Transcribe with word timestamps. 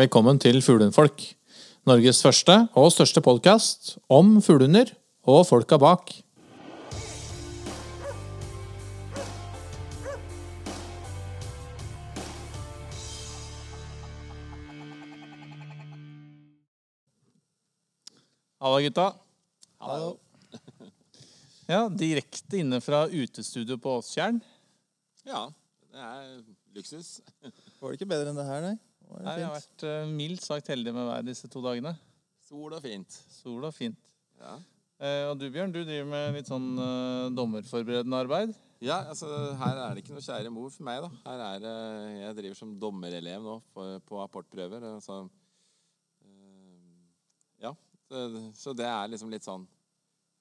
Velkommen 0.00 0.38
til 0.40 0.62
Fuglehundfolk. 0.64 1.20
Norges 1.84 2.22
første 2.24 2.54
og 2.78 2.86
største 2.94 3.20
podkast 3.20 3.98
om 4.08 4.38
fuglehunder 4.40 4.94
og 5.28 5.42
folka 5.44 5.76
bak. 5.76 6.14
Halla, 18.56 18.80
gutta. 18.80 19.08
Hallo. 19.84 20.14
Ja, 21.68 21.88
Direkte 21.92 22.64
inne 22.64 22.80
fra 22.80 23.04
utestudio 23.04 23.76
på 23.76 23.98
Åstjern. 24.00 24.40
Ja, 25.28 25.50
det 25.92 26.12
er 26.14 26.38
luksus. 26.72 27.18
Var 27.42 27.90
det 27.90 28.00
ikke 28.00 28.14
bedre 28.16 28.32
enn 28.32 28.40
det 28.40 28.48
her, 28.48 28.64
nei? 28.72 28.78
Nei, 29.18 29.36
Jeg 29.40 29.46
har 29.48 29.56
vært 29.56 29.86
uh, 29.86 30.10
mildt 30.10 30.44
sagt 30.46 30.70
heldig 30.70 30.94
med 30.94 31.08
været 31.08 31.30
disse 31.32 31.50
to 31.50 31.62
dagene. 31.64 31.94
Sol 32.46 32.74
og 32.76 32.82
fint. 32.84 33.16
Sol 33.34 33.66
og 33.66 33.74
fint. 33.74 33.98
Ja. 34.40 34.56
Eh, 35.00 35.26
og 35.30 35.38
du, 35.40 35.46
Bjørn, 35.48 35.72
du 35.72 35.80
driver 35.80 36.08
med 36.10 36.34
litt 36.36 36.48
sånn 36.50 36.74
eh, 36.76 37.28
dommerforberedende 37.32 38.18
arbeid. 38.20 38.52
ja, 38.84 38.98
altså 39.08 39.28
her 39.56 39.78
er 39.80 39.94
det 39.96 40.02
ikke 40.02 40.16
noe 40.16 40.24
kjære 40.24 40.52
mor 40.52 40.68
for 40.74 40.84
meg, 40.84 41.00
da. 41.06 41.08
Her 41.24 41.44
er 41.46 41.62
det 41.62 41.76
Jeg 42.18 42.36
driver 42.36 42.58
som 42.58 42.74
dommerelev 42.82 43.46
nå 43.46 43.54
på, 43.72 43.86
på 44.04 44.20
apportprøver. 44.20 44.84
Altså, 44.90 45.22
eh, 46.26 47.00
ja, 47.64 47.72
så, 48.10 48.26
så 48.56 48.76
det 48.76 48.88
er 48.90 49.08
liksom 49.14 49.32
litt 49.32 49.48
sånn 49.48 49.64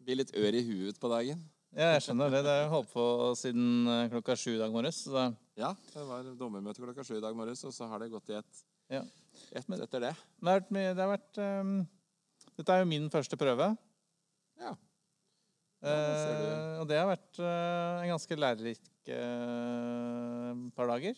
Blir 0.04 0.20
litt 0.20 0.36
ør 0.36 0.56
i 0.60 0.66
huet 0.68 1.00
på 1.00 1.12
dagen. 1.12 1.40
Ja, 1.78 1.92
jeg 1.94 2.02
skjønner 2.02 2.32
det. 2.34 2.40
Det 2.46 2.50
har 2.50 2.64
jeg 2.64 2.72
holdt 2.72 2.90
på 2.96 3.04
siden 3.38 3.66
eh, 3.94 4.08
klokka 4.10 4.36
sju 4.40 4.56
i 4.56 4.60
dag 4.62 4.74
morges. 4.74 5.04
Så 5.06 5.28
Ja, 5.60 5.70
det 5.94 6.06
var 6.08 6.26
dommermøte 6.40 6.82
klokka 6.82 7.04
sju 7.06 7.18
i 7.20 7.24
dag 7.24 7.36
morges, 7.38 7.62
og 7.68 7.74
så 7.76 7.86
har 7.92 8.02
det 8.02 8.10
gått 8.14 8.30
i 8.34 8.38
ett 8.40 8.64
Ja. 8.90 9.04
et 9.54 9.70
etter 9.70 10.00
det. 10.02 10.14
det 10.42 10.50
har 10.50 10.60
vært, 10.62 10.72
mye- 10.74 10.94
det 10.98 11.04
har 11.04 11.12
vært 11.18 11.38
um, 11.62 11.88
Dette 12.58 12.74
er 12.74 12.80
jo 12.82 12.90
min 12.90 13.10
første 13.10 13.38
prøve. 13.38 13.78
Ja. 14.60 14.74
Ja, 15.80 15.90
det. 15.96 16.48
Eh, 16.50 16.80
og 16.82 16.88
det 16.90 16.98
har 17.00 17.08
vært 17.08 17.38
uh, 17.40 18.02
en 18.04 18.10
ganske 18.12 18.36
lærerik 18.36 18.82
uh, 19.08 20.70
par 20.76 20.90
dager. 20.90 21.16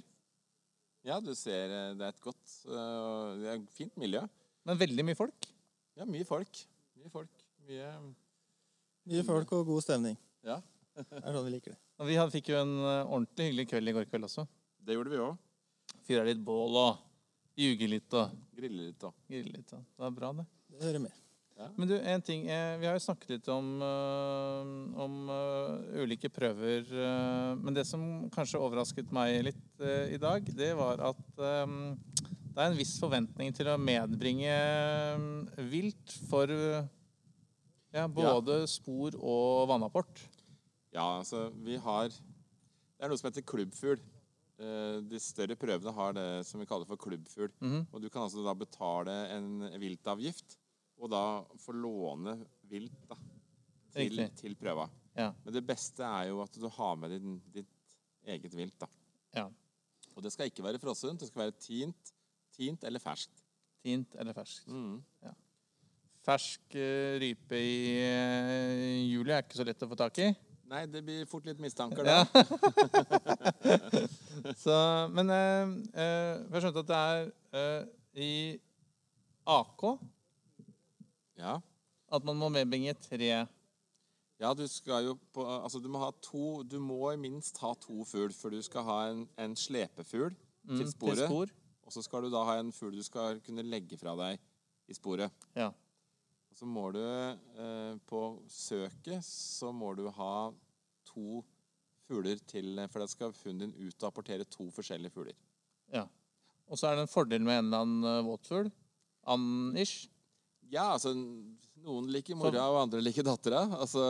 Ja, 1.08 1.18
du 1.20 1.32
ser 1.34 1.72
eh, 1.72 1.94
det 1.98 2.06
er 2.06 2.12
et 2.14 2.22
godt 2.22 2.52
uh, 2.70 3.34
Det 3.40 3.48
er 3.48 3.56
et 3.56 3.72
fint 3.74 3.96
miljø. 3.98 4.22
Men 4.68 4.78
veldig 4.78 5.06
mye 5.08 5.18
folk. 5.18 5.48
Ja, 5.98 6.06
mye 6.06 6.28
folk. 6.28 6.60
Mye 7.00 7.10
folk. 7.10 7.32
Mye 7.66 7.88
Mye 9.10 9.24
folk 9.26 9.56
og 9.58 9.66
god 9.66 9.82
stemning. 9.82 10.20
Ja, 10.48 10.58
Det 10.98 11.06
er 11.22 11.36
sånn 11.36 11.46
vi 11.46 11.54
liker 11.54 11.76
det. 11.76 11.80
Og 12.02 12.10
vi 12.10 12.18
hadde, 12.18 12.34
fikk 12.34 12.52
jo 12.52 12.60
en 12.60 12.74
eh, 12.82 13.06
ordentlig 13.06 13.50
hyggelig 13.52 13.68
kveld 13.72 13.92
i 13.92 13.96
går 13.96 14.10
kveld 14.10 14.28
også. 14.28 14.48
det 14.82 14.98
gjorde 14.98 15.14
vi 15.14 15.22
òg. 15.22 15.40
Fyra 16.08 16.26
litt 16.26 16.42
bål 16.42 16.78
og 16.82 17.02
ljuge 17.60 17.90
litt 17.92 18.14
og 18.18 18.32
Grille 18.58 18.88
litt 18.90 19.04
og 19.06 19.14
grille 19.30 19.54
litt. 19.54 19.72
ja. 19.72 19.80
Det 19.80 20.02
var 20.06 20.16
bra, 20.16 20.32
det. 20.40 20.46
Det 20.72 20.88
hører 20.88 21.04
med. 21.04 21.18
Men 21.78 21.92
du, 21.92 21.94
en 21.94 22.24
ting. 22.26 22.48
Eh, 22.50 22.80
vi 22.82 22.88
har 22.90 22.96
jo 22.98 23.04
snakket 23.04 23.36
litt 23.36 23.50
om, 23.54 23.68
eh, 23.86 24.72
om 25.04 25.30
ulike 26.02 26.32
prøver. 26.34 26.90
men 27.62 27.74
det 27.78 27.86
som 27.86 28.02
kanskje 28.34 28.60
overrasket 28.60 29.14
meg 29.14 29.44
litt 29.46 29.86
i 30.10 30.18
dag, 30.18 30.42
det 30.58 30.72
var 30.78 31.04
at 31.12 31.22
det 31.38 32.58
er 32.58 32.66
en 32.66 32.80
viss 32.80 32.98
forventning 33.00 33.54
til 33.54 33.70
å 33.70 33.78
medbringe 33.78 34.58
vilt 35.70 36.18
for 36.32 36.50
ja, 37.94 38.08
både 38.08 38.64
spor 38.72 39.16
og 39.22 39.70
vannapport. 39.70 40.31
Ja, 40.92 41.06
altså, 41.22 41.50
vi 41.64 41.78
har 41.80 42.10
Det 42.12 43.06
er 43.06 43.10
noe 43.10 43.18
som 43.18 43.30
heter 43.32 43.46
klubbfugl. 43.48 44.02
Eh, 44.62 44.98
De 45.10 45.20
større 45.24 45.56
prøvene 45.58 45.94
har 45.96 46.14
det 46.14 46.26
som 46.46 46.62
vi 46.62 46.68
kaller 46.70 46.86
for 46.90 47.00
klubbfugl. 47.02 47.52
Mhm. 47.60 47.88
Og 47.92 48.02
du 48.04 48.10
kan 48.10 48.28
altså 48.28 48.44
da 48.46 48.54
betale 48.54 49.16
en 49.38 49.64
viltavgift, 49.82 50.58
og 51.02 51.10
da 51.10 51.22
få 51.58 51.74
låne 51.74 52.36
vilt 52.70 52.94
da, 53.10 53.18
til, 53.96 54.22
til 54.38 54.56
prøva. 54.56 54.86
Ja. 55.18 55.32
Men 55.44 55.54
det 55.56 55.66
beste 55.66 56.06
er 56.06 56.30
jo 56.30 56.44
at 56.44 56.54
du 56.54 56.68
har 56.70 56.96
med 56.96 57.10
din, 57.16 57.40
ditt 57.52 57.98
eget 58.28 58.54
vilt. 58.56 58.78
da. 58.80 58.88
Ja. 59.34 59.48
Og 60.16 60.22
det 60.24 60.32
skal 60.32 60.52
ikke 60.52 60.64
være 60.64 60.80
frossent, 60.80 61.20
det 61.24 61.32
skal 61.32 61.48
være 61.48 61.58
tint, 61.58 62.14
tint 62.54 62.84
eller 62.84 63.00
ferskt. 63.02 63.42
Tint 63.82 64.14
eller 64.20 64.36
ferskt. 64.38 64.68
Mm. 64.70 65.02
Fersk 66.22 66.76
eh, 66.78 67.18
rype 67.18 67.58
i 67.58 67.98
eh, 67.98 69.10
juli 69.10 69.34
er 69.34 69.42
ikke 69.42 69.58
så 69.58 69.66
lett 69.66 69.82
å 69.82 69.90
få 69.90 69.98
tak 69.98 70.20
i. 70.22 70.30
Nei, 70.72 70.86
det 70.88 71.02
blir 71.04 71.26
fort 71.28 71.44
litt 71.50 71.60
mistanker 71.60 72.06
da. 72.08 72.22
så, 74.64 74.76
men 75.12 75.32
eh, 75.36 75.74
eh, 76.00 76.36
jeg 76.54 76.64
skjønte 76.64 76.84
at 76.86 76.92
det 76.92 77.00
er 77.00 77.26
eh, 77.60 77.82
i 78.24 78.32
AK 79.52 79.84
Ja. 81.42 81.58
at 82.12 82.28
man 82.28 82.40
må 82.40 82.48
medbringe 82.54 82.94
tre 83.04 83.32
Ja, 84.42 84.54
du 84.58 84.64
skal 84.70 85.10
jo 85.10 85.18
på 85.36 85.44
Altså, 85.46 85.80
du 85.84 85.90
må 85.92 86.00
ha 86.02 86.12
to 86.24 86.62
Du 86.64 86.80
må 86.80 87.12
minst 87.20 87.58
ha 87.62 87.74
to 87.82 88.06
fugl, 88.08 88.32
for 88.34 88.54
du 88.54 88.62
skal 88.64 88.86
ha 88.88 88.98
en, 89.12 89.26
en 89.38 89.56
slepefugl 89.58 90.32
mm, 90.32 90.78
til 90.78 90.92
sporet. 90.94 91.26
spor. 91.28 91.52
Og 91.84 91.94
så 91.98 92.04
skal 92.06 92.24
du 92.24 92.32
da 92.34 92.46
ha 92.48 92.60
en 92.62 92.72
fugl 92.72 92.96
du 92.96 93.04
skal 93.04 93.42
kunne 93.44 93.66
legge 93.68 93.98
fra 94.00 94.16
deg 94.20 94.40
i 94.88 94.96
sporet. 94.96 95.32
Ja. 95.56 95.70
Og 96.52 96.58
så 96.60 96.68
må 96.68 96.90
du 96.92 97.00
eh, 97.02 97.94
På 98.10 98.22
søket 98.52 99.24
så 99.26 99.72
må 99.72 99.94
du 99.96 100.08
ha 100.12 100.52
to 101.08 101.42
fugler 102.08 102.42
til 102.50 102.82
For 102.92 103.04
da 103.04 103.08
skal 103.10 103.36
hunden 103.44 103.72
din 103.72 103.88
ut 103.88 104.04
og 104.04 104.10
apportere 104.10 104.48
to 104.48 104.68
forskjellige 104.76 105.16
fugler. 105.16 105.38
ja. 105.94 106.08
Og 106.72 106.80
så 106.80 106.88
er 106.88 106.96
det 106.96 107.02
en 107.04 107.12
fordel 107.12 107.44
med 107.44 107.58
en 107.58 107.66
eller 107.66 107.82
annen 107.84 108.06
eh, 108.08 108.24
våtfugl. 108.24 108.70
Ann-ish. 109.28 110.06
Ja, 110.72 110.94
altså 110.94 111.12
Noen 111.84 112.06
liker 112.14 112.38
mora, 112.40 112.62
og 112.72 112.78
andre 112.86 113.02
liker 113.04 113.26
dattera. 113.28 113.66
Altså, 113.76 114.04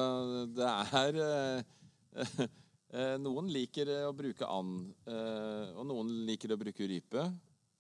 det 0.53 0.68
er 1.00 1.18
eh, 1.25 2.44
Noen 3.24 3.50
liker 3.50 3.90
å 4.06 4.12
bruke 4.13 4.46
and, 4.46 4.91
og 5.07 5.85
noen 5.88 6.12
liker 6.28 6.53
å 6.53 6.59
bruke 6.59 6.85
rype. 6.91 7.24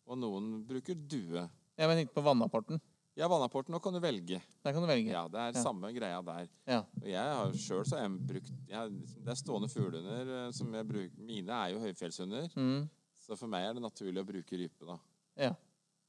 Og 0.07 0.17
noen 0.17 0.49
bruker 0.65 0.95
due. 0.95 1.43
Jeg 1.77 1.99
tenkte 1.99 2.15
på 2.15 2.23
vannapporten. 2.25 2.81
Ja, 3.19 3.27
vannapporten, 3.27 3.73
nå 3.75 3.79
kan 3.83 3.93
du 3.93 3.99
velge. 3.99 4.37
Der 4.63 4.71
kan 4.73 4.81
du 4.81 4.87
velge. 4.87 5.11
Ja, 5.11 5.25
Det 5.27 5.35
er 5.39 5.51
Ja. 5.57 5.63
samme 5.63 5.91
greia 5.93 6.21
der. 6.23 6.47
Ja. 6.65 6.79
Og 7.01 7.07
jeg 7.07 7.17
har 7.35 7.51
sjøl 7.51 7.83
så 7.85 7.97
jeg 7.99 8.27
brukt 8.27 8.51
jeg, 8.69 8.89
Det 9.23 9.27
er 9.27 9.35
stående 9.35 9.67
fuglehunder 9.69 10.47
eh, 10.47 10.51
som 10.51 10.71
jeg 10.73 10.87
bruker 10.87 11.11
Mine 11.19 11.49
er 11.51 11.73
jo 11.73 11.79
høyfjellshunder, 11.79 12.49
Mm. 12.55 12.89
så 13.19 13.37
for 13.37 13.47
meg 13.47 13.65
er 13.69 13.73
det 13.73 13.81
naturlig 13.83 14.21
å 14.23 14.25
bruke 14.25 14.57
rype, 14.57 14.85
da. 14.85 14.97
ja. 15.37 15.53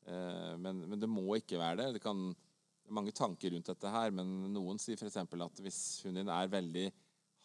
Eh, 0.07 0.57
men, 0.57 0.89
men 0.89 0.99
det 1.01 1.09
må 1.09 1.35
ikke 1.37 1.59
være 1.59 1.77
det. 1.79 1.93
Det, 1.95 2.03
kan, 2.03 2.29
det 2.35 2.89
er 2.89 2.93
mange 2.95 3.13
tanker 3.13 3.51
rundt 3.53 3.67
dette 3.67 3.91
her, 3.91 4.11
men 4.11 4.53
noen 4.53 4.79
sier 4.79 4.97
f.eks. 4.97 5.17
at 5.17 5.61
hvis 5.61 6.03
hunden 6.05 6.25
din 6.25 6.29
er 6.29 6.49
veldig 6.49 6.93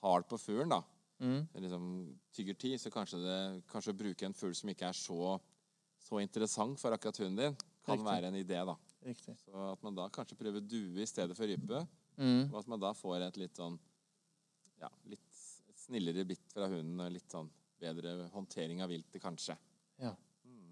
hard 0.03 0.27
på 0.29 0.37
fuglen, 0.37 0.69
da, 0.69 0.81
Mm. 1.19 1.47
liksom 1.55 2.15
tygger 2.31 2.53
tid, 2.59 2.77
så 2.79 2.91
kanskje, 2.91 3.17
det, 3.17 3.63
kanskje 3.67 3.89
å 3.91 3.97
bruke 3.97 4.21
en 4.23 4.33
fugl 4.37 4.53
som 4.53 4.69
ikke 4.69 4.85
er 4.85 4.93
så, 4.93 5.39
så 5.97 6.21
interessant 6.21 6.77
for 6.79 6.91
akkurat 6.93 7.17
hunden 7.17 7.35
din, 7.37 7.55
kan 7.83 7.97
Riktig. 7.97 8.05
være 8.05 8.27
en 8.27 8.35
idé. 8.35 8.63
da. 8.67 8.75
Riktig. 9.07 9.37
Så 9.39 9.55
at 9.71 9.83
man 9.85 9.95
da 9.95 10.09
kanskje 10.13 10.35
prøver 10.39 10.63
due 10.67 11.01
i 11.03 11.07
stedet 11.07 11.35
for 11.37 11.47
rype, 11.47 11.85
Mm. 12.17 12.47
og 12.51 12.59
at 12.59 12.67
man 12.67 12.79
da 12.81 12.91
får 12.97 13.21
et 13.27 13.37
litt 13.37 13.55
sånn 13.55 13.77
ja, 14.81 14.89
litt 15.05 15.21
snillere 15.77 16.25
bitt 16.27 16.51
fra 16.53 16.67
hunden 16.67 16.99
og 16.99 17.11
litt 17.13 17.29
sånn 17.31 17.47
bedre 17.79 18.27
håndtering 18.33 18.81
av 18.81 18.89
viltet, 18.89 19.21
kanskje. 19.21 19.55
Ja. 20.01 20.11
Mm. 20.45 20.71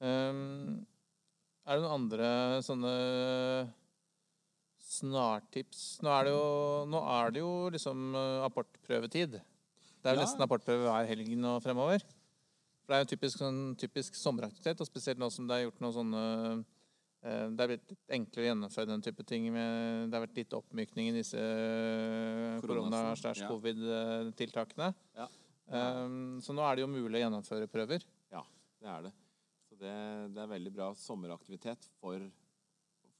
Um, 0.00 0.86
er 1.66 1.76
det 1.76 1.84
noen 1.84 1.94
andre 2.00 2.30
sånne 2.64 2.94
snartips? 4.80 6.00
Nå 6.02 6.10
er 6.16 6.24
det 6.28 6.32
jo, 6.34 6.44
nå 6.90 7.02
er 7.14 7.34
det 7.36 7.42
jo 7.44 7.52
liksom 7.76 8.14
eh, 8.16 8.44
apportprøvetid. 8.48 9.36
Det 9.40 10.08
er 10.08 10.16
jo 10.16 10.20
Ja. 10.20 10.24
nesten 10.24 10.42
apportprøve 10.44 10.88
hver 10.88 11.06
helg 11.06 11.28
nå 11.36 11.60
fremover. 11.62 12.00
For 12.00 12.88
det 12.88 12.96
er 12.96 13.04
jo 13.04 13.10
typisk, 13.16 13.38
sånn, 13.38 13.76
typisk 13.76 14.14
sommeraktivitet, 14.16 14.80
og 14.80 14.86
spesielt 14.88 15.18
nå 15.20 15.30
som 15.30 15.46
det 15.46 15.56
er 15.58 15.66
gjort 15.70 15.80
noen 15.80 15.94
sånne 15.94 16.64
Det 17.20 17.60
er 17.60 17.68
blitt 17.68 17.90
litt 17.92 18.08
enklere 18.16 18.46
å 18.46 18.48
gjennomføre 18.48 18.88
den 18.88 19.02
type 19.04 19.20
ting. 19.28 19.52
Med, 19.52 20.08
det 20.08 20.16
har 20.16 20.24
vært 20.24 20.40
litt 20.40 20.56
oppmykning 20.56 21.10
i 21.10 21.16
disse 21.18 21.36
ja. 21.36 22.56
korona-covid-tiltakene. 22.64 24.88
Ja. 25.18 25.26
Ja. 25.70 26.02
så 26.42 26.50
nå 26.56 26.62
er 26.66 26.72
det 26.74 26.82
jo 26.82 26.90
mulig 26.90 27.18
å 27.20 27.24
gjennomføre 27.26 27.68
prøver. 27.70 28.00
Ja, 28.32 28.42
Det 28.80 28.88
er 28.88 29.00
det. 29.04 29.12
Så 29.68 29.74
det, 29.78 29.94
det 30.34 30.40
er 30.42 30.54
veldig 30.56 30.72
bra 30.74 30.88
sommeraktivitet 30.98 31.82
for 32.00 32.18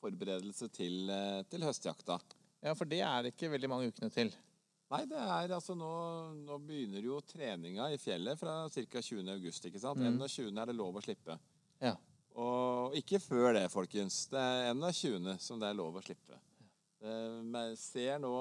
forberedelse 0.00 0.69
til, 0.75 1.11
eh, 1.11 1.43
til 1.50 1.64
høstjakta. 1.67 2.19
Ja, 2.64 2.75
for 2.76 2.88
det 2.88 3.00
er 3.05 3.31
ikke 3.31 3.50
veldig 3.53 3.70
mange 3.70 3.93
ukene 3.93 4.11
til. 4.12 4.32
Nei, 4.91 5.05
det 5.06 5.20
er 5.23 5.53
altså 5.55 5.76
nå, 5.79 5.91
nå 6.43 6.56
begynner 6.67 7.05
jo 7.05 7.20
treninga 7.23 7.87
i 7.94 7.99
fjellet 8.00 8.38
fra 8.41 8.64
ca. 8.67 9.03
20. 9.06 9.29
august, 9.37 9.67
ikke 9.69 9.82
sant? 9.82 10.03
Mm. 10.03 10.19
21. 10.19 10.50
er 10.58 10.73
det 10.73 10.75
lov 10.75 10.99
å 10.99 11.03
slippe. 11.05 11.37
Ja. 11.79 11.94
Og 12.38 12.94
ikke 12.99 13.19
før 13.23 13.55
det, 13.56 13.67
folkens. 13.73 14.27
Det 14.31 14.38
er 14.38 14.75
21. 14.75 15.35
som 15.43 15.61
det 15.61 15.71
er 15.71 15.79
lov 15.79 15.99
å 15.99 16.05
slippe. 16.05 16.38
Eh, 17.03 17.41
Jeg 17.56 17.79
ser 17.81 18.21
nå 18.23 18.35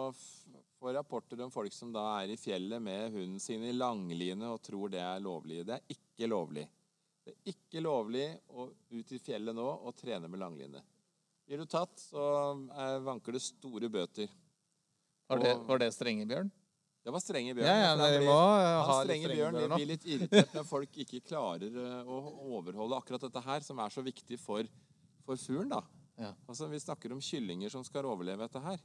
får 0.79 0.93
rapporter 0.95 1.41
om 1.43 1.51
folk 1.51 1.73
som 1.75 1.91
da 1.91 2.05
er 2.21 2.33
i 2.33 2.37
fjellet 2.39 2.81
med 2.81 3.11
hunden 3.11 3.39
sin 3.39 3.63
i 3.67 3.73
langline 3.75 4.47
og 4.47 4.61
tror 4.63 4.91
det 4.93 5.01
er 5.03 5.23
lovlig. 5.23 5.63
Det 5.67 5.75
er 5.75 5.95
ikke 5.95 6.29
lovlig. 6.29 6.67
Det 7.25 7.33
er 7.33 7.51
ikke 7.51 7.83
lovlig 7.83 8.27
å 8.55 8.69
ut 8.69 9.11
i 9.11 9.19
fjellet 9.19 9.55
nå 9.55 9.65
og 9.67 9.95
trene 9.97 10.29
med 10.31 10.39
langline. 10.39 10.81
Blir 11.49 11.63
du 11.63 11.65
tatt, 11.65 11.97
så 11.97 12.23
er, 12.77 12.99
vanker 13.01 13.33
det 13.35 13.41
store 13.41 13.89
bøter. 13.89 14.29
Var 15.29 15.41
det, 15.43 15.53
var 15.65 15.81
det 15.81 15.91
strenge, 15.93 16.27
Bjørn? 16.29 16.51
Det 17.05 17.13
var 17.15 17.21
strenge 17.23 17.53
bjørn. 17.55 17.65
Ja, 17.65 17.75
ja, 17.79 17.91
dere 17.97 18.17
blir- 18.19 18.27
må 18.27 18.35
ha 18.35 18.97
strenge 19.03 19.29
strenge 19.29 19.37
bjørn 19.39 19.75
blir 19.77 19.87
litt 19.87 20.05
irritert 20.05 20.53
når 20.53 20.65
folk 20.67 20.97
ikke 21.05 21.21
klarer 21.25 21.77
eh, 21.83 22.03
å 22.03 22.17
overholde 22.59 22.97
akkurat 22.99 23.21
dette 23.23 23.41
her, 23.45 23.61
som 23.65 23.79
er 23.79 23.89
så 23.89 24.03
viktig 24.03 24.37
for, 24.39 24.67
for 25.25 25.35
fuglen. 25.39 25.69
da. 25.71 25.81
Ja. 26.19 26.33
Altså, 26.51 26.67
Vi 26.69 26.79
snakker 26.83 27.11
om 27.15 27.21
kyllinger 27.23 27.71
som 27.71 27.83
skal 27.87 28.03
overleve 28.05 28.43
dette 28.43 28.59
her. 28.61 28.79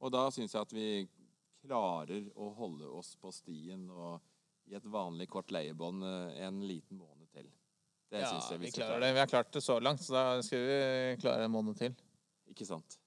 Og 0.00 0.12
da 0.14 0.28
syns 0.30 0.52
jeg 0.54 0.62
at 0.62 0.72
vi 0.72 1.08
klarer 1.66 2.30
å 2.36 2.52
holde 2.54 2.86
oss 2.98 3.14
på 3.20 3.32
stien 3.32 3.88
og 3.90 4.20
i 4.70 4.74
et 4.78 4.84
vanlig 4.88 5.26
kort 5.28 5.50
leiebånd 5.52 6.04
eh, 6.06 6.40
en 6.46 6.62
liten 6.64 6.96
måned 7.02 7.28
til. 7.34 7.50
Det 8.12 8.20
Ja, 8.22 8.30
syns 8.30 8.50
jeg 8.52 8.60
vi 8.60 8.66
vi 8.70 8.72
klarer 8.78 8.94
klare. 8.94 9.00
det. 9.08 9.12
Vi 9.14 9.18
har 9.24 9.26
klart 9.32 9.52
det 9.52 9.62
så 9.64 9.80
langt, 9.82 10.00
så 10.06 10.12
da 10.14 10.24
skal 10.46 10.58
vi 10.68 11.16
klare 11.20 11.44
en 11.48 11.50
måned 11.52 11.76
til. 11.76 11.94
Ikke 12.48 12.64
sant? 12.68 12.98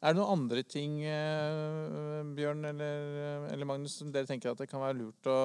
Er 0.00 0.12
det 0.12 0.20
noen 0.20 0.34
andre 0.34 0.62
ting, 0.66 1.00
eh, 1.04 2.22
Bjørn 2.36 2.68
eller, 2.72 3.48
eller 3.52 3.68
Magnus, 3.68 3.96
som 4.00 4.12
dere 4.12 4.28
tenker 4.28 4.52
at 4.52 4.62
det 4.62 4.68
kan 4.70 4.82
være 4.82 4.98
lurt 4.98 5.28
å 5.30 5.36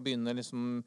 begynne 0.00 0.34
liksom, 0.38 0.82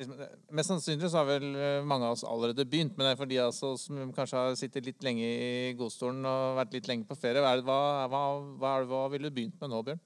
liksom 0.00 0.22
Mest 0.56 0.72
sannsynlig 0.72 1.10
så 1.12 1.22
har 1.22 1.30
vel 1.30 1.46
eh, 1.54 1.86
mange 1.86 2.08
av 2.08 2.16
oss 2.16 2.26
allerede 2.28 2.68
begynt, 2.68 2.96
men 2.96 3.06
det 3.06 3.14
er 3.14 3.20
for 3.22 3.32
de 3.32 3.40
altså, 3.44 3.72
som 3.80 4.12
kanskje 4.16 4.42
har 4.42 4.58
sittet 4.60 4.88
litt 4.88 5.06
lenge 5.06 5.24
i 5.26 5.72
godstolen 5.78 6.24
og 6.28 6.60
vært 6.60 6.78
litt 6.78 6.90
lenge 6.92 7.08
på 7.08 7.18
ferie. 7.18 7.42
Hva, 7.42 7.80
hva, 8.10 8.22
hva, 8.60 8.76
hva 8.88 9.06
ville 9.12 9.30
du 9.30 9.38
begynt 9.40 9.58
med 9.62 9.72
nå, 9.72 9.82
Bjørn? 9.90 10.04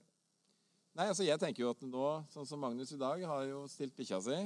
Nei, 0.98 1.06
altså 1.06 1.24
Jeg 1.24 1.38
tenker 1.38 1.62
jo 1.62 1.70
at 1.72 1.84
nå, 1.86 2.08
sånn 2.34 2.48
som 2.48 2.60
Magnus 2.60 2.90
i 2.92 2.98
dag, 3.00 3.22
har 3.24 3.46
jo 3.48 3.62
stilt 3.70 3.94
bikkja 3.96 4.18
si. 4.26 4.40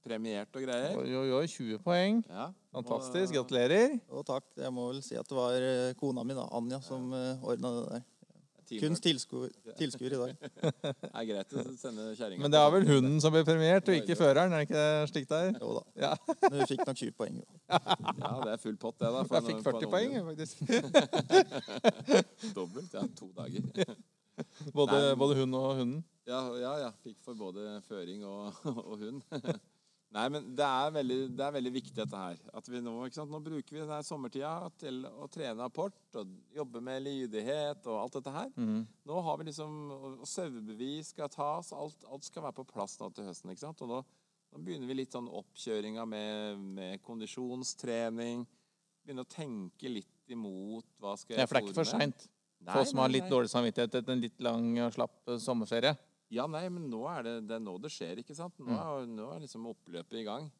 Premiert 0.00 0.56
og 0.56 0.64
greier. 0.64 0.94
Oi, 0.96 1.10
oi, 1.12 1.26
oi, 1.36 1.46
20 1.50 1.82
poeng. 1.84 2.22
Ja. 2.28 2.46
Fantastisk. 2.72 3.34
Gratulerer. 3.36 3.98
Og 4.08 4.24
takk. 4.28 4.46
Jeg 4.56 4.72
må 4.72 4.86
vel 4.92 5.02
si 5.04 5.18
at 5.20 5.28
det 5.28 5.36
var 5.36 5.66
eh, 5.66 5.90
kona 6.00 6.24
mi, 6.24 6.36
da, 6.38 6.46
Anja, 6.56 6.80
som 6.84 7.12
ja. 7.12 7.34
ordna 7.44 7.74
det 7.76 7.84
der. 7.90 8.08
Kunst 8.78 9.02
Kun 9.02 9.02
tilskuer, 9.02 9.48
tilskuer 9.78 10.12
i 10.14 10.18
dag. 10.20 10.34
Det 11.02 11.08
er 11.10 11.24
greit 11.26 11.54
å 11.58 11.62
sende 11.74 12.04
kjerringa 12.14 12.44
Men 12.44 12.52
det 12.54 12.60
er 12.60 12.68
vel 12.70 12.84
hunden 12.86 13.16
som 13.22 13.34
blir 13.34 13.42
premiert, 13.46 13.88
og 13.90 13.98
ikke 13.98 14.14
føreren? 14.14 14.54
Er 14.54 14.62
det 14.62 14.68
ikke 14.68 14.84
slik 15.10 15.26
det 15.30 15.40
er? 15.40 15.50
Jo 15.58 15.72
da. 15.74 15.82
Ja. 16.04 16.12
Men 16.44 16.54
vi 16.60 16.68
fikk 16.70 16.84
nok 16.86 17.00
20 17.00 17.16
poeng. 17.18 17.40
Jo. 17.40 17.48
Ja, 17.66 18.30
det 18.44 18.52
er 18.52 18.62
full 18.62 18.78
pott, 18.78 19.00
det. 19.00 19.10
da. 19.10 19.24
for 19.26 19.40
Jeg 19.40 19.44
fikk 19.48 19.64
40 19.66 19.90
poeng, 19.90 20.14
faktisk. 20.28 20.62
Dobbelt. 22.60 22.94
Ja, 22.94 23.02
to 23.18 23.32
dager. 23.34 23.98
Både, 24.76 25.02
både 25.18 25.40
hund 25.40 25.58
og 25.58 25.74
hunden. 25.80 26.04
Ja, 26.30 26.44
ja, 26.62 26.76
ja. 26.84 26.94
Fikk 27.02 27.18
for 27.26 27.34
både 27.34 27.80
føring 27.88 28.22
og, 28.22 28.54
og 28.70 29.02
hund. 29.02 29.18
Nei, 30.10 30.24
men 30.34 30.46
det 30.58 30.66
er, 30.66 30.88
veldig, 30.90 31.16
det 31.38 31.44
er 31.46 31.52
veldig 31.54 31.70
viktig 31.70 31.94
dette 31.94 32.20
her. 32.20 32.38
At 32.58 32.66
vi 32.66 32.80
nå, 32.82 32.96
ikke 33.06 33.20
sant? 33.20 33.30
nå 33.30 33.38
bruker 33.44 33.76
vi 33.76 33.78
denne 33.78 34.00
sommertida 34.02 34.54
til 34.80 35.04
å 35.06 35.28
trene 35.30 35.68
apport 35.68 36.18
og 36.18 36.32
jobbe 36.56 36.82
med 36.82 37.04
lydighet 37.04 37.86
og 37.86 37.98
alt 38.00 38.16
dette 38.18 38.32
her. 38.34 38.48
Mm. 38.58 38.80
Nå 39.06 39.20
har 39.28 39.38
vi 39.38 39.46
liksom 39.52 39.76
og 39.94 40.24
Sauebevis 40.26 41.12
skal 41.14 41.30
tas. 41.30 41.70
Alt, 41.76 42.02
alt 42.10 42.26
skal 42.26 42.48
være 42.48 42.58
på 42.58 42.66
plass 42.72 42.98
nå 42.98 43.12
til 43.14 43.30
høsten. 43.30 43.54
ikke 43.54 43.62
sant? 43.68 43.86
Og 43.86 43.92
nå, 43.92 44.00
nå 44.50 44.64
begynner 44.66 44.90
vi 44.90 44.98
litt 44.98 45.14
sånn 45.14 45.30
oppkjøringa 45.30 46.08
med, 46.10 46.66
med 46.80 47.06
kondisjonstrening. 47.06 48.42
Begynne 49.06 49.22
å 49.22 49.30
tenke 49.30 49.94
litt 49.94 50.34
imot 50.34 50.90
hva 50.98 51.14
skal 51.22 51.38
Ja, 51.38 51.46
for 51.46 51.60
det 51.60 51.62
er 51.62 51.70
ikke 51.70 51.78
for 51.78 51.86
fôre 51.86 52.02
med. 52.02 52.18
seint. 52.18 52.30
For 52.66 52.82
oss 52.82 52.90
som 52.90 53.00
har 53.00 53.14
litt 53.14 53.30
dårlig 53.30 53.54
samvittighet 53.54 53.94
etter 54.02 54.18
en 54.18 54.26
litt 54.26 54.42
lang 54.42 54.72
og 54.82 54.90
slapp 54.98 55.36
sommerferie. 55.38 55.94
Ja, 56.30 56.44
nei, 56.46 56.64
men 56.70 56.84
nå 56.92 57.00
er 57.10 57.24
det, 57.26 57.32
det 57.50 57.56
er 57.58 57.62
nå 57.64 57.72
det 57.82 57.90
skjer, 57.90 58.20
ikke 58.22 58.36
sant? 58.38 58.54
Nå 58.62 58.70
er, 58.78 59.06
nå 59.10 59.30
er 59.34 59.40
liksom 59.42 59.64
oppløpet 59.72 60.20
i 60.20 60.26
gang. 60.28 60.50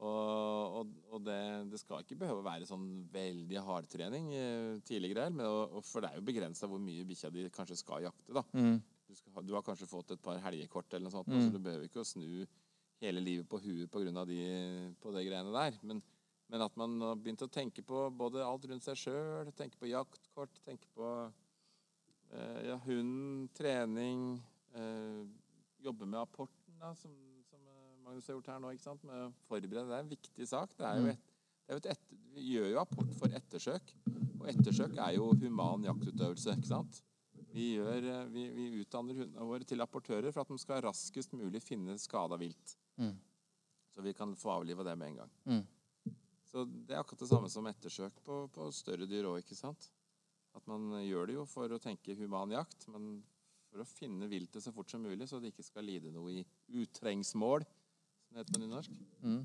Og, 0.00 0.76
og, 0.80 0.92
og 1.12 1.24
det, 1.26 1.36
det 1.68 1.78
skal 1.82 2.00
ikke 2.00 2.16
behøve 2.22 2.40
å 2.40 2.46
være 2.46 2.64
sånn 2.64 2.86
veldig 3.12 3.60
hardtrening 3.66 4.30
eh, 4.32 4.78
tidligere, 4.88 5.26
men, 5.28 5.44
og 5.44 5.82
for 5.84 6.00
det 6.00 6.08
er 6.14 6.16
jo 6.22 6.24
begrensa 6.24 6.64
hvor 6.70 6.80
mye 6.80 7.04
bikkja 7.04 7.28
di 7.34 7.44
kanskje 7.52 7.76
skal 7.82 8.06
jakte. 8.06 8.32
da. 8.32 8.40
Mm. 8.56 8.78
Du, 9.10 9.18
skal, 9.18 9.44
du 9.44 9.52
har 9.58 9.66
kanskje 9.66 9.90
fått 9.90 10.14
et 10.14 10.22
par 10.24 10.40
helgekort, 10.40 10.88
eller 10.96 11.04
noe 11.10 11.12
sånt, 11.18 11.28
Mm. 11.28 11.42
så 11.44 11.52
du 11.52 11.60
behøver 11.60 11.84
ikke 11.90 12.00
å 12.00 12.08
snu 12.08 12.46
hele 13.04 13.20
livet 13.20 13.48
på 13.48 13.60
huet 13.60 13.90
på 13.92 14.00
grunn 14.00 14.16
av 14.22 14.26
de, 14.28 14.40
på 15.04 15.12
de 15.12 15.26
greiene 15.28 15.52
der. 15.52 15.76
Men, 15.84 16.00
men 16.48 16.64
at 16.64 16.80
man 16.80 16.96
har 17.04 17.20
begynt 17.20 17.44
å 17.44 17.50
tenke 17.52 17.84
på 17.84 18.06
både 18.16 18.40
alt 18.44 18.64
rundt 18.72 18.86
seg 18.88 18.96
sjøl, 19.04 19.52
tenke 19.52 19.76
på 19.80 19.90
jaktkort, 19.92 20.62
tenke 20.64 20.88
på 20.96 21.10
eh, 22.32 22.60
ja, 22.70 22.78
hund, 22.86 23.50
trening, 23.56 24.38
eh, 24.74 25.24
jobbe 25.84 26.06
med 26.06 26.20
apporten, 26.20 26.78
da, 26.80 26.92
som, 26.94 27.12
som 27.48 27.60
eh, 27.66 27.98
Magnus 28.04 28.26
har 28.28 28.36
gjort 28.38 28.50
her 28.52 28.60
nå, 28.62 28.72
ikke 28.76 28.86
sant? 28.86 29.04
med 29.08 29.26
å 29.26 29.30
forberede. 29.48 29.86
Det 29.88 29.96
er 29.98 30.04
en 30.04 30.12
viktig 30.14 30.48
sak. 30.48 30.74
Det 30.78 30.86
er 30.86 30.98
jo 31.00 31.06
Mm. 31.06 31.12
et, 31.14 31.30
det 31.70 31.70
er 31.70 31.78
jo 31.78 31.82
et 31.84 31.90
etter, 31.94 32.20
vi 32.34 32.44
gjør 32.54 32.68
jo 32.72 32.80
apport 32.80 33.10
for 33.18 33.36
ettersøk, 33.40 33.92
og 34.40 34.46
ettersøk 34.50 34.96
er 34.98 35.12
jo 35.16 35.28
human 35.42 35.84
jaktutøvelse, 35.86 36.54
ikke 36.58 36.70
sant? 36.70 37.02
Vi, 37.50 37.72
gjør, 37.76 38.04
eh, 38.10 38.24
vi, 38.30 38.44
vi 38.54 38.64
utdanner 38.82 39.14
hundene 39.24 39.46
våre 39.46 39.66
til 39.66 39.80
apportører 39.82 40.30
for 40.32 40.42
at 40.44 40.50
de 40.52 40.58
skal 40.62 40.82
raskest 40.86 41.32
mulig 41.34 41.62
finne 41.62 41.96
skada 41.98 42.36
vilt. 42.38 42.76
Mm. 42.98 43.14
Så 43.90 44.02
vi 44.06 44.12
kan 44.14 44.34
få 44.38 44.52
avliva 44.60 44.84
det 44.86 44.96
med 44.98 45.08
en 45.12 45.16
gang. 45.24 45.32
Mm. 45.50 46.14
Så 46.50 46.64
det 46.66 46.94
er 46.94 47.00
akkurat 47.00 47.22
det 47.22 47.30
samme 47.30 47.50
som 47.50 47.66
ettersøk 47.70 48.20
på, 48.26 48.44
på 48.54 48.68
større 48.74 49.06
dyr 49.06 49.26
òg, 49.30 49.40
ikke 49.42 49.58
sant? 49.58 49.90
At 50.54 50.66
man 50.66 50.88
gjør 51.06 51.26
det 51.30 51.36
jo 51.36 51.44
for 51.46 51.70
å 51.70 51.78
tenke 51.82 52.14
human 52.18 52.50
jakt, 52.54 52.86
men 52.90 53.20
for 53.70 53.82
å 53.84 53.86
finne 53.86 54.26
viltet 54.30 54.62
så 54.64 54.72
fort 54.74 54.90
som 54.90 55.02
mulig, 55.04 55.28
så 55.30 55.38
det 55.40 55.52
ikke 55.52 55.64
skal 55.66 55.86
lide 55.86 56.10
noe 56.12 56.32
i 56.40 56.44
utrengsmål, 56.82 57.62
som 58.26 58.34
det 58.34 58.42
heter 58.42 58.56
på 58.56 58.62
nynorsk. 58.64 58.96
Mm. 59.22 59.40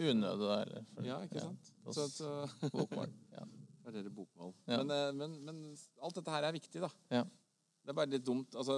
Unødig. 0.00 0.50
Eller, 0.62 0.84
for- 0.94 1.04
Ja, 1.08 1.18
ikke 1.26 1.40
sant? 1.42 1.72
Ja, 1.84 1.92
Så, 1.92 2.06
så 2.14 2.70
Bokmål. 2.70 3.10
Ja. 3.34 3.44
Det 3.90 3.98
er 3.98 4.02
det 4.06 4.12
bokmål. 4.14 4.52
Ja. 4.70 4.76
Men, 4.84 4.90
eh, 4.94 5.12
men, 5.18 5.32
men 5.44 5.56
alt 6.00 6.14
dette 6.14 6.30
her 6.30 6.44
er 6.46 6.52
viktig, 6.54 6.80
da. 6.84 6.90
Ja. 7.10 7.24
Det 7.82 7.90
er 7.90 7.96
bare 7.98 8.12
litt 8.12 8.24
dumt. 8.26 8.54
Altså, 8.54 8.76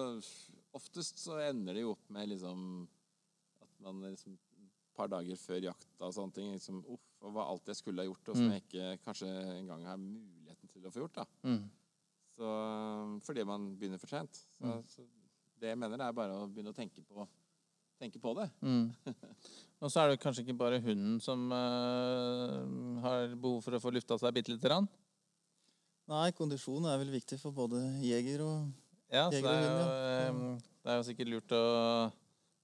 oftest 0.73 1.19
så 1.21 1.37
ender 1.51 1.75
det 1.77 1.83
jo 1.85 1.91
opp 1.93 2.07
med 2.15 2.31
liksom 2.33 2.63
at 3.61 3.75
man 3.85 4.01
liksom 4.07 4.39
et 4.63 4.97
par 4.97 5.11
dager 5.13 5.37
før 5.37 5.61
jakta 5.67 6.07
og 6.09 6.15
sånne 6.17 6.33
ting 6.37 6.53
liksom, 6.55 6.81
Uff, 6.89 7.05
og 7.21 7.35
hva 7.37 7.45
alt 7.51 7.69
jeg 7.69 7.77
skulle 7.83 8.03
ha 8.03 8.09
gjort, 8.09 8.29
og 8.33 8.37
som 8.39 8.47
Mm. 8.49 8.53
jeg 8.55 8.63
ikke 8.65 9.05
kanskje 9.05 9.29
engang 9.59 9.85
har 9.87 9.97
muligheten 10.01 10.69
til 10.73 10.87
å 10.89 10.93
få 10.95 11.03
gjort. 11.05 11.15
da. 11.21 11.25
Mm. 11.45 11.63
Så, 12.43 12.53
fordi 13.23 13.45
man 13.47 13.69
begynner 13.79 14.01
for 14.03 14.11
sent. 14.11 14.41
Så, 14.57 14.67
Mm. 14.67 14.83
så 14.91 15.05
det 15.63 15.69
jeg 15.71 15.79
mener, 15.79 16.01
er 16.03 16.13
bare 16.17 16.35
å 16.35 16.49
begynne 16.51 16.73
å 16.73 16.75
tenke 16.75 17.05
på, 17.07 17.27
tenke 18.03 18.19
på 18.19 18.33
det. 18.35 18.49
Mm. 18.67 18.89
Og 19.83 19.91
så 19.93 20.01
er 20.03 20.11
det 20.11 20.21
kanskje 20.23 20.43
ikke 20.43 20.57
bare 20.59 20.81
hunden 20.83 21.21
som 21.23 21.45
uh, 21.55 22.99
har 23.05 23.37
behov 23.39 23.61
for 23.63 23.79
å 23.79 23.81
få 23.83 23.93
lufta 23.95 24.19
seg 24.19 24.35
bitte 24.35 24.51
lite 24.55 24.67
grann. 24.67 24.89
Nei, 26.11 26.33
kondisjon 26.35 26.87
er 26.91 26.99
vel 26.99 27.13
viktig 27.15 27.39
for 27.39 27.55
både 27.55 27.79
jeger 28.03 28.43
og 28.43 28.73
Ja, 29.13 29.29
Jeger 29.31 29.47
er, 29.53 29.63
og 29.63 29.69
hund. 29.69 29.79
Ja. 29.79 30.53
eh, 30.57 30.69
det 30.83 30.91
er 30.91 30.99
jo 30.99 31.07
sikkert 31.07 31.31
lurt 31.31 31.53
å 31.55 31.63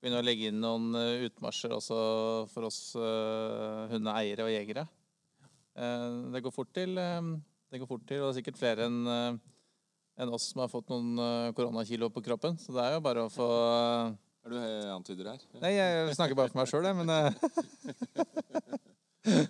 begynne 0.00 0.20
å 0.22 0.24
legge 0.26 0.48
inn 0.50 0.58
noen 0.62 0.88
eh, 0.98 1.26
utmarsjer 1.28 1.74
også 1.76 1.98
for 2.50 2.66
oss 2.66 2.80
uh, 2.98 3.86
hundeeiere 3.92 4.46
og 4.46 4.50
jegere. 4.54 4.84
Uh, 5.78 6.32
det 6.34 6.42
går 6.42 6.54
fort 6.54 6.72
til, 6.74 6.98
eh, 6.98 7.30
det 7.70 7.78
går 7.82 7.90
fort 7.90 8.06
til, 8.10 8.22
og 8.24 8.30
det 8.30 8.32
er 8.32 8.38
sikkert 8.40 8.58
flere 8.62 8.88
enn 8.90 8.98
enn 10.18 10.32
oss 10.34 10.48
som 10.52 10.62
har 10.64 10.70
fått 10.72 10.88
noen 10.90 11.18
eh, 11.22 11.52
koronakilo 11.56 12.08
på 12.10 12.22
kroppen. 12.26 12.56
Så 12.58 12.74
det 12.74 12.82
er 12.84 12.96
jo 12.96 13.04
bare 13.04 13.26
å 13.26 13.30
få 13.32 13.46
Er 14.48 14.50
du 14.50 14.58
eh, 14.58 14.90
antyder 14.94 15.30
her? 15.32 15.40
Nei, 15.62 15.72
jeg 15.76 16.16
snakker 16.18 16.38
bare 16.38 16.50
for 16.52 16.58
meg 16.60 16.70
sjøl, 16.70 16.88
jeg, 16.88 16.96
men 16.98 17.08
eh, 17.14 17.30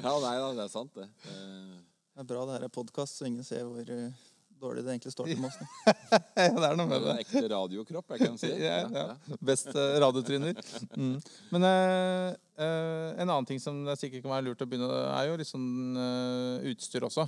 Ja, 0.00 0.12
nei 0.22 0.34
da, 0.38 0.50
det 0.56 0.64
er 0.64 0.72
sant, 0.72 0.92
det. 0.96 1.06
Eh, 1.28 1.78
Det 2.14 2.24
er 2.24 2.28
bra 2.32 2.42
det 2.48 2.54
her 2.58 2.66
er 2.68 2.72
podkast, 2.72 3.18
så 3.20 3.26
ingen 3.28 3.44
ser 3.46 3.64
hvor 3.66 3.84
eh, 3.90 4.12
dårlig 4.60 4.82
det 4.84 4.92
egentlig 4.92 5.12
står 5.14 5.28
til 5.30 5.40
med 5.40 5.48
oss. 5.50 5.58
nå. 5.60 5.66
ja, 6.36 6.48
det 6.52 6.68
er 6.68 6.76
noe 6.78 6.86
med 6.88 7.00
det. 7.00 7.06
det. 7.06 7.12
Er 7.14 7.22
ekte 7.24 7.42
radiokropp, 7.54 8.14
jeg 8.14 8.26
kan 8.26 8.36
si. 8.40 8.50
Ja, 8.68 8.80
ja. 8.92 9.36
Best 9.50 9.70
uh, 9.74 9.96
radiotryner. 10.04 10.54
Mm. 10.94 11.14
Men 11.54 11.68
eh, 11.68 12.28
eh, 12.60 13.08
en 13.16 13.26
annen 13.28 13.48
ting 13.48 13.60
som 13.62 13.82
det 13.88 13.96
sikkert 14.00 14.24
kan 14.24 14.34
være 14.36 14.48
lurt 14.50 14.64
å 14.64 14.68
begynne, 14.68 14.90
er 15.16 15.30
jo 15.30 15.38
litt 15.40 15.48
sånn 15.50 15.70
eh, 16.06 16.68
utstyr 16.72 17.08
også. 17.08 17.24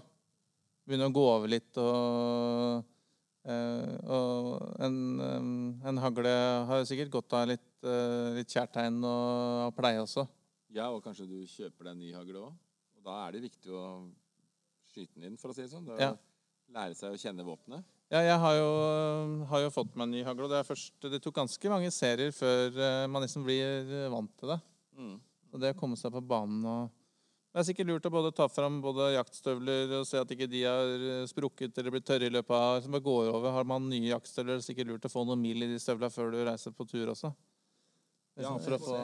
Begynne 0.89 1.09
å 1.11 1.15
gå 1.15 1.23
over 1.31 1.51
litt 1.51 1.79
og 1.79 2.83
eh, 3.47 3.95
og 4.11 4.81
en, 4.83 4.97
eh, 5.23 5.47
en 5.91 6.01
hagle 6.03 6.33
har 6.69 6.87
sikkert 6.89 7.13
godt 7.15 7.37
av 7.39 7.49
litt, 7.51 7.71
uh, 7.87 8.35
litt 8.37 8.51
kjærtegn 8.51 8.99
og, 9.03 9.69
og 9.69 9.77
pleie 9.79 10.03
også. 10.03 10.27
Ja, 10.73 10.89
og 10.91 11.03
kanskje 11.05 11.29
du 11.29 11.39
kjøper 11.47 11.89
deg 11.89 11.95
en 11.95 12.03
ny 12.03 12.13
hagle 12.17 12.47
òg. 12.49 12.53
Og 12.99 13.07
da 13.07 13.17
er 13.27 13.35
det 13.35 13.47
viktig 13.47 13.73
å 13.75 13.87
skyte 14.93 15.17
den 15.17 15.31
inn, 15.31 15.41
for 15.41 15.53
å 15.53 15.57
si 15.57 15.65
det 15.65 15.73
sånn. 15.73 15.89
Det 15.89 15.99
Ja. 16.01 16.15
Lære 16.73 16.97
seg 16.97 17.13
å 17.13 17.19
kjenne 17.21 17.45
våpenet. 17.45 17.85
Ja, 18.13 18.21
jeg 18.25 18.39
har 18.41 18.55
jo, 18.57 18.71
har 19.49 19.61
jo 19.65 19.73
fått 19.73 19.95
meg 19.97 20.07
en 20.07 20.15
ny 20.17 20.23
hagle, 20.25 20.49
det, 20.49 20.61
er 20.61 20.69
først, 20.69 20.95
det 21.09 21.21
tok 21.25 21.37
ganske 21.37 21.71
mange 21.73 21.91
serier 21.93 22.33
før 22.37 22.77
eh, 22.77 23.05
man 23.09 23.25
liksom 23.25 23.45
blir 23.45 23.89
eh, 23.89 24.09
vant 24.13 24.33
til 24.41 24.53
det. 24.53 24.59
Mm. 24.97 25.15
Og 25.53 25.61
det 25.61 25.71
å 25.73 25.79
komme 25.79 25.97
seg 26.01 26.13
på 26.13 26.21
banen 26.25 26.65
og 26.69 26.91
Det 27.53 27.61
er 27.61 27.67
sikkert 27.69 27.89
lurt 27.91 28.07
å 28.09 28.11
både 28.15 28.31
ta 28.33 28.47
fram 28.49 28.79
både 28.81 29.11
jaktstøvler 29.13 29.91
og 29.99 30.07
se 30.09 30.17
at 30.17 30.31
ikke 30.33 30.47
de 30.49 30.63
har 30.65 31.03
eh, 31.05 31.25
sprukket 31.29 31.77
eller 31.83 31.93
blitt 31.93 32.07
tørre 32.09 32.31
i 32.31 32.33
løpet 32.33 32.55
av 32.57 32.79
som 32.81 32.97
det 32.97 33.03
går 33.05 33.29
over. 33.29 33.53
Har 33.53 33.67
man 33.69 33.91
nye 33.93 34.09
jaktstøvler, 34.09 34.57
er 34.57 34.63
det 34.63 34.65
sikkert 34.65 34.89
lurt 34.89 35.05
å 35.05 35.11
få 35.13 35.27
noen 35.29 35.43
mil 35.43 35.67
i 35.67 35.69
de 35.69 35.77
støvlene 35.83 36.09
før 36.15 36.33
du 36.33 36.39
reiser 36.49 36.73
på 36.73 36.87
tur 36.89 37.13
også. 37.13 37.29
Ja, 38.41 38.41
Liksom, 38.41 38.63
for 38.65 38.79
å 38.79 38.81
få... 38.81 38.97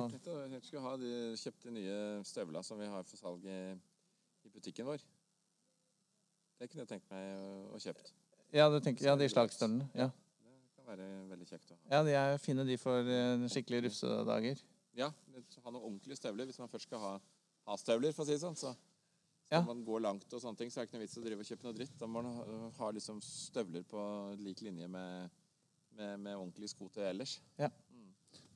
jeg 0.48 0.62
skulle 0.64 0.84
ha 0.86 0.94
de, 0.96 1.12
kjøpte 1.36 1.74
nye 1.76 2.00
støvla 2.24 2.64
som 2.64 2.80
vi 2.80 2.88
har 2.88 3.04
for 3.04 3.20
salg 3.20 3.44
i, 3.44 3.60
i 4.48 4.52
butikken 4.54 4.88
vår. 4.88 5.04
Det 6.56 6.70
kunne 6.70 6.86
jeg 6.86 6.92
tenkt 6.94 7.12
meg 7.12 7.28
å, 7.36 7.50
å 7.76 7.84
kjøpt. 7.84 8.14
Ja, 8.56 8.70
du 8.72 8.80
tenker, 8.80 9.04
ja 9.04 9.18
de 9.20 9.28
slagstøvlene. 9.28 9.90
Ja. 9.92 10.08
Det 10.40 10.80
kan 10.80 10.88
være 10.94 11.10
veldig 11.34 11.50
kjekt 11.52 11.68
å 11.68 11.76
ha. 11.76 11.82
ja, 11.98 12.00
de 12.08 12.16
er 12.16 12.40
fine, 12.40 12.64
de 12.64 12.80
for 12.80 13.04
skikkelige 13.04 13.52
skikkelig 13.52 13.82
rufsedager. 13.90 14.64
Ja, 14.96 15.12
ha 15.12 15.70
noen 15.74 15.82
ordentlige 15.84 16.16
støvler 16.16 16.48
hvis 16.48 16.64
man 16.64 16.72
først 16.72 16.88
skal 16.88 17.04
ha, 17.04 17.12
ha 17.68 17.78
støvler, 17.80 18.14
for 18.16 18.24
å 18.24 18.28
si 18.28 18.36
det 18.36 18.44
sånn. 18.44 18.58
Så 18.58 18.74
Ja. 19.48 19.62
man 19.64 19.84
gå 19.84 19.96
langt 20.00 20.28
og 20.32 20.40
sånne 20.42 20.58
ting, 20.58 20.70
så 20.70 20.80
er 20.80 20.84
det 20.84 20.90
ikke 20.90 20.98
noe 20.98 21.06
vits 21.06 21.18
å 21.18 21.24
drive 21.24 21.40
og 21.40 21.48
kjøpe 21.48 21.64
noe 21.64 21.76
dritt. 21.76 21.98
Da 21.98 22.06
må 22.06 22.22
man 22.22 22.72
ha, 22.76 22.90
liksom 22.92 23.20
støvler 23.24 23.84
på 23.88 24.02
lik 24.44 24.60
linje 24.60 24.88
med, 24.88 25.30
med, 25.96 26.18
med 26.20 26.36
ordentlige 26.36 26.68
sko 26.68 26.88
til 26.92 27.08
ellers. 27.08 27.38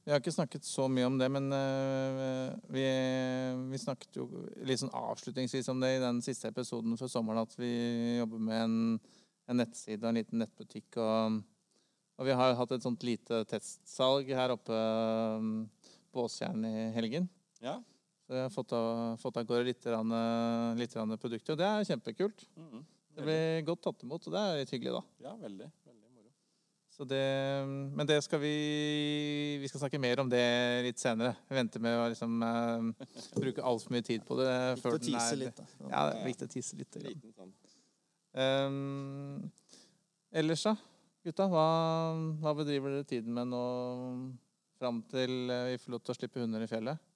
Vi 0.05 0.11
har 0.11 0.19
ikke 0.19 0.35
snakket 0.35 0.65
så 0.67 0.89
mye 0.91 1.07
om 1.07 1.17
det, 1.19 1.29
men 1.31 1.45
uh, 1.55 2.51
vi, 2.75 2.83
vi 3.71 3.79
snakket 3.79 4.19
jo 4.19 4.25
litt 4.67 4.81
sånn 4.83 4.91
avslutningsvis 4.99 5.71
om 5.71 5.79
det 5.83 5.93
i 5.95 6.01
den 6.03 6.19
siste 6.27 6.51
episoden 6.51 6.99
før 6.99 7.11
sommeren, 7.13 7.45
at 7.47 7.55
vi 7.55 7.71
jobber 8.19 8.43
med 8.43 8.65
en, 8.65 8.75
en 9.47 9.61
nettside 9.63 10.03
og 10.03 10.11
en 10.11 10.19
liten 10.19 10.43
nettbutikk. 10.43 10.99
Og, 10.99 11.39
og 12.19 12.27
vi 12.27 12.35
har 12.35 12.59
hatt 12.59 12.75
et 12.75 12.83
sånt 12.83 13.07
lite 13.07 13.45
testsalg 13.53 14.35
her 14.35 14.57
oppe 14.57 14.75
um, 15.39 15.55
på 16.11 16.27
Åstjern 16.27 16.67
i 16.67 16.91
helgen. 16.99 17.31
Ja. 17.63 17.79
Så 18.33 18.39
jeg 18.39 18.47
har 18.47 18.53
fått 18.55 18.71
av, 18.73 19.17
fått 19.21 19.37
av 19.37 19.45
gårde 19.45 19.67
litt, 19.67 19.83
grann, 19.85 20.13
eh, 20.17 20.79
litt 20.81 20.95
rann 20.97 21.11
produkter, 21.21 21.53
og 21.53 21.59
det 21.61 21.67
er 21.69 21.83
kjempekult. 21.85 22.47
Mhm. 22.57 22.87
Det 23.13 23.25
blir 23.27 23.67
godt 23.67 23.83
tatt 23.85 24.05
imot, 24.07 24.25
og 24.25 24.33
det 24.33 24.41
er 24.41 24.61
litt 24.63 24.71
hyggelig, 24.73 24.95
da. 24.95 25.03
Ja, 25.27 25.33
veldig. 25.37 25.67
Veldig 25.85 26.13
moro. 26.15 26.31
Så 26.89 27.05
det, 27.05 27.21
men 27.93 28.09
det 28.09 28.17
skal 28.25 28.41
vi 28.41 29.59
Vi 29.61 29.69
skal 29.69 29.83
snakke 29.83 30.01
mer 30.01 30.25
om 30.25 30.31
det 30.33 30.41
litt 30.87 30.97
senere. 30.97 31.37
Vi 31.47 31.59
venter 31.59 31.85
med 31.85 31.99
å 31.99 32.09
liksom, 32.09 32.41
uh, 32.41 33.07
bruke 33.37 33.61
altfor 33.61 33.93
mye 33.93 34.09
tid 34.09 34.25
på 34.25 34.41
det. 34.41 34.49
Viktig 34.81 34.95
å 34.95 35.05
tise 35.11 35.37
litt, 35.37 35.61
da. 35.61 35.69
Ja, 35.91 36.09
det 36.09 36.17
er 36.23 36.27
viktig 36.33 36.49
å 36.49 36.55
tise 36.57 36.81
litt. 36.81 37.01
Liten 37.05 37.37
sånn. 37.37 37.53
Um, 38.33 39.53
ellers, 40.33 40.65
da? 40.65 40.77
Gutta, 41.23 41.53
hva, 41.53 41.69
hva 42.41 42.57
bedriver 42.57 42.97
dere 42.97 43.05
tiden 43.13 43.37
med 43.37 43.53
nå 43.53 43.65
fram 44.81 45.05
til 45.13 45.51
eh, 45.53 45.75
vi 45.75 45.83
får 45.85 45.93
lov 45.93 46.01
til 46.01 46.17
å 46.17 46.23
slippe 46.23 46.41
hunder 46.41 46.65
i 46.65 46.67
fjellet? 46.67 47.12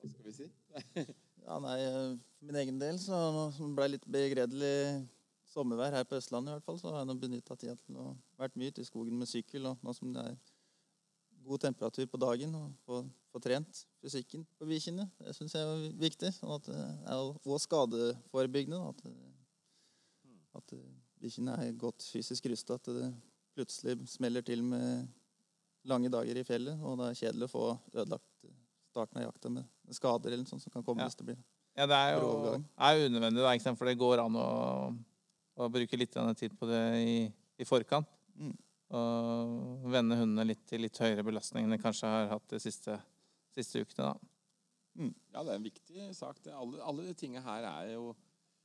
Hva 0.00 0.10
skal 0.12 0.26
vi 0.28 0.36
si? 0.36 0.50
Ja, 1.40 1.56
nei, 1.58 1.78
eh, 1.80 2.12
For 2.36 2.46
min 2.50 2.58
egen 2.60 2.78
del 2.78 2.98
så 3.00 3.16
ble 3.74 3.86
litt 3.94 4.04
begredelig 4.04 5.06
sommervær 5.50 5.94
her 5.96 6.04
på 6.06 6.18
Østlandet, 6.20 6.52
i 6.52 6.56
hvert 6.58 6.66
fall, 6.66 6.78
så 6.78 6.92
har 6.92 7.00
jeg 7.00 7.08
nå 7.08 7.16
benytta 7.22 7.56
tida 7.58 7.74
til 7.80 7.96
å 7.98 8.10
vært 8.38 8.58
mye 8.60 8.70
ute 8.70 8.84
i 8.84 8.86
skogen 8.86 9.16
med 9.18 9.28
sykkel. 9.30 9.66
Og 9.70 9.80
nå 9.82 9.94
som 9.96 10.12
det 10.14 10.22
er 10.28 10.36
god 11.48 11.64
temperatur 11.64 12.06
på 12.12 12.20
dagen, 12.20 12.54
og 12.54 12.76
få, 12.84 13.00
trent 13.42 13.82
fysikken 14.04 14.44
på 14.60 14.68
bikkjene, 14.68 15.06
det 15.22 15.34
syns 15.36 15.56
jeg 15.56 15.64
er 15.64 15.82
viktig. 15.98 16.30
Sånn 16.36 16.54
at 16.58 16.68
det 16.68 16.78
er 16.84 17.20
også 17.24 17.58
skadeforebyggende. 17.64 18.80
At, 18.92 19.02
det- 19.06 20.54
at 20.60 20.74
bikkjene 21.24 21.56
er 21.64 21.76
godt 21.78 22.04
fysisk 22.12 22.50
rusta. 22.52 22.76
At 22.76 22.90
det 22.92 23.10
plutselig 23.56 23.96
smeller 24.12 24.44
til 24.46 24.62
med 24.66 25.08
lange 25.88 26.10
dager 26.12 26.36
i 26.36 26.44
fjellet, 26.46 26.78
og 26.84 26.98
det 27.00 27.08
er 27.10 27.20
kjedelig 27.24 27.48
å 27.48 27.54
få 27.56 27.64
ødelagt 27.96 28.29
starten 28.90 29.20
av 29.20 29.28
jakta 29.28 29.52
med 29.52 29.94
skader 29.96 30.32
eller 30.32 30.44
noe 30.44 30.50
sånt 30.50 30.64
som 30.64 30.72
kan 30.74 30.84
komme 30.86 31.02
Ja. 31.02 31.08
hvis 31.10 31.18
det 31.20 31.28
blir 31.30 31.38
Ja, 31.78 31.86
det 31.86 31.96
er 31.96 32.16
jo 32.18 32.30
er 32.58 33.04
unødvendig, 33.06 33.42
da, 33.44 33.52
ikke 33.54 33.68
sant? 33.68 33.78
for 33.78 33.86
det 33.88 33.98
går 33.98 34.22
an 34.24 34.36
å, 34.36 34.48
å 35.56 35.68
bruke 35.70 35.98
litt 35.98 36.16
tid 36.36 36.56
på 36.58 36.66
det 36.66 36.82
i, 36.98 37.14
i 37.62 37.64
forkant. 37.64 38.08
Mm. 38.34 38.56
Og 38.98 39.86
vende 39.92 40.18
hundene 40.18 40.48
litt 40.50 40.64
til 40.66 40.82
litt 40.82 40.98
høyere 40.98 41.22
belastning 41.22 41.64
enn 41.64 41.76
de 41.76 41.78
kanskje 41.78 42.10
har 42.10 42.26
hatt 42.32 42.48
de 42.50 42.58
siste, 42.58 42.96
siste 43.54 43.84
ukene. 43.84 44.10
da. 44.10 44.18
Ja, 45.30 45.44
det 45.46 45.52
er 45.52 45.60
en 45.60 45.68
viktig 45.68 46.08
sak. 46.18 46.42
Det. 46.42 46.52
Alle, 46.52 46.82
alle 46.82 47.06
de 47.06 47.14
tingene 47.14 47.44
her 47.46 47.68
er 47.70 47.92
jo 47.94 48.10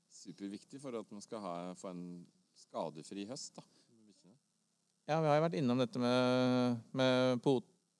superviktige 0.09 0.81
for 0.81 0.97
at 0.97 1.11
man 1.13 1.21
skal 1.21 1.43
ha, 1.43 1.55
få 1.77 1.93
en 1.93 2.03
skadefri 2.57 3.27
høst. 3.29 3.59
da. 3.59 3.63
Ja, 5.05 5.19
vi 5.21 5.29
har 5.29 5.37
jo 5.37 5.43
vært 5.45 5.57
innom 5.59 5.77
dette 5.77 6.01
med, 6.01 6.79
med 6.97 7.41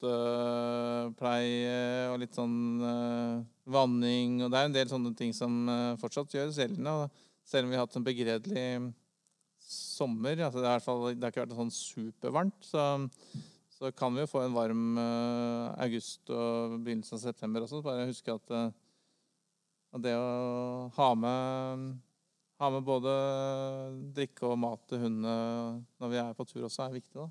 potepleie 0.01 1.77
og 2.11 2.19
litt 2.21 2.35
sånn 2.35 2.81
eh, 2.83 3.43
vanning. 3.71 4.43
Og 4.43 4.51
det 4.51 4.59
er 4.59 4.65
en 4.69 4.75
del 4.75 4.89
sånne 4.91 5.13
ting 5.17 5.33
som 5.35 5.69
eh, 5.71 5.97
fortsatt 6.01 6.33
gjøres 6.35 6.59
gjeldende. 6.59 7.09
Selv 7.45 7.65
om 7.65 7.71
vi 7.71 7.77
har 7.77 7.85
hatt 7.85 7.97
en 7.97 8.05
begredelig 8.05 8.67
sommer, 9.65 10.37
altså 10.45 10.61
det, 10.61 10.83
fall, 10.85 11.03
det 11.13 11.23
har 11.23 11.31
ikke 11.33 11.45
vært 11.45 11.57
sånn 11.57 11.73
supervarmt, 11.73 12.59
så, 12.65 12.81
så 13.73 13.91
kan 13.97 14.13
vi 14.15 14.21
jo 14.23 14.31
få 14.31 14.39
en 14.45 14.57
varm 14.57 14.97
eh, 15.01 15.67
august 15.87 16.29
og 16.33 16.79
begynnelsen 16.85 17.17
av 17.17 17.23
september 17.23 17.65
også. 17.65 17.83
Bare 17.85 18.09
huske 18.09 18.35
at, 18.35 18.47
at 19.95 20.01
det 20.03 20.15
å 20.19 20.89
ha 20.97 21.09
med 21.19 21.95
ha 22.55 22.69
med 22.71 22.85
både 22.87 23.13
drikke 24.15 24.47
og 24.47 24.59
mat 24.61 24.85
til 24.87 25.01
hundene 25.03 25.83
når 25.99 26.11
vi 26.13 26.21
er 26.21 26.37
på 26.37 26.45
tur 26.47 26.63
også, 26.63 26.85
er 26.85 26.95
viktig. 26.95 27.17
da. 27.19 27.27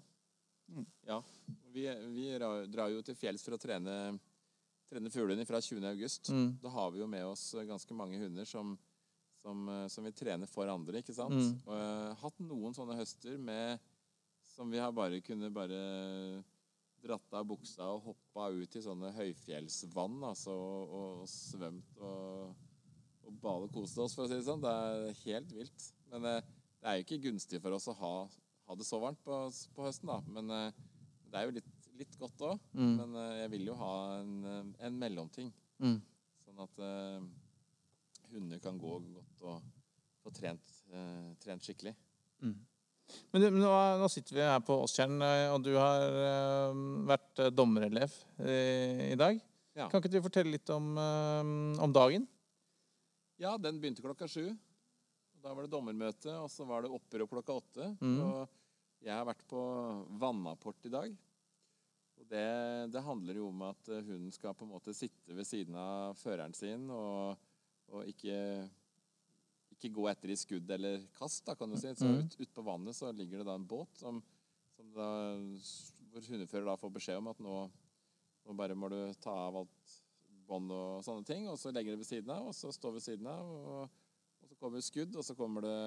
Ja, 1.06 1.18
vi, 1.72 1.84
vi 2.14 2.26
drar 2.72 2.88
jo 2.92 3.02
til 3.04 3.16
fjells 3.18 3.44
for 3.44 3.56
å 3.56 3.60
trene, 3.60 4.14
trene 4.90 5.12
fuglene 5.12 5.46
fra 5.48 5.60
20. 5.62 5.84
august. 5.90 6.30
Mm. 6.32 6.56
Da 6.62 6.72
har 6.74 6.92
vi 6.94 7.02
jo 7.02 7.08
med 7.10 7.26
oss 7.28 7.50
ganske 7.68 7.96
mange 7.96 8.20
hunder 8.22 8.48
som, 8.48 8.74
som, 9.42 9.66
eh, 9.68 9.86
som 9.92 10.06
vi 10.06 10.14
trener 10.16 10.50
for 10.50 10.70
andre, 10.70 11.02
ikke 11.02 11.16
sant? 11.16 11.36
Mm. 11.36 11.54
Og 11.66 11.76
har 11.76 12.18
hatt 12.24 12.42
noen 12.44 12.76
sånne 12.76 12.98
høster 12.98 13.38
med, 13.40 13.82
som 14.54 14.70
vi 14.70 14.82
har 14.82 14.94
bare 14.94 15.22
kunne 15.24 15.50
bare 15.54 15.80
dratt 17.04 17.36
av 17.36 17.46
buksa 17.48 17.86
og 17.92 18.06
hoppa 18.08 18.48
ut 18.54 18.76
i 18.78 18.82
sånne 18.84 19.10
høyfjellsvann, 19.16 20.22
altså, 20.24 20.54
og, 20.54 20.94
og 20.98 21.26
svømt 21.28 22.00
og, 22.00 22.54
og 23.24 23.42
bale 23.42 23.68
og 23.68 23.74
kost 23.74 23.98
oss, 24.00 24.16
for 24.16 24.24
å 24.24 24.30
si 24.30 24.38
det 24.38 24.46
sånn. 24.46 24.64
Det 24.64 24.72
er 24.72 25.20
helt 25.24 25.52
vilt. 25.58 25.90
Men 26.12 26.30
eh, 26.30 26.54
det 26.80 26.88
er 26.88 26.98
jo 26.98 27.06
ikke 27.06 27.22
gunstig 27.28 27.60
for 27.64 27.76
oss 27.76 27.90
å 27.92 27.96
ha, 27.98 28.14
ha 28.64 28.76
det 28.78 28.86
så 28.86 29.00
varmt 29.02 29.20
på, 29.24 29.38
på 29.76 29.86
høsten, 29.86 30.10
da. 30.10 30.20
Men 30.36 30.52
eh, 30.54 30.82
det 31.30 31.40
er 31.40 31.48
jo 31.48 31.54
litt, 31.58 31.88
litt 31.98 32.18
godt 32.20 32.44
òg. 32.48 32.60
Mm. 32.72 32.92
Men 33.00 33.16
eh, 33.20 33.38
jeg 33.42 33.54
vil 33.56 33.70
jo 33.70 33.78
ha 33.80 33.94
en, 34.20 34.34
eh, 34.50 34.68
en 34.88 35.00
mellomting. 35.00 35.50
Mm. 35.82 35.96
Sånn 36.44 36.60
at 36.62 36.84
uh, 36.84 37.24
hunder 38.30 38.60
kan 38.62 38.76
gå 38.78 38.98
godt 39.16 39.42
og 39.50 39.64
få 40.22 40.32
trent, 40.36 40.76
uh, 40.92 41.32
trent 41.42 41.64
skikkelig. 41.66 41.94
Mm. 42.44 42.54
Men 43.34 43.42
du, 43.42 43.48
nå, 43.58 43.72
nå 44.00 44.10
sitter 44.12 44.38
vi 44.38 44.44
her 44.46 44.62
på 44.64 44.76
Åstjern, 44.84 45.18
og 45.52 45.58
du 45.66 45.74
har 45.76 46.04
uh, 46.14 46.84
vært 47.10 47.42
dommerelev 47.52 48.14
eh, 48.40 49.10
i 49.10 49.18
dag. 49.18 49.42
Ja. 49.74 49.88
Kan 49.90 49.98
ikke 49.98 50.12
du 50.14 50.22
fortelle 50.22 50.54
litt 50.54 50.70
om, 50.70 50.92
om 51.82 51.92
dagen? 51.92 52.28
Ja, 53.42 53.56
den 53.58 53.80
begynte 53.82 54.04
klokka 54.04 54.28
sju. 54.30 54.52
Da 55.44 55.52
var 55.52 55.66
det 55.66 55.72
dommermøte, 55.74 56.32
og 56.40 56.48
så 56.48 56.64
var 56.64 56.84
det 56.86 56.92
opprør 56.94 57.28
klokka 57.28 57.58
åtte. 57.60 57.88
Mm. 58.00 58.20
Og 58.24 59.04
jeg 59.04 59.12
har 59.12 59.26
vært 59.28 59.42
på 59.50 59.60
vannapport 60.20 60.86
i 60.88 60.92
dag. 60.94 61.16
Og 62.14 62.28
det, 62.30 62.46
det 62.94 63.02
handler 63.04 63.36
jo 63.40 63.50
om 63.50 63.64
at 63.66 63.90
hunden 63.92 64.32
skal 64.32 64.54
på 64.56 64.64
en 64.64 64.72
måte 64.72 64.94
sitte 64.96 65.34
ved 65.36 65.44
siden 65.44 65.76
av 65.76 66.14
føreren 66.16 66.54
sin 66.56 66.86
og, 66.94 67.34
og 67.92 68.06
ikke, 68.08 68.38
ikke 69.74 69.90
gå 69.98 70.06
etter 70.08 70.32
i 70.32 70.38
skudd 70.38 70.70
eller 70.78 71.04
kast, 71.18 71.42
da, 71.44 71.56
kan 71.58 71.68
du 71.68 71.76
si. 71.76 71.92
Så 71.92 72.08
Mm. 72.08 72.22
ut, 72.22 72.38
ut 72.40 72.54
på 72.56 72.64
vannet 72.64 72.96
så 72.96 73.12
ligger 73.12 73.42
det 73.42 73.48
da 73.50 73.58
en 73.58 73.66
båt 73.68 74.00
som, 74.00 74.22
som 74.78 74.94
da, 74.96 75.10
hvor 76.14 76.24
hundefører 76.30 76.70
da 76.70 76.78
får 76.80 76.94
beskjed 76.96 77.20
om 77.20 77.28
at 77.34 77.44
nå, 77.44 77.58
nå 78.46 78.56
bare 78.56 78.78
må 78.78 78.88
du 78.94 79.00
ta 79.20 79.34
av 79.50 79.60
alt 79.64 79.98
bånd 80.48 80.72
og 80.72 81.04
sånne 81.04 81.24
ting, 81.28 81.46
og 81.48 81.58
så 81.60 81.72
legger 81.72 81.92
det 81.94 82.00
ved 82.04 82.08
siden 82.08 82.32
av, 82.32 82.48
og 82.48 82.56
så 82.56 82.72
står 82.72 82.96
ved 82.96 83.04
siden 83.04 83.28
av, 83.28 83.44
og 83.44 84.00
så 84.54 84.60
kommer 84.60 84.84
skudd, 84.84 85.16
og 85.18 85.24
så 85.26 85.34
kommer 85.34 85.64
det 85.66 85.78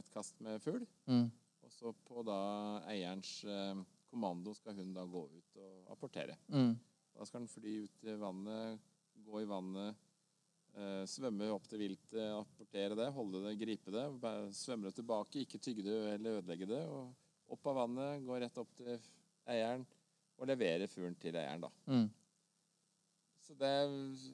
et 0.00 0.12
kast 0.12 0.40
med 0.44 0.60
fugl. 0.60 0.84
Mm. 1.08 1.30
Og 1.64 1.72
så 1.72 1.92
på 2.04 2.22
da 2.26 2.36
eierens 2.90 3.40
eh, 3.48 3.80
kommando 4.10 4.52
skal 4.56 4.76
hun 4.76 4.92
da 4.94 5.06
gå 5.08 5.24
ut 5.30 5.58
og 5.62 5.92
apportere. 5.94 6.36
Mm. 6.52 6.74
Da 7.16 7.26
skal 7.26 7.44
den 7.44 7.52
fly 7.52 7.74
ut 7.86 8.04
i 8.04 8.16
vannet, 8.20 8.84
gå 9.24 9.40
i 9.40 9.48
vannet, 9.48 9.96
eh, 10.74 11.04
svømme 11.08 11.48
opp 11.54 11.68
til 11.70 11.80
viltet, 11.86 12.20
apportere 12.34 12.98
det, 12.98 13.08
holde 13.16 13.44
det, 13.46 13.56
gripe 13.60 13.94
det, 13.94 14.06
svømme 14.56 14.90
det 14.90 14.98
tilbake, 15.00 15.44
ikke 15.44 15.62
tygge 15.62 15.86
det 15.86 15.98
eller 16.16 16.40
ødelegge 16.40 16.68
det, 16.70 16.84
og 16.90 17.56
opp 17.56 17.72
av 17.72 17.82
vannet, 17.84 18.24
gå 18.26 18.40
rett 18.44 18.62
opp 18.62 18.76
til 18.78 18.94
eieren 19.50 19.86
og 20.40 20.48
levere 20.48 20.88
fuglen 20.88 21.16
til 21.20 21.36
eieren, 21.36 21.64
da. 21.64 21.72
Mm. 21.88 22.08
Så 23.50 23.56
det, 23.58 23.70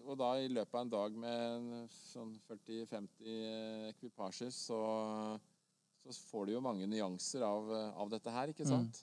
og 0.05 0.19
da 0.21 0.35
i 0.37 0.49
løpet 0.53 0.75
av 0.77 0.83
en 0.85 0.91
dag 0.93 1.15
med 1.17 1.87
sånn 1.89 2.35
40-50 2.51 3.37
ekvipasjer, 3.95 4.51
så, 4.53 4.81
så 6.05 6.17
får 6.29 6.45
du 6.45 6.53
jo 6.53 6.61
mange 6.61 6.85
nyanser 6.91 7.47
av, 7.47 7.71
av 7.97 8.13
dette 8.13 8.35
her, 8.35 8.53
ikke 8.53 8.67
sant? 8.69 9.01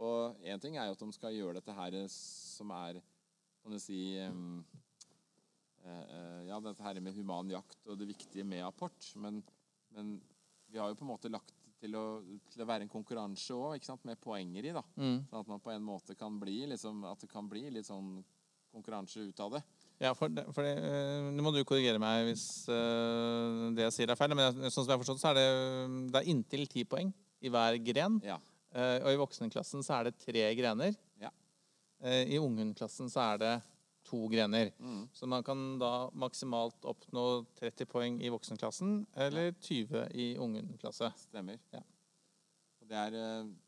Og 0.00 0.48
én 0.48 0.62
ting 0.62 0.78
er 0.78 0.88
jo 0.88 0.94
at 0.96 1.04
de 1.04 1.10
skal 1.12 1.36
gjøre 1.36 1.58
dette 1.58 1.74
her 1.76 1.98
som 2.14 2.72
er, 2.72 3.02
kan 3.60 3.76
du 3.76 3.82
si 3.82 4.00
um, 4.24 4.62
eh, 5.84 6.48
Ja, 6.48 6.56
dette 6.64 6.88
her 6.88 7.02
med 7.04 7.20
human 7.20 7.52
jakt 7.52 7.84
og 7.84 8.00
det 8.00 8.08
viktige 8.14 8.48
med 8.48 8.64
apport, 8.64 9.10
men, 9.20 9.42
men 9.92 10.16
vi 10.72 10.80
har 10.80 10.88
jo 10.88 10.96
på 11.02 11.04
en 11.04 11.12
måte 11.12 11.34
lagt 11.34 11.52
til 11.84 12.00
å, 12.00 12.06
til 12.48 12.64
å 12.64 12.70
være 12.72 12.88
en 12.88 12.96
konkurranse 12.96 13.60
òg, 13.60 13.92
med 14.08 14.24
poenger 14.24 14.72
i. 14.72 14.74
da. 14.80 14.86
Mm. 14.96 15.20
Sånn 15.28 15.44
at 15.44 15.52
man 15.52 15.60
på 15.68 15.76
en 15.76 15.84
måte 15.84 16.16
kan 16.16 16.40
bli 16.40 16.62
liksom, 16.72 17.04
at 17.12 17.20
det 17.20 17.28
kan 17.28 17.52
bli 17.52 17.66
litt 17.76 17.92
sånn 17.92 18.16
konkurranse 18.72 19.20
ut 19.24 19.40
av 19.44 19.56
det. 19.56 19.62
Ja, 19.98 20.12
for, 20.14 20.30
det, 20.30 20.44
for 20.54 20.62
det, 20.62 20.76
eh, 20.78 21.28
Nå 21.34 21.42
må 21.42 21.50
du 21.54 21.64
korrigere 21.66 21.98
meg 22.02 22.28
hvis 22.28 22.44
eh, 22.70 23.64
det 23.74 23.88
jeg 23.88 23.96
sier 23.96 24.12
er 24.12 24.18
feil. 24.18 24.34
Men 24.38 24.60
sånn 24.68 24.84
som 24.84 24.86
jeg 24.86 24.94
har 24.94 25.02
forstått, 25.02 25.22
så 25.22 25.32
er 25.32 25.40
det, 25.40 25.48
det 26.12 26.20
er 26.20 26.30
inntil 26.30 26.68
ti 26.70 26.84
poeng 26.86 27.10
i 27.42 27.50
hver 27.52 27.78
gren. 27.82 28.20
Ja. 28.26 28.38
Eh, 28.70 28.98
og 29.02 29.10
i 29.10 29.18
voksenklassen 29.18 29.82
så 29.82 29.98
er 29.98 30.08
det 30.08 30.20
tre 30.22 30.46
grener. 30.58 30.94
Ja. 31.18 31.32
I 32.06 32.38
unghundklassen 32.38 33.10
så 33.10 33.24
er 33.32 33.40
det 33.42 33.52
to 34.06 34.20
grener. 34.30 34.70
Mm. 34.78 35.08
Så 35.12 35.26
man 35.28 35.42
kan 35.44 35.64
da 35.82 35.92
maksimalt 36.14 36.86
oppnå 36.86 37.24
30 37.58 37.88
poeng 37.90 38.20
i 38.22 38.30
voksenklassen 38.30 39.00
eller 39.18 39.50
20 39.58 40.06
i 40.14 40.28
unghundklasse. 40.38 41.10
Stemmer. 41.26 41.58
Ja. 41.74 41.82
Og 42.78 42.86
det 42.88 43.02
er, 43.02 43.18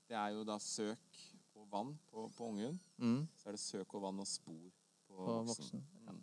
det 0.06 0.16
er 0.16 0.36
jo 0.36 0.46
da 0.46 0.60
søk 0.62 1.18
og 1.58 1.66
vann 1.74 1.96
på, 2.06 2.28
på 2.38 2.52
unghund. 2.52 2.78
Mm, 3.02 3.24
Så 3.34 3.50
er 3.50 3.58
det 3.58 3.64
søk 3.64 3.98
og 3.98 4.06
vann 4.06 4.22
og 4.22 4.30
spor 4.30 4.70
på, 5.20 5.36
voksen. 5.50 5.82
Ja. 6.06 6.14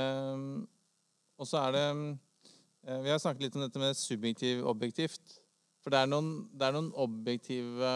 Ehm, 0.00 0.46
og 1.38 1.48
så 1.50 1.60
er 1.66 1.74
det 1.76 1.84
eh, 2.86 3.00
Vi 3.04 3.10
har 3.12 3.18
snakket 3.22 3.46
litt 3.48 3.56
om 3.58 3.64
dette 3.66 3.82
med 3.82 3.96
subjektiv-objektivt. 3.98 5.40
For 5.84 5.92
det 5.92 6.00
er 6.00 6.08
noen, 6.08 6.30
det 6.56 6.68
er 6.68 6.76
noen 6.78 6.92
objektive 6.96 7.90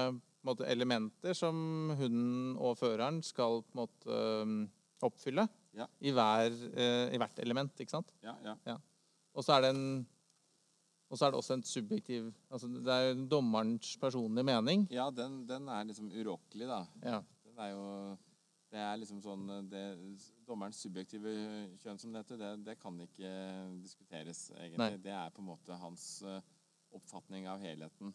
måte, 0.45 0.67
elementer 0.69 1.35
som 1.37 1.57
hunden 1.99 2.53
og 2.61 2.77
føreren 2.81 3.23
skal 3.25 3.63
på 3.65 3.75
en 3.75 3.81
måte 3.81 4.19
um, 4.45 4.59
oppfylle 5.05 5.47
Ja. 5.79 5.87
i, 6.01 6.13
hver, 6.13 6.53
eh, 6.75 7.09
i 7.15 7.19
hvert 7.21 7.41
element. 7.45 7.73
ikke 7.81 7.95
sant? 7.97 8.13
Ja, 8.25 8.35
ja. 8.67 8.77
Og 9.35 9.45
så 9.47 9.57
er 9.57 9.67
det 9.69 9.75
en 9.77 9.85
og 11.09 11.17
så 11.17 11.25
er 11.25 11.33
det 11.33 11.39
også 11.41 11.55
en 11.57 11.63
subjektiv 11.65 12.27
altså 12.53 12.69
Det 12.69 12.93
er 12.93 13.07
jo 13.09 13.27
dommerens 13.31 13.95
personlige 13.97 14.45
mening. 14.45 14.83
ja 14.93 15.07
den, 15.11 15.47
den 15.49 15.69
er 15.73 15.87
liksom 15.89 16.11
urokkelig, 16.13 16.67
da. 16.69 16.83
Ja. 17.03 17.21
Den 17.47 17.63
er 17.65 17.71
jo 17.73 17.85
Det 18.69 18.81
er 18.85 18.99
liksom 19.01 19.21
sånn 19.25 19.47
det, 19.73 19.83
Dommerens 20.45 20.81
subjektive 20.85 21.31
kjønn, 21.81 21.99
som 22.01 22.13
det 22.13 22.21
heter, 22.21 22.41
det, 22.43 22.51
det 22.67 22.75
kan 22.81 22.99
ikke 23.01 23.31
diskuteres, 23.81 24.43
egentlig. 24.59 24.81
Nei. 24.83 25.03
Det 25.07 25.15
er 25.17 25.31
på 25.33 25.41
en 25.41 25.49
måte 25.49 25.79
hans 25.81 26.05
eh, 26.29 26.43
oppfatning 26.99 27.49
av 27.49 27.63
helheten. 27.65 28.13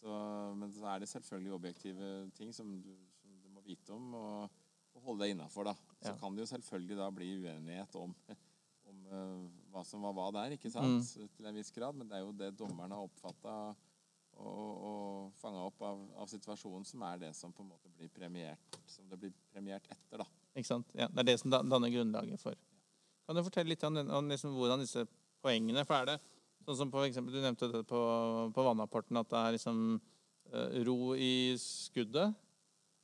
Så, 0.00 0.14
men 0.56 0.72
så 0.72 0.88
er 0.92 1.02
det 1.02 1.10
selvfølgelig 1.12 1.54
objektive 1.56 2.08
ting 2.36 2.52
som 2.56 2.72
du, 2.84 2.90
som 3.20 3.36
du 3.42 3.50
må 3.52 3.62
vite 3.64 3.92
om 3.96 4.14
og, 4.16 4.56
og 4.96 5.06
holde 5.10 5.24
deg 5.26 5.34
innafor, 5.36 5.68
da. 5.68 5.76
Så 6.00 6.12
Ja. 6.12 6.16
kan 6.20 6.36
det 6.36 6.44
jo 6.46 6.50
selvfølgelig 6.54 6.96
da 7.00 7.10
bli 7.12 7.30
uenighet 7.42 7.96
om, 8.00 8.14
om 8.88 9.04
uh, 9.12 9.46
hva 9.72 9.84
som 9.84 10.04
var 10.08 10.16
hva 10.16 10.30
der, 10.38 10.56
ikke 10.56 10.72
sant? 10.72 11.04
Til 11.36 11.48
en 11.50 11.56
viss 11.60 11.72
grad. 11.76 11.96
Men 11.96 12.08
det 12.08 12.16
er 12.16 12.24
jo 12.24 12.32
det 12.36 12.52
dommeren 12.56 12.96
har 12.96 13.04
oppfatta 13.04 13.56
og, 14.36 14.70
og 14.88 15.32
fanga 15.40 15.64
opp 15.66 15.82
av, 15.86 16.00
av 16.22 16.30
situasjonen, 16.30 16.84
som 16.86 17.02
er 17.08 17.20
det 17.26 17.32
som 17.36 17.52
på 17.54 17.64
en 17.64 17.70
måte 17.72 17.90
blir 17.96 18.10
premiert 18.12 18.80
Som 18.90 19.08
det 19.10 19.18
blir 19.20 19.32
premiert 19.52 19.86
etter, 19.88 20.20
da. 20.22 20.26
Ikke 20.56 20.68
sant? 20.68 20.92
Ja, 20.96 21.08
det 21.12 21.22
er 21.22 21.30
det 21.32 21.38
som 21.40 21.52
dan- 21.52 21.68
danner 21.70 21.92
grunnlaget 21.92 22.40
for. 22.40 22.56
Kan 23.26 23.36
du 23.36 23.42
fortelle 23.42 23.72
litt 23.72 23.84
om, 23.84 23.96
om 23.96 24.28
liksom 24.30 24.54
hvordan 24.56 24.84
disse 24.84 25.06
poengene 25.42 25.84
For 25.86 25.98
er 25.98 26.12
det 26.12 26.18
sånn 26.66 26.80
som 26.80 26.92
på 26.92 27.04
eksempel, 27.06 27.34
Du 27.36 27.42
nevnte 27.42 27.70
det 27.72 27.84
på, 27.86 28.00
på 28.54 28.66
vannapporten, 28.66 29.18
at 29.20 29.30
det 29.30 29.40
er 29.40 29.56
liksom 29.56 29.82
eh, 30.52 30.80
ro 30.86 31.14
i 31.14 31.54
skuddet. 31.60 32.34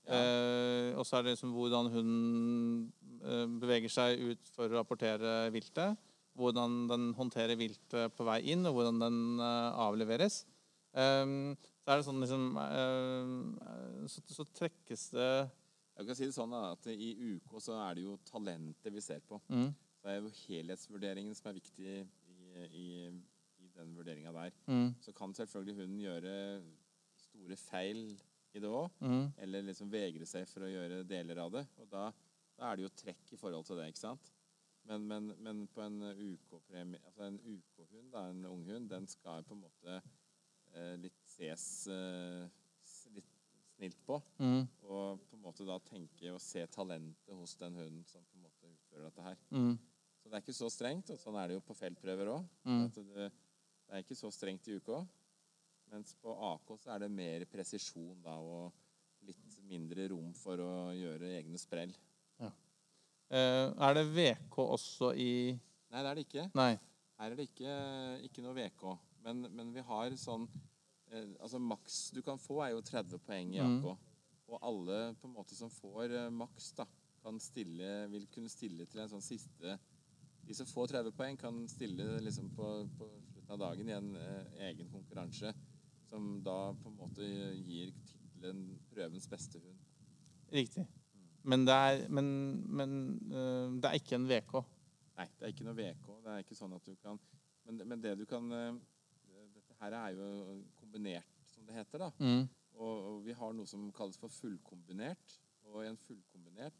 Ja. 0.02 0.18
Eh, 0.18 0.88
og 0.98 1.06
så 1.06 1.18
er 1.18 1.26
det 1.26 1.36
liksom 1.36 1.52
hvordan 1.54 1.90
hunden 1.94 2.88
eh, 3.22 3.44
beveger 3.62 3.92
seg 3.92 4.24
ut 4.32 4.50
for 4.54 4.66
å 4.66 4.80
rapportere 4.80 5.52
viltet. 5.54 5.94
Hvordan 6.38 6.86
den 6.90 7.10
håndterer 7.14 7.58
viltet 7.60 8.16
på 8.16 8.26
vei 8.26 8.40
inn, 8.50 8.64
og 8.66 8.78
hvordan 8.78 8.98
den 9.02 9.18
avleveres. 9.42 10.46
Um, 10.92 11.54
så 11.82 11.92
er 11.94 11.98
det 11.98 12.04
sånn 12.04 12.20
liksom 12.20 12.42
eh, 12.60 14.08
så, 14.12 14.20
så 14.28 14.44
trekkes 14.52 15.06
det 15.14 15.28
Jeg 15.96 16.04
kan 16.08 16.18
si 16.18 16.26
det 16.28 16.34
sånn 16.36 16.52
at 16.58 16.88
I 16.92 17.08
UK 17.32 17.54
så 17.64 17.78
er 17.86 17.96
det 17.96 18.04
jo 18.04 18.18
talentet 18.28 18.92
vi 18.92 19.00
ser 19.04 19.22
på. 19.24 19.38
mm, 19.48 19.70
Det 20.02 20.10
er 20.12 20.18
jo 20.20 20.32
helhetsvurderingen 20.42 21.34
som 21.36 21.48
er 21.50 21.56
viktig 21.56 21.94
i, 21.94 22.66
i, 22.66 22.86
i 23.64 23.70
den 23.76 23.94
vurderinga 23.96 24.32
der. 24.36 24.52
mm, 24.66 24.94
Så 25.00 25.12
kan 25.16 25.32
selvfølgelig 25.36 25.78
hunden 25.80 26.00
gjøre 26.04 26.36
store 27.24 27.56
feil 27.56 28.04
i 28.52 28.60
det 28.60 28.68
òg. 28.68 28.88
mm. 29.00 29.26
Eller 29.44 29.64
liksom 29.68 29.90
vegre 29.92 30.28
seg 30.28 30.48
for 30.48 30.64
å 30.66 30.70
gjøre 30.72 31.02
deler 31.08 31.40
av 31.44 31.52
det. 31.56 31.66
Og 31.80 31.88
da, 31.92 32.06
da 32.58 32.70
er 32.70 32.76
det 32.76 32.86
jo 32.88 32.94
trekk 33.00 33.32
i 33.32 33.40
forhold 33.40 33.64
til 33.68 33.80
det, 33.80 33.88
ikke 33.92 34.04
sant? 34.06 34.32
Men, 34.88 35.04
men, 35.06 35.30
men 35.38 35.66
på 35.70 35.80
en 35.84 36.00
UK-premie 36.10 36.98
Altså 37.06 37.28
en 37.28 37.38
UK-hund, 37.38 38.16
en 38.18 38.44
unghund, 38.50 38.88
den 38.90 39.06
skal 39.06 39.44
på 39.46 39.54
en 39.54 39.62
måte 39.62 40.00
litt 41.00 41.18
ses 41.28 41.64
eh, 41.92 42.46
litt 43.14 43.30
snilt 43.76 43.98
på. 44.06 44.18
Mm, 44.38 44.66
Og 44.88 45.22
på 45.28 45.36
en 45.38 45.42
måte 45.44 45.66
da 45.68 45.78
tenke 45.88 46.32
og 46.32 46.40
se 46.40 46.64
talentet 46.72 47.34
hos 47.34 47.56
den 47.60 47.74
hunden 47.80 48.04
som 48.08 48.22
på 48.24 48.36
en 48.38 48.44
måte 48.46 48.68
utfører 48.70 49.08
dette 49.08 49.22
her. 49.26 49.36
mm, 49.50 49.72
Så 50.22 50.28
det 50.30 50.36
er 50.38 50.44
ikke 50.44 50.54
så 50.60 50.68
strengt, 50.70 51.10
og 51.10 51.18
sånn 51.18 51.36
er 51.40 51.48
det 51.50 51.56
jo 51.58 51.64
på 51.66 51.74
feltprøver 51.74 52.30
òg. 52.36 52.44
mm. 52.64 52.84
Det, 52.94 53.04
det 53.16 53.96
er 53.98 54.04
ikke 54.04 54.16
så 54.20 54.30
strengt 54.32 54.68
i 54.68 54.76
UK. 54.78 54.92
Mens 55.92 56.14
på 56.22 56.32
AK 56.54 56.70
så 56.80 56.94
er 56.94 57.02
det 57.04 57.10
mer 57.12 57.44
presisjon 57.52 58.22
da, 58.24 58.36
og 58.38 58.72
litt 59.26 59.58
mindre 59.68 60.06
rom 60.08 60.30
for 60.34 60.56
å 60.62 60.70
gjøre 60.96 61.34
egne 61.38 61.58
sprell. 61.60 61.92
Eh, 63.32 63.68
er 63.80 63.94
det 63.96 64.02
VK 64.12 64.56
også 64.60 65.12
i 65.16 65.28
Nei, 65.92 66.00
det 66.02 66.08
er 66.10 66.14
det 66.18 66.24
ikke. 66.26 66.42
Nei. 66.56 66.72
Her 67.18 67.30
er 67.32 67.36
det 67.38 67.44
ikke, 67.48 67.72
ikke 68.26 68.42
noe 68.44 68.56
VK. 68.56 68.82
Men, 69.22 69.46
men 69.54 69.72
vi 69.74 69.84
har 69.86 70.14
sånn 70.18 70.48
eh, 71.12 71.28
Altså 71.38 71.60
maks 71.62 72.10
du 72.14 72.22
kan 72.26 72.40
få, 72.40 72.60
er 72.64 72.74
jo 72.74 72.82
30 72.82 73.22
poeng 73.26 73.54
i 73.54 73.62
Mm. 73.62 73.84
Og 74.52 74.58
alle 74.60 75.14
på 75.16 75.28
en 75.28 75.32
måte 75.32 75.56
som 75.56 75.70
får 75.72 76.12
eh, 76.12 76.30
maks, 76.34 76.72
da, 76.76 76.84
kan 77.22 77.38
stille, 77.40 78.08
vil 78.12 78.26
kunne 78.34 78.50
stille 78.52 78.84
til 78.90 79.00
en 79.00 79.08
sånn 79.08 79.24
siste 79.24 79.78
De 80.42 80.56
som 80.58 80.66
får 80.66 80.90
30 80.90 81.14
poeng, 81.16 81.38
kan 81.38 81.62
stille 81.70 82.18
liksom 82.20 82.50
på, 82.56 82.66
på 82.98 83.08
slutten 83.30 83.54
av 83.54 83.60
dagen 83.62 83.88
i 83.88 83.94
en 83.96 84.10
eh, 84.18 84.66
egen 84.68 84.90
konkurranse 84.90 85.54
som 86.10 86.42
da 86.44 86.74
på 86.76 86.90
en 86.90 86.98
måte 86.98 87.28
gir 87.62 87.92
tittelen 88.04 88.64
'Prøvens 88.90 89.28
beste 89.30 89.60
hund'. 89.62 89.78
Riktig. 90.52 90.84
Men 91.42 91.64
det 91.66 91.74
er, 91.74 92.08
men, 92.08 92.26
men, 92.68 92.90
eh, 93.30 93.80
det 93.80 93.88
er 93.88 93.98
ikke 93.98 94.18
en 94.18 94.28
VK. 94.28 94.52
Nei, 95.16 95.28
det 95.38 95.46
er 95.46 95.54
ikke 95.54 95.66
noe 95.66 95.78
VK. 95.78 96.08
Det 96.24 96.34
er 96.34 96.44
ikke 96.44 96.58
sånn 96.58 96.74
at 96.76 96.84
du 96.86 96.94
kan 96.96 97.20
Men, 97.64 97.78
men 97.86 98.00
det 98.02 98.16
du 98.18 98.24
kan 98.26 98.50
eh, 98.52 98.74
her 99.82 99.96
er 99.98 100.16
jo 100.16 100.28
kombinert, 100.80 101.28
som 101.52 101.66
det 101.68 101.74
heter, 101.80 102.06
da. 102.06 102.10
Mm. 102.22 102.46
Og, 102.78 102.94
og 103.10 103.18
vi 103.26 103.34
har 103.36 103.52
noe 103.56 103.68
som 103.68 103.90
kalles 103.96 104.16
for 104.20 104.32
fullkombinert. 104.32 105.36
Og 105.72 105.82
i 105.84 105.88
en 105.90 105.98
fullkombinert 106.00 106.78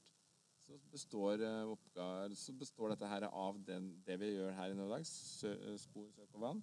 så 0.63 0.77
består, 0.93 1.43
eh, 1.43 1.69
oppgaver, 1.73 2.35
så 2.39 2.53
består 2.55 2.93
dette 2.95 3.09
her 3.11 3.25
av 3.29 3.59
den, 3.67 3.89
det 4.07 4.17
vi 4.23 4.29
gjør 4.37 4.53
her 4.57 4.73
i 4.73 4.77
dag, 4.79 5.05
sø, 5.09 5.53
spor, 5.83 6.07
søk 6.15 6.35
og 6.39 6.45
vann, 6.45 6.61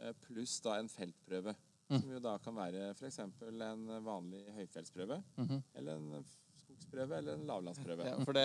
eh, 0.00 0.12
pluss 0.26 0.56
da 0.64 0.76
en 0.80 0.88
feltprøve. 0.90 1.54
Mm. 1.90 1.96
Som 2.00 2.10
jo 2.14 2.20
da 2.22 2.36
kan 2.42 2.54
være 2.54 2.90
f.eks. 2.94 3.18
en 3.18 3.86
vanlig 4.06 4.44
høyfjellsprøve, 4.54 5.16
Mhm. 5.38 5.62
eller 5.74 5.96
en 5.96 6.24
skogsprøve, 6.60 7.16
eller 7.18 7.34
en 7.34 7.46
lavlandsprøve. 7.48 8.04
Ja, 8.06 8.18
for 8.24 8.32
det, 8.36 8.44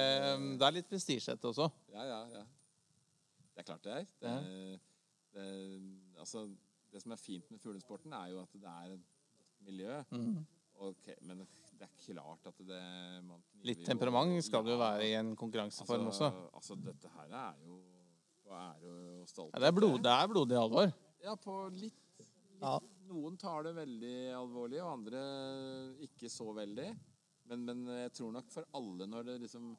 det 0.59 0.65
er 0.65 0.71
litt 0.79 0.89
prestisje 0.89 1.33
dette 1.35 1.51
også. 1.51 1.67
Ja, 1.93 2.05
ja, 2.09 2.21
ja. 2.39 2.45
Det 3.55 3.61
er 3.61 3.67
klart 3.69 3.83
det 3.85 3.93
er. 3.93 4.07
Det, 4.21 4.79
det, 5.35 5.45
altså, 6.19 6.47
det 6.95 7.01
som 7.03 7.13
er 7.15 7.19
fint 7.21 7.49
med 7.51 7.60
fuglesporten, 7.63 8.13
er 8.15 8.31
jo 8.34 8.41
at 8.45 8.55
det 8.55 8.71
er 8.71 8.93
et 8.95 9.05
miljø. 9.67 9.97
Mm. 10.15 10.45
Okay, 10.89 11.15
men 11.27 11.43
det 11.75 11.86
er 11.88 11.91
klart 12.01 12.47
at 12.51 12.58
det 12.67 12.79
Litt 13.67 13.84
temperament 13.88 14.36
skal 14.43 14.63
det 14.65 14.73
jo 14.73 14.79
være 14.81 15.05
i 15.08 15.13
en 15.19 15.34
konkurranseform 15.39 16.08
altså, 16.10 16.29
også. 16.31 16.49
Altså, 16.60 16.77
dette 16.84 17.12
her 17.15 17.36
er 17.41 17.62
jo 17.67 17.77
på 18.45 18.55
ære 18.55 18.91
og 18.91 19.29
stolthet. 19.31 19.55
Ja, 19.55 19.63
det, 19.63 19.69
er 19.71 19.77
blod, 19.79 19.95
det 20.05 20.12
er 20.13 20.29
blodig 20.31 20.60
alvor. 20.60 20.91
Ja, 21.23 21.36
på 21.39 21.55
litt, 21.73 22.01
litt 22.19 22.62
Ja. 22.62 22.75
Noen 23.05 23.36
tar 23.38 23.63
det 23.67 23.75
veldig 23.77 24.15
alvorlig, 24.34 24.79
og 24.81 24.91
andre 24.95 25.19
ikke 26.08 26.29
så 26.31 26.47
veldig. 26.58 26.88
Men, 27.51 27.65
men 27.67 27.84
jeg 28.01 28.13
tror 28.17 28.31
nok 28.34 28.47
for 28.53 28.65
alle, 28.77 29.05
når 29.10 29.27
det 29.27 29.36
liksom 29.43 29.75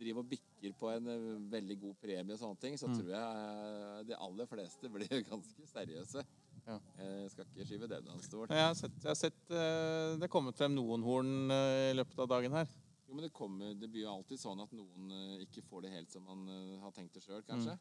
driver 0.00 0.22
og 0.22 0.28
bikker 0.30 0.74
på 0.80 0.88
en 0.94 1.08
eh, 1.12 1.24
veldig 1.52 1.76
god 1.82 1.96
premie 2.00 2.32
og 2.36 2.40
sånne 2.40 2.60
ting, 2.62 2.76
så 2.80 2.88
Mm. 2.88 2.94
tror 2.96 3.10
jeg 3.12 3.40
eh, 3.40 4.04
de 4.08 4.14
aller 4.16 4.46
fleste 4.48 4.88
blir 4.94 5.10
ganske 5.32 5.66
seriøse. 5.68 6.22
Ja. 6.66 6.76
Jeg 7.00 7.30
skal 7.32 7.46
ikke 7.48 7.66
skyve 7.66 7.88
det 7.90 8.00
hans 8.08 8.24
stol. 8.28 8.46
Jeg 8.50 8.62
har 8.66 8.74
sett, 8.78 8.96
jeg 9.02 9.10
har 9.10 9.18
sett 9.18 9.50
eh, 9.50 10.16
det 10.20 10.26
er 10.28 10.32
kommet 10.32 10.56
frem 10.58 10.74
noen 10.76 11.02
horn 11.06 11.50
eh, 11.50 11.90
i 11.90 11.96
løpet 11.98 12.18
av 12.24 12.28
dagen 12.34 12.52
her. 12.58 12.68
Jo, 13.08 13.14
men 13.16 13.24
det, 13.26 13.32
kommer, 13.34 13.72
det 13.74 13.88
blir 13.90 14.04
jo 14.04 14.12
alltid 14.12 14.38
sånn 14.38 14.60
at 14.62 14.70
noen 14.76 15.10
eh, 15.16 15.40
ikke 15.46 15.64
får 15.66 15.82
det 15.86 15.94
helt 15.96 16.12
som 16.14 16.26
man 16.28 16.44
eh, 16.48 16.76
har 16.82 16.92
tenkt 16.94 17.16
det 17.16 17.24
sjøl, 17.24 17.42
kanskje. 17.48 17.78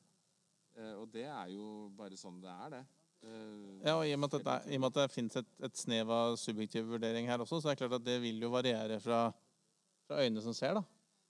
Eh, 0.78 0.94
og 0.98 1.10
det 1.14 1.26
er 1.30 1.52
jo 1.54 1.90
bare 1.98 2.18
sånn 2.18 2.40
det 2.42 2.50
er, 2.50 2.70
det. 2.78 2.82
Eh, 3.28 3.84
Ja, 3.86 3.98
og 4.00 4.06
I 4.08 4.14
og 4.16 4.20
med 4.24 4.34
at, 4.40 4.48
er- 4.56 4.70
i 4.72 4.78
og 4.80 4.82
med 4.86 4.90
at 4.94 5.02
det 5.04 5.12
finnes 5.14 5.36
et, 5.44 5.52
et 5.68 5.78
snev 5.78 6.10
av 6.16 6.38
subjektiv 6.40 6.88
vurdering 6.90 7.28
her 7.30 7.44
også, 7.44 7.60
så 7.62 7.70
er 7.70 7.76
det 7.78 7.84
klart 7.84 7.98
at 8.00 8.08
det 8.08 8.18
vil 8.24 8.42
jo 8.42 8.50
variere 8.54 8.98
fra, 9.04 9.26
fra 10.08 10.24
øynene 10.24 10.42
som 10.46 10.56
ser. 10.58 10.80
da. 10.80 10.84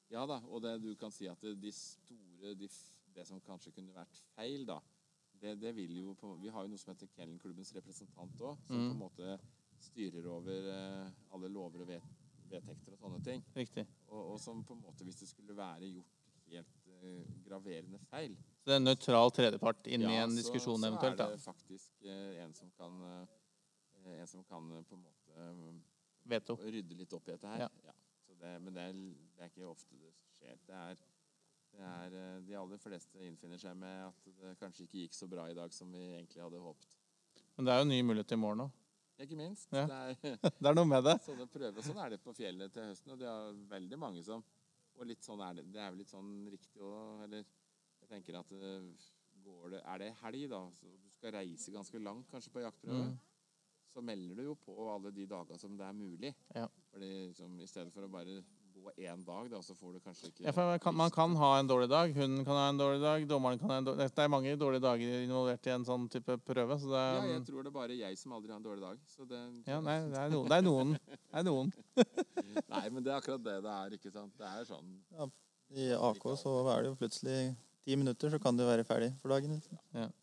Ja 0.10 0.24
da, 0.30 0.40
og 0.48 0.62
det 0.64 0.78
du 0.82 0.94
kan 0.98 1.12
si 1.14 1.28
at 1.30 1.42
det, 1.44 1.58
de 1.62 1.70
store, 1.76 2.56
de, 2.58 2.66
f- 2.72 2.94
det 3.14 3.28
som 3.28 3.42
kanskje 3.46 3.74
kunne 3.76 3.94
vært 3.94 4.22
feil, 4.38 4.64
da, 4.70 4.80
det, 5.42 5.56
det 5.62 5.72
vil 5.76 5.98
jo 6.02 6.14
på, 6.20 6.34
Vi 6.42 6.50
har 6.52 6.64
jo 6.66 6.72
noe 6.74 6.78
som 6.82 6.94
heter 6.94 7.08
Kennelklubbens 7.16 7.74
representant 7.76 8.42
òg, 8.42 8.58
som 8.68 8.76
Mm. 8.76 8.88
på 8.90 8.94
en 8.96 9.04
måte 9.04 9.40
styrer 9.80 10.26
over 10.28 10.66
eh, 10.74 11.12
alle 11.32 11.48
lover 11.50 11.82
og 11.86 11.88
vet, 11.88 12.04
vedtekter 12.50 12.94
og 12.94 13.00
sånne 13.00 13.20
ting. 13.24 13.44
Riktig. 13.56 13.86
Og, 14.10 14.34
og 14.34 14.40
som 14.40 14.64
på 14.66 14.74
en 14.76 14.82
måte, 14.82 15.04
hvis 15.08 15.20
det 15.22 15.30
skulle 15.30 15.56
være 15.56 15.88
gjort 15.94 16.16
helt 16.50 16.88
eh, 17.04 17.26
graverende 17.46 18.00
feil 18.10 18.34
Så 18.60 18.66
det 18.66 18.74
er 18.74 18.82
en 18.82 18.88
nøytral 18.90 19.32
tredjepart 19.32 19.88
inni 19.88 20.10
i 20.10 20.16
ja, 20.18 20.24
en 20.26 20.34
da? 20.34 20.42
diskusjon 20.42 20.82
så 20.82 20.88
eventuelt, 20.90 21.20
er 21.22 21.36
det 21.36 21.42
faktisk 21.44 21.92
eh, 22.10 22.44
en 22.44 22.54
som 22.58 22.72
kan 22.78 23.02
eh, 23.06 24.20
En 24.20 24.28
som 24.28 24.44
kan 24.44 24.68
på 24.90 24.96
en 24.96 25.04
måte 25.04 25.82
Veto. 26.30 26.56
rydde 26.56 26.96
litt 26.96 27.14
opp 27.14 27.28
i 27.28 27.32
dette 27.36 27.48
her. 27.48 27.60
Ja. 27.66 27.70
Ja. 27.86 27.94
Så 28.26 28.34
det, 28.40 28.52
men 28.64 28.74
det 28.74 28.82
er, 28.82 28.94
det 29.36 29.44
er 29.46 29.50
ikke 29.52 29.68
ofte 29.70 29.96
det 30.00 30.12
skjer. 30.38 30.58
Det 30.68 30.76
er, 30.76 31.02
er 31.78 32.14
eh, 32.18 32.40
De 32.48 32.56
aller 32.58 32.78
fleste 32.82 33.22
innfinner 33.24 33.58
seg 33.62 33.76
med 33.78 34.08
at 34.08 34.26
det 34.42 34.56
kanskje 34.60 34.84
ikke 34.88 35.04
gikk 35.06 35.14
så 35.14 35.28
bra 35.30 35.46
i 35.50 35.54
dag 35.58 35.72
som 35.74 35.92
vi 35.94 36.02
egentlig 36.18 36.42
hadde 36.44 36.60
håpet. 36.64 36.96
Men 37.58 37.66
det 37.66 37.74
er 37.74 37.80
jo 37.84 37.90
ny 37.92 38.00
mulighet 38.04 38.32
i 38.32 38.40
morgen 38.40 38.66
òg. 38.66 38.72
Ikke 39.20 39.36
minst. 39.36 39.68
Ja. 39.76 39.86
Det 39.86 40.00
er 40.24 40.38
Det 40.64 40.68
er 40.72 40.76
noe 40.78 40.88
med 40.88 41.04
det. 41.04 41.18
sånne 41.26 41.46
prøver. 41.52 41.78
og 41.78 41.84
Sånn 41.84 42.00
er 42.00 42.10
det 42.16 42.22
på 42.24 42.34
fjellet 42.34 42.72
til 42.74 42.86
høsten. 42.88 43.12
Og 43.14 43.20
det 43.20 43.28
er 43.28 43.58
veldig 43.76 43.98
mange 44.00 44.24
som 44.24 44.44
Og 45.00 45.06
litt 45.08 45.24
sånn 45.24 45.40
er 45.44 45.54
det. 45.60 45.66
Det 45.72 45.80
er 45.80 45.90
vel 45.92 46.00
litt 46.02 46.12
sånn 46.12 46.30
riktig 46.52 46.82
òg, 46.84 47.24
eller 47.28 47.44
Jeg 48.02 48.10
tenker 48.14 48.40
at 48.40 48.52
eh, 48.56 49.10
går 49.44 49.70
det, 49.76 49.82
Er 49.86 49.98
det 50.00 50.14
helg, 50.24 50.46
da, 50.52 50.62
så 50.76 50.88
du 50.88 51.10
skal 51.16 51.36
reise 51.36 51.72
ganske 51.76 52.00
langt 52.04 52.28
kanskje 52.32 52.52
på 52.56 52.64
jaktprøve, 52.64 53.10
Mm. 53.10 53.18
så 53.90 54.02
melder 54.06 54.36
du 54.36 54.44
jo 54.44 54.56
på 54.56 54.74
alle 54.94 55.12
de 55.12 55.26
dager 55.26 55.58
som 55.58 55.76
det 55.78 55.86
er 55.86 55.94
mulig. 55.98 56.34
Ja. 56.56 56.68
Fordi 56.92 57.08
liksom, 57.32 57.60
I 57.60 57.66
stedet 57.68 57.92
for 57.94 58.04
å 58.06 58.10
bare 58.12 58.40
gå 58.84 58.92
én 59.06 59.24
dag, 59.26 59.50
da, 59.52 59.60
så 59.66 59.76
får 59.76 59.94
du 59.96 60.00
kanskje 60.04 60.30
ikke 60.30 60.44
Ja, 60.46 60.54
for 60.56 60.70
man 60.70 60.80
kan, 60.84 60.96
man 60.96 61.12
kan 61.14 61.36
ha 61.40 61.50
en 61.60 61.70
dårlig 61.70 61.90
dag, 61.92 62.14
hunden 62.16 62.46
kan 62.48 62.58
ha 62.60 62.66
en 62.70 62.80
dårlig 62.80 63.02
dag, 63.04 63.26
dommeren 63.30 63.60
kan 63.62 63.74
ha 63.74 63.78
en 63.82 63.88
dårlig 63.88 64.02
dag. 64.04 64.12
Det 64.16 64.24
er 64.26 64.32
mange 64.34 64.56
dårlige 64.60 64.84
dager 64.86 65.24
involvert 65.24 65.70
i 65.70 65.74
en 65.76 65.86
sånn 65.88 66.08
type 66.14 66.38
prøve. 66.48 66.80
Så 66.82 66.92
det 66.94 67.04
Ja, 67.04 67.24
jeg 67.34 67.46
tror 67.50 67.64
det 67.64 67.72
er 67.72 67.78
bare 67.78 68.00
jeg 68.00 68.20
som 68.22 68.36
aldri 68.38 68.54
har 68.54 68.62
en 68.62 68.68
dårlig 68.68 68.86
dag. 68.86 69.06
Så 69.14 69.28
det, 69.30 69.42
ja, 69.70 69.80
nei, 69.86 69.98
det 70.10 70.20
er 70.24 70.34
noen. 70.34 70.50
Det 70.50 70.58
er 70.58 70.66
noen. 70.68 70.94
Det 71.14 71.42
er 71.42 71.48
noen. 71.48 71.72
Nei, 72.74 72.84
men 72.90 73.04
det 73.06 73.12
er 73.14 73.18
akkurat 73.20 73.44
det 73.46 73.56
det 73.64 73.74
er. 73.76 73.96
ikke 74.00 74.12
sant? 74.14 74.34
Det 74.40 74.48
er 74.50 74.68
sånn 74.68 74.94
I 75.78 75.92
AK 75.96 76.26
så 76.42 76.54
er 76.74 76.84
det 76.84 76.92
jo 76.92 76.98
plutselig 77.00 77.40
ti 77.86 77.96
minutter, 78.00 78.34
så 78.34 78.40
kan 78.42 78.58
du 78.58 78.66
være 78.68 78.86
ferdig 78.88 79.14
for 79.22 79.34
dagen. 79.34 79.56
Liksom. 79.58 79.80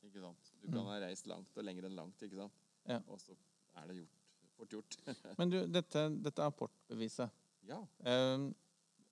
Ikke 0.07 0.23
sant? 0.23 0.53
Du 0.63 0.71
kan 0.73 0.87
ha 0.91 1.01
reist 1.03 1.27
langt 1.31 1.59
og 1.59 1.67
lenger 1.67 1.89
enn 1.89 1.99
langt, 1.99 2.23
ikke 2.23 2.39
sant? 2.39 2.55
Mm. 2.87 2.93
Ja. 2.97 3.01
Og 3.11 3.21
så 3.23 3.35
er 3.81 3.91
det 3.91 3.99
gjort, 4.01 4.23
fort 4.57 4.77
gjort. 4.77 4.99
Men 5.39 5.53
du, 5.53 5.59
dette, 5.71 6.07
dette 6.27 6.47
apportbeviset 6.47 7.31
ja. 7.69 7.81
eh, 8.05 8.47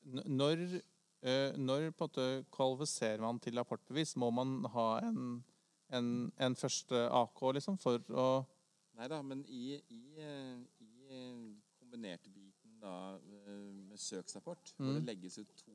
Når, 0.04 0.64
eh, 1.22 1.56
når 1.56 1.90
kvalifiserer 2.52 3.20
man 3.20 3.38
til 3.40 3.58
apportbevis? 3.58 4.16
Må 4.16 4.30
man 4.30 4.64
ha 4.74 4.88
en, 5.08 5.44
en, 5.90 6.32
en 6.38 6.56
første 6.56 7.06
AK 7.10 7.40
liksom, 7.58 7.78
for 7.78 7.98
å 8.12 8.28
Nei 8.94 9.08
da, 9.10 9.22
men 9.26 9.40
i, 9.50 9.74
i, 9.90 10.02
eh, 10.22 10.58
i 10.84 11.06
eh, 11.10 11.38
kombinertbiten 11.80 12.76
da 12.80 13.18
med 13.26 13.96
søksrapport, 13.98 14.74
hvor 14.76 14.86
Mm. 14.92 14.94
det 15.00 15.06
legges 15.08 15.38
ut 15.38 15.50
to 15.56 15.72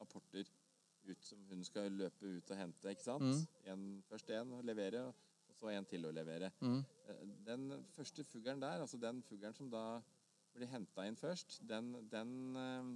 apporter 0.00 0.46
ut 1.04 1.20
som 1.24 1.38
hun 1.50 1.64
skal 1.64 1.90
løpe 1.92 2.24
ut 2.38 2.50
og 2.50 2.56
hente, 2.56 2.88
ikke 2.88 3.04
sant? 3.04 3.20
Mm. 3.20 3.72
En, 3.72 3.82
først 4.08 4.30
én 4.32 4.52
å 4.56 4.62
levere, 4.64 5.02
og 5.48 5.54
så 5.58 5.68
en 5.74 5.84
til 5.84 6.06
å 6.08 6.10
levere. 6.16 6.48
mm, 6.60 6.80
Den 7.44 7.84
første 7.92 8.24
fuglen 8.24 8.62
der, 8.62 8.80
altså 8.80 8.96
den 8.96 9.20
fuglen 9.22 9.52
som 9.54 9.68
da 9.70 10.00
blir 10.54 10.70
henta 10.70 11.04
inn 11.08 11.18
først, 11.18 11.58
den, 11.68 11.92
den, 12.10 12.30
eh, 12.60 12.90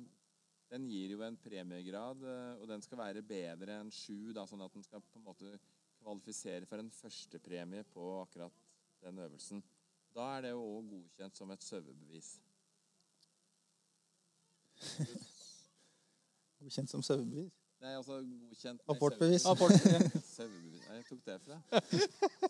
den 0.72 0.86
gir 0.90 1.14
jo 1.16 1.24
en 1.26 1.38
premiegrad, 1.40 2.22
eh, 2.22 2.54
og 2.60 2.68
den 2.70 2.84
skal 2.84 3.00
være 3.02 3.24
bedre 3.26 3.80
enn 3.82 3.92
sju, 3.94 4.32
sånn 4.34 4.64
at 4.64 4.74
den 4.74 4.86
skal 4.86 5.02
på 5.04 5.20
en 5.20 5.26
måte 5.26 5.58
kvalifisere 5.98 6.68
for 6.70 6.78
en 6.82 6.90
førstepremie 6.94 7.84
på 7.92 8.04
akkurat 8.22 8.64
den 9.02 9.18
øvelsen. 9.24 9.62
Da 10.14 10.24
er 10.36 10.46
det 10.46 10.52
jo 10.54 10.62
òg 10.64 10.92
godkjent 10.92 11.36
som 11.36 11.50
et 11.54 11.64
sauebevis. 11.66 12.30
Godkjent 16.58 16.90
som 16.90 17.02
sauebevis. 17.06 17.54
Nei, 17.78 17.92
altså 17.94 18.16
godkjent 18.26 18.80
Apportbevis. 18.90 19.44
jeg 19.46 21.04
tok 21.08 21.20
det 21.26 21.36
fra. 21.44 21.58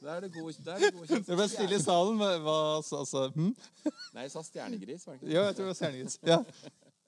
Da 0.01 0.15
er 0.15 0.21
det, 0.25 0.31
god, 0.33 0.53
da 0.65 0.77
er 0.77 0.85
det 0.87 0.93
godkjent 0.95 1.27
Det 1.29 1.37
ble 1.37 1.47
stille 1.53 1.77
i 1.77 1.83
salen. 1.83 2.17
men 2.17 2.41
Hva 2.47 2.57
altså, 2.79 3.27
hm? 3.35 3.51
Nei, 4.15 4.25
jeg 4.25 4.33
sa 4.33 4.43
stjernegris, 4.47 5.05
var 5.07 5.19
det 5.19 5.21
ikke? 5.21 5.35
Jo, 5.35 5.43
jeg 5.45 5.59
tror 5.59 5.67
det 5.67 5.73
var 5.73 5.79
stjernegris. 5.83 6.19
Ja. 6.31 6.39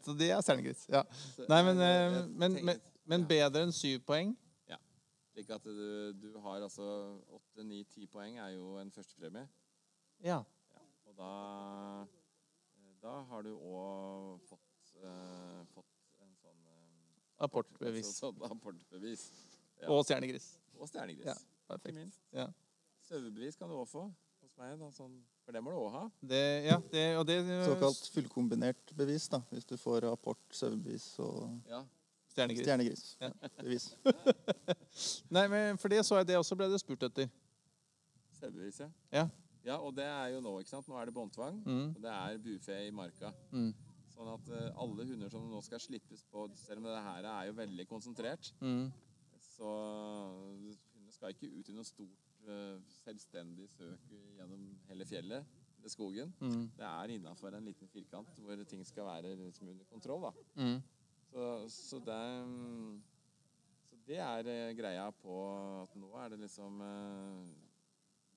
Så 0.04 0.16
det 0.20 0.30
er 0.34 0.44
stjernegris. 0.44 0.84
Ja. 0.92 1.02
Nei, 1.48 1.60
men, 1.64 1.80
eh, 1.86 1.96
jeg 1.96 2.28
men, 2.42 2.58
men, 2.68 2.84
men 3.12 3.26
bedre 3.30 3.64
enn 3.64 3.72
syv 3.76 4.04
poeng? 4.08 4.34
Ja. 4.68 4.76
Slik 5.32 5.52
at 5.56 5.64
du, 5.64 6.12
du 6.20 6.30
har 6.44 6.60
altså 6.60 6.88
åtte, 7.32 7.64
ni, 7.64 7.82
ti 7.88 8.04
poeng 8.10 8.36
er 8.36 8.52
jo 8.58 8.76
en 8.82 8.92
førstepremie. 8.92 9.48
Ja. 10.24 10.42
Ja. 10.76 10.84
Og 11.08 11.16
da, 11.16 11.32
eh, 12.04 12.92
da 13.00 13.16
har 13.32 13.48
du 13.48 13.54
òg 13.56 14.44
fått, 14.48 14.92
uh, 15.00 15.64
fått 15.72 15.89
Apportbevis. 17.40 18.22
apportbevis. 18.22 19.30
Ja. 19.80 19.88
Og 19.88 20.04
stjernegris. 20.04 20.50
Og 20.78 20.88
stjernegris. 20.88 21.26
Ja, 21.26 21.34
Perfekt. 21.70 22.18
Ja. 22.36 22.46
Sauebevis 23.08 23.56
kan 23.56 23.70
du 23.70 23.76
òg 23.80 23.88
få 23.88 24.02
hos 24.42 24.52
meg. 24.58 24.74
Da, 24.80 24.90
sånn, 24.94 25.14
for 25.44 25.56
det 25.56 25.62
må 25.64 25.72
du 25.72 25.78
òg 25.80 25.90
ha. 25.94 26.02
Det, 26.20 26.40
ja, 26.66 26.76
det, 26.92 27.04
og 27.18 27.24
det 27.28 27.38
Såkalt 27.66 28.10
fullkombinert 28.14 28.92
bevis, 28.98 29.28
da. 29.32 29.40
Hvis 29.54 29.66
du 29.68 29.76
får 29.80 30.06
apport, 30.12 30.42
sauebevis 30.54 31.14
og 31.24 31.48
Ja. 31.70 31.82
Stjernegris. 32.30 32.62
stjernegris. 32.62 33.04
Ja. 33.20 33.30
Bevis. 33.58 33.88
Nei, 35.34 35.46
men 35.50 35.78
for 35.80 35.90
det 35.90 36.04
så 36.06 36.20
jeg 36.20 36.28
det 36.28 36.36
også 36.38 36.54
ble 36.58 36.68
det 36.70 36.78
spurt 36.82 37.02
etter. 37.08 37.30
Sauebevis, 38.38 38.80
ja. 38.84 38.90
Ja. 39.12 39.24
ja. 39.66 39.78
Og 39.80 39.96
det 39.96 40.04
er 40.06 40.28
jo 40.36 40.40
nå, 40.44 40.58
ikke 40.60 40.70
sant. 40.70 40.86
Nå 40.88 40.98
er 41.00 41.10
det 41.10 41.14
båndtvang. 41.16 41.58
Mm. 41.66 41.88
Og 41.96 42.02
det 42.04 42.12
er 42.14 42.38
bufe 42.44 42.76
i 42.86 42.92
marka. 42.94 43.32
Mm. 43.50 43.72
Sånn 44.20 44.34
at 44.34 44.48
eh, 44.52 44.66
alle 44.76 45.04
hunder 45.08 45.30
som 45.32 45.46
nå 45.48 45.62
skal 45.64 45.80
slippes 45.80 46.26
på, 46.28 46.42
selv 46.60 46.82
om 46.82 46.90
det 46.90 46.98
her 47.06 47.24
er 47.30 47.46
jo 47.48 47.54
veldig 47.56 47.86
konsentrert, 47.88 48.50
Mm. 48.60 48.90
så 49.40 49.70
hunder 50.92 51.14
skal 51.14 51.32
ikke 51.32 51.48
ut 51.48 51.70
i 51.72 51.76
noe 51.76 51.88
stort 51.88 52.26
eh, 52.48 52.76
selvstendig 53.00 53.68
søk 53.72 54.10
gjennom 54.36 54.66
hele 54.90 55.06
fjellet 55.08 55.56
eller 55.78 55.88
skogen. 55.94 56.34
Mm. 56.40 56.66
Det 56.76 56.84
er 56.84 57.14
innafor 57.16 57.56
en 57.56 57.64
liten 57.64 57.88
firkant 57.88 58.36
hvor 58.44 58.60
ting 58.68 58.84
skal 58.84 59.08
være 59.08 59.32
liksom 59.40 59.72
under 59.72 59.84
kontroll. 59.88 60.28
da. 60.28 60.32
Mm. 60.60 60.82
Så, 61.30 61.48
så, 61.72 61.98
det, 62.04 62.20
mm, 62.44 63.02
så 63.88 63.96
det 64.06 64.18
er 64.20 64.52
eh, 64.52 64.74
greia 64.76 65.08
på 65.22 65.38
at 65.80 65.96
nå 65.96 66.12
er 66.20 66.28
det 66.34 66.42
liksom 66.44 66.82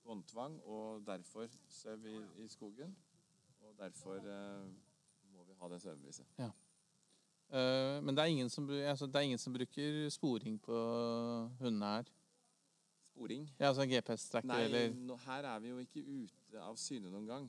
båndtvang, 0.04 0.60
og 0.64 1.04
derfor 1.08 1.48
søv 1.68 2.06
i, 2.08 2.18
i 2.44 2.48
skogen. 2.48 2.96
Og 3.64 3.76
derfor 3.80 4.16
eh, 4.20 4.66
ha 5.64 5.72
det 5.72 5.80
svømmeviset. 5.84 6.28
Ja. 6.42 6.52
Uh, 7.54 8.00
men 8.02 8.16
det 8.16 8.24
er, 8.24 8.32
ingen 8.34 8.50
som, 8.50 8.68
altså, 8.70 9.06
det 9.06 9.20
er 9.20 9.28
ingen 9.30 9.42
som 9.42 9.54
bruker 9.54 10.06
sporing 10.14 10.58
på 10.62 10.78
hundene 11.60 11.92
her. 11.98 12.14
Sporing. 13.14 13.44
Ja, 13.60 13.70
altså 13.70 13.86
GPS-tracker 13.86 14.50
Nei, 14.50 14.64
eller 14.66 14.96
nå, 14.98 15.18
her 15.28 15.46
er 15.52 15.60
vi 15.62 15.70
jo 15.70 15.84
ikke 15.84 16.02
ute 16.02 16.64
av 16.64 16.80
syne 16.82 17.12
noen 17.14 17.28
gang. 17.30 17.46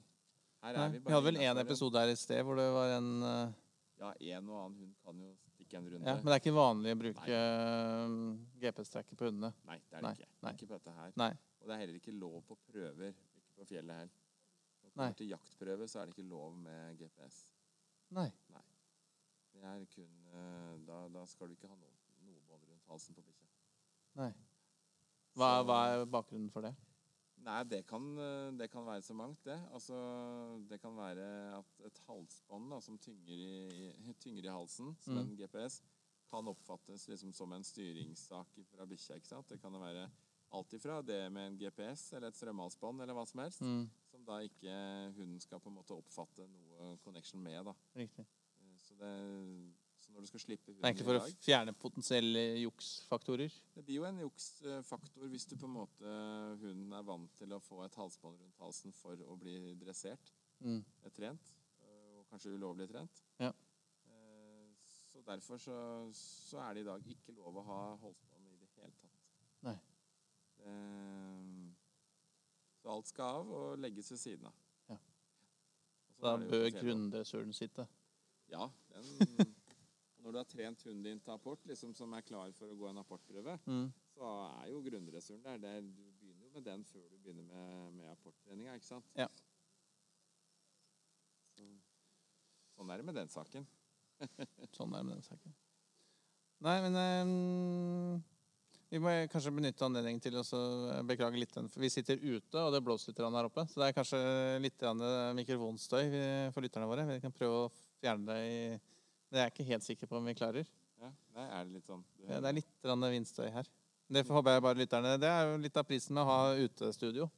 Her 0.65 0.77
Nei, 0.77 0.83
er 0.85 0.93
vi 0.93 1.01
Vi 1.07 1.15
hadde 1.15 1.29
vel 1.31 1.41
én 1.41 1.61
episode 1.63 2.03
her 2.03 2.13
i 2.13 2.19
sted 2.21 2.45
hvor 2.45 2.61
det 2.61 2.67
var 2.75 2.99
en 2.99 3.09
uh... 3.25 3.55
Ja, 3.95 4.11
en 4.35 4.51
og 4.51 4.59
annen 4.59 4.77
hund 4.83 4.95
kan 5.01 5.21
jo 5.23 5.31
stikke 5.55 5.79
en 5.79 5.89
runde. 5.89 6.05
Ja, 6.05 6.19
men 6.19 6.29
det 6.29 6.35
er 6.35 6.43
ikke 6.43 6.55
vanlig 6.57 6.93
å 6.93 7.01
bruke 7.01 7.39
eh, 7.39 8.15
GPS-tracker 8.61 9.17
på 9.17 9.31
hundene. 9.31 9.55
Nei, 9.69 9.79
det 9.87 9.97
er 9.97 10.03
det 10.03 10.05
Nei, 10.09 10.15
ikke. 10.19 10.31
nei. 10.45 10.55
Ikke 10.59 10.69
på 10.69 10.77
dette 10.77 10.95
her. 10.99 11.15
Nei. 11.21 11.31
Og 11.63 11.71
det 11.71 11.77
er 11.77 11.83
heller 11.85 12.01
ikke 12.03 12.17
lov 12.19 12.37
på 12.49 12.59
prøver, 12.69 13.15
ikke 13.39 13.61
på 13.63 13.69
fjellet 13.71 14.03
her. 14.03 14.11
Når 14.11 14.91
det 14.91 14.97
kommer 14.99 15.19
til 15.23 15.31
jaktprøve, 15.33 15.89
så 15.89 16.03
er 16.03 16.11
det 16.11 16.17
ikke 16.19 16.29
lov 16.29 16.59
med 16.67 16.99
GPS. 17.01 17.39
Nei. 18.15 18.31
Det 19.55 19.63
er 19.65 19.85
kun 19.95 20.17
eh, 20.35 20.73
Da, 20.87 21.09
da 21.15 21.23
skal 21.31 21.49
du 21.51 21.55
ikke 21.57 21.69
ha 21.71 21.77
noe, 21.79 21.95
noe 22.27 22.41
bånd 22.49 22.65
rundt 22.69 22.89
halsen 22.91 23.15
på 23.17 23.23
bikkja. 23.25 23.47
Nei. 24.21 24.33
Hva, 25.35 25.49
Så- 25.59 25.65
hva 25.69 25.79
er 25.95 26.05
bakgrunnen 26.07 26.51
for 26.53 26.63
det? 26.67 26.75
Nei, 27.45 27.63
det 27.69 27.83
kan, 27.87 28.05
eh, 28.19 28.51
det 28.57 28.71
kan 28.73 28.87
være 28.87 29.03
så 29.03 29.15
mangt, 29.15 29.43
det. 29.45 29.57
Altså, 29.75 29.95
det 30.69 30.79
kan 30.81 30.95
være 30.97 31.59
at 31.59 31.81
et 31.85 31.99
halsbånd 32.07 32.71
da, 32.71 32.79
som 32.81 32.97
tynger 32.99 33.29
i, 33.29 33.91
i- 34.09 34.15
tynger 34.21 34.45
i 34.47 34.53
halsen, 34.55 34.95
som 35.01 35.15
Mm. 35.15 35.21
en 35.21 35.37
GPS, 35.37 35.83
kan 36.31 36.47
oppfattes 36.49 37.07
liksom 37.09 37.33
som 37.35 37.53
en 37.53 37.63
styringssak 37.63 38.47
fra 38.71 38.87
bikkja. 38.87 39.43
Det 39.49 39.61
kan 39.61 39.73
være 39.73 40.11
alt 40.53 40.73
ifra 40.73 41.03
det 41.05 41.31
med 41.33 41.47
en 41.53 41.59
GPS 41.59 42.13
eller 42.17 42.29
et 42.29 42.35
strømhalsbånd 42.37 43.03
eller 43.03 43.15
hva 43.15 43.27
som 43.27 43.41
helst, 43.41 43.61
Mm, 43.63 43.91
som 44.15 44.25
da 44.29 44.39
ikke 44.47 44.75
hunden 45.17 45.41
skal 45.43 45.61
på 45.63 45.71
en 45.73 45.79
måte 45.81 45.97
oppfatte 45.97 46.47
noe 46.51 46.95
connection 47.05 47.43
med. 47.43 47.65
da. 47.67 47.75
riktig. 47.99 48.25
Eh, 48.61 48.77
Så, 48.85 48.95
det, 49.01 49.11
så 50.05 50.13
når 50.13 50.21
du 50.21 50.27
skal 50.31 50.41
slippe 50.45 50.71
hunden 50.71 50.85
er 50.85 50.87
dag 50.87 50.91
egentlig 50.93 51.07
for 51.09 51.19
å 51.19 51.45
fjerne 51.47 51.73
potensielle 51.81 52.43
juksfaktorer. 52.63 53.53
Det 53.75 53.85
blir 53.87 53.97
jo 54.03 54.05
en 54.09 54.19
juksfaktor 54.23 55.29
hvis 55.33 55.47
du 55.51 55.57
på 55.57 55.67
en 55.67 55.77
måte 55.81 56.15
hunden 56.63 56.93
er 56.93 57.03
vant 57.09 57.33
til 57.41 57.53
å 57.57 57.61
få 57.65 57.83
et 57.87 57.95
halsbånd 57.99 58.39
rundt 58.43 58.61
halsen 58.63 58.93
for 58.95 59.17
å 59.27 59.37
bli 59.41 59.75
dressert, 59.81 60.33
Mm. 60.65 60.85
eh, 61.05 61.11
trent, 61.11 61.51
eh, 61.83 62.13
og 62.19 62.27
kanskje 62.31 62.55
ulovlig 62.55 62.89
trent. 62.89 63.25
Ja. 63.41 63.53
Så 65.15 65.21
derfor 65.23 65.59
så, 65.59 65.75
så 66.13 66.59
er 66.59 66.75
det 66.75 66.81
i 66.83 66.87
dag 66.89 67.03
ikke 67.07 67.35
lov 67.37 67.57
å 67.61 67.63
ha 67.67 67.81
halsbånd 68.03 68.49
i 68.51 68.57
det 68.59 68.69
hele 68.77 68.93
tatt. 69.01 69.21
Nei. 69.63 69.75
Eh, 70.65 71.44
så 72.85 72.93
alt 72.93 73.09
skal 73.09 73.41
av 73.41 73.51
og 73.57 73.79
legges 73.81 74.11
ved 74.13 74.19
siden 74.21 74.47
av. 74.51 74.57
Ja. 74.93 74.97
Så 76.19 76.25
Da 76.27 76.37
bør 76.51 76.67
grunndressuren 76.77 77.53
sitte. 77.57 77.87
Ja. 78.53 78.67
Den, 78.93 79.47
når 80.21 80.33
du 80.33 80.39
har 80.43 80.45
trent 80.49 80.83
hunden 80.85 81.03
din 81.05 81.21
til 81.25 81.33
apport, 81.33 81.65
liksom, 81.69 81.95
som 81.97 82.13
er 82.17 82.21
klar 82.25 82.53
for 82.57 82.69
å 82.73 82.77
gå 82.77 82.91
en 82.91 83.01
apportprøve, 83.01 83.57
Mm. 83.67 83.89
så 84.15 84.29
er 84.61 84.69
jo 84.71 84.83
grunndressuren 84.85 85.43
der. 85.45 85.59
Det 85.65 85.71
er, 85.79 85.81
du 85.81 86.05
begynner 86.21 86.45
jo 86.45 86.51
med 86.59 86.65
den 86.69 86.85
før 86.85 87.09
du 87.11 87.17
begynner 87.25 87.45
med, 87.49 87.93
med 88.03 88.11
apporttreninga, 88.13 88.75
ikke 88.77 88.87
sant? 88.93 89.09
Ja. 89.17 89.27
Så, 91.57 91.67
sånn 92.77 92.91
er 92.93 93.01
det 93.01 93.09
med 93.09 93.15
den 93.19 93.29
saken. 93.33 93.67
Sånn 94.77 94.93
er 94.95 95.03
det 95.03 95.07
med 95.09 95.17
den 95.19 95.27
saken. 95.27 95.55
Nei, 96.65 96.77
men 96.85 96.97
eh, 97.01 98.21
vi 98.95 99.01
må 99.03 99.11
kanskje 99.27 99.51
benytte 99.51 99.83
anledningen 99.83 100.23
til 100.23 100.37
å 100.39 100.45
så 100.47 100.59
beklage 101.09 101.39
litt. 101.41 101.53
den- 101.55 101.71
vi 101.75 101.89
sitter 101.91 102.17
ute, 102.17 102.55
og 102.55 102.73
det 102.73 102.83
blåser 102.85 103.09
litt 103.11 103.19
her 103.19 103.45
oppe. 103.49 103.67
Så 103.67 103.81
det 103.83 103.89
er 103.89 103.97
kanskje 103.99 104.61
litt 104.63 104.79
mikrofonstøy 105.35 106.53
for 106.53 106.63
lytterne 106.63 106.87
våre. 106.87 107.07
Vi 107.07 107.21
kan 107.21 107.33
prøve 107.33 107.67
å 107.67 107.73
fjerne 108.01 108.27
det 108.27 108.39
i 108.45 108.81
Det 109.33 109.41
er 109.41 109.51
jeg 109.51 109.53
ikke 109.55 109.67
helt 109.73 109.83
sikker 109.83 110.07
på 110.07 110.17
om 110.17 110.25
vi 110.25 110.35
klarer. 110.35 110.67
Ja, 111.01 111.11
nei, 111.35 111.47
er 111.51 111.65
det 111.65 111.73
litt 111.75 111.87
sånn 111.87 112.05
Det, 112.17 112.29
Ja, 112.29 112.41
Det 112.41 112.49
er 112.49 112.53
litt 112.53 112.83
vindstøy 112.85 113.51
her. 113.51 113.67
Det 114.09 114.27
håper 114.29 114.53
jeg 114.55 114.63
bare 114.63 114.79
lytterne 114.79 115.19
Det 115.19 115.29
er 115.29 115.51
jo 115.51 115.59
litt 115.59 115.77
av 115.77 115.85
prisen 115.85 116.15
med 116.15 116.23
å 116.23 116.27
ha 116.27 116.55
utestudio. 116.55 117.31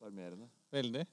Sjarmerende. 0.00 0.48
Veldig. 0.72 1.06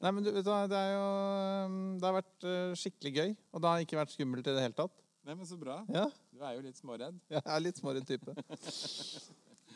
Nei, 0.00 0.10
men 0.10 0.22
du, 0.24 0.30
det 0.32 0.46
er 0.46 0.92
jo 0.94 1.98
Det 1.98 2.08
har 2.08 2.22
vært 2.22 2.48
skikkelig 2.78 3.14
gøy. 3.14 3.36
Og 3.52 3.60
det 3.60 3.68
har 3.68 3.84
ikke 3.84 4.00
vært 4.00 4.16
skummelt 4.16 4.46
i 4.46 4.54
det 4.54 4.62
hele 4.62 4.78
tatt. 4.80 4.96
Nei, 5.26 5.34
men 5.34 5.44
så 5.44 5.58
bra. 5.60 5.84
Ja, 5.92 6.08
Du 6.40 6.46
er 6.48 6.54
jo 6.56 6.62
litt 6.64 6.78
småredd. 6.80 7.16
jeg 7.34 7.42
er 7.44 7.60
litt 7.60 7.76
småredd 7.76 8.06
type. 8.08 8.32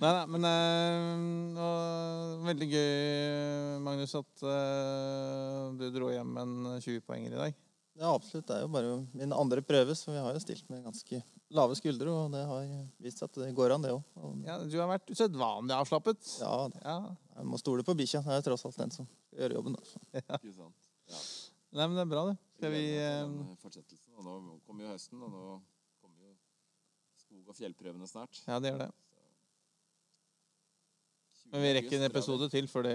Nei, 0.00 0.08
nei, 0.08 0.22
men 0.32 0.46
øh, 0.48 1.58
og, 1.60 2.46
Veldig 2.48 2.68
gøy, 2.70 3.82
Magnus, 3.84 4.14
at 4.16 4.44
øh, 4.48 5.74
du 5.76 5.84
dro 5.92 6.08
hjem 6.08 6.32
en 6.40 6.54
20-poenger 6.80 7.36
i 7.36 7.42
dag. 7.42 7.58
Ja, 8.00 8.14
absolutt. 8.14 8.46
Det 8.48 8.56
er 8.56 8.64
jo 8.64 8.70
bare 8.72 8.94
min 9.12 9.36
andre 9.36 9.60
prøve, 9.62 9.92
så 9.94 10.08
vi 10.14 10.22
har 10.24 10.32
jo 10.34 10.40
stilt 10.42 10.64
med 10.72 10.86
ganske 10.88 11.20
lave 11.54 11.76
skuldre, 11.78 12.10
og 12.16 12.32
det 12.32 12.46
har 12.48 12.64
vist 13.04 13.20
seg 13.20 13.28
at 13.28 13.38
det 13.44 13.50
går 13.60 13.76
an, 13.76 13.84
det 13.84 13.92
òg. 13.94 14.24
Ja, 14.48 14.56
du 14.64 14.78
har 14.80 14.88
vært 14.90 15.12
usedvanlig 15.12 15.76
avslappet. 15.76 16.24
Ja, 16.40 16.56
Ja. 16.80 16.96
jeg 17.36 17.46
må 17.52 17.60
stole 17.60 17.84
på 17.86 17.94
bikkja. 18.00 18.24
Det 18.24 18.40
er 18.40 18.48
tross 18.48 18.64
alt 18.66 18.80
den 18.80 18.96
som 18.96 19.06
gjør 19.36 19.58
jobben. 19.60 19.76
Altså. 19.78 20.00
Ikke 20.40 20.56
sant? 20.56 20.90
Ja. 21.12 21.20
Nei, 21.76 21.86
men 21.90 22.00
det 22.00 22.06
er 22.08 22.10
bra, 22.16 22.24
det. 22.32 22.34
Skal 22.56 22.72
vi 22.72 22.82
den 22.96 23.38
fortsettelsen. 23.60 24.16
Og 24.16 24.26
nå 24.26 24.58
kommer 24.64 24.88
jo 24.88 24.96
høsten, 24.96 25.22
og 25.28 25.30
nå 25.36 25.44
og 27.50 27.56
fjellprøvene 27.58 28.06
snart. 28.08 28.40
Ja, 28.48 28.58
det 28.62 28.72
gjør 28.72 28.84
det. 28.86 28.90
Men 31.52 31.62
vi 31.62 31.72
rekker 31.76 31.98
en 32.00 32.08
episode 32.08 32.48
til 32.50 32.66
før 32.70 32.86
det. 32.88 32.94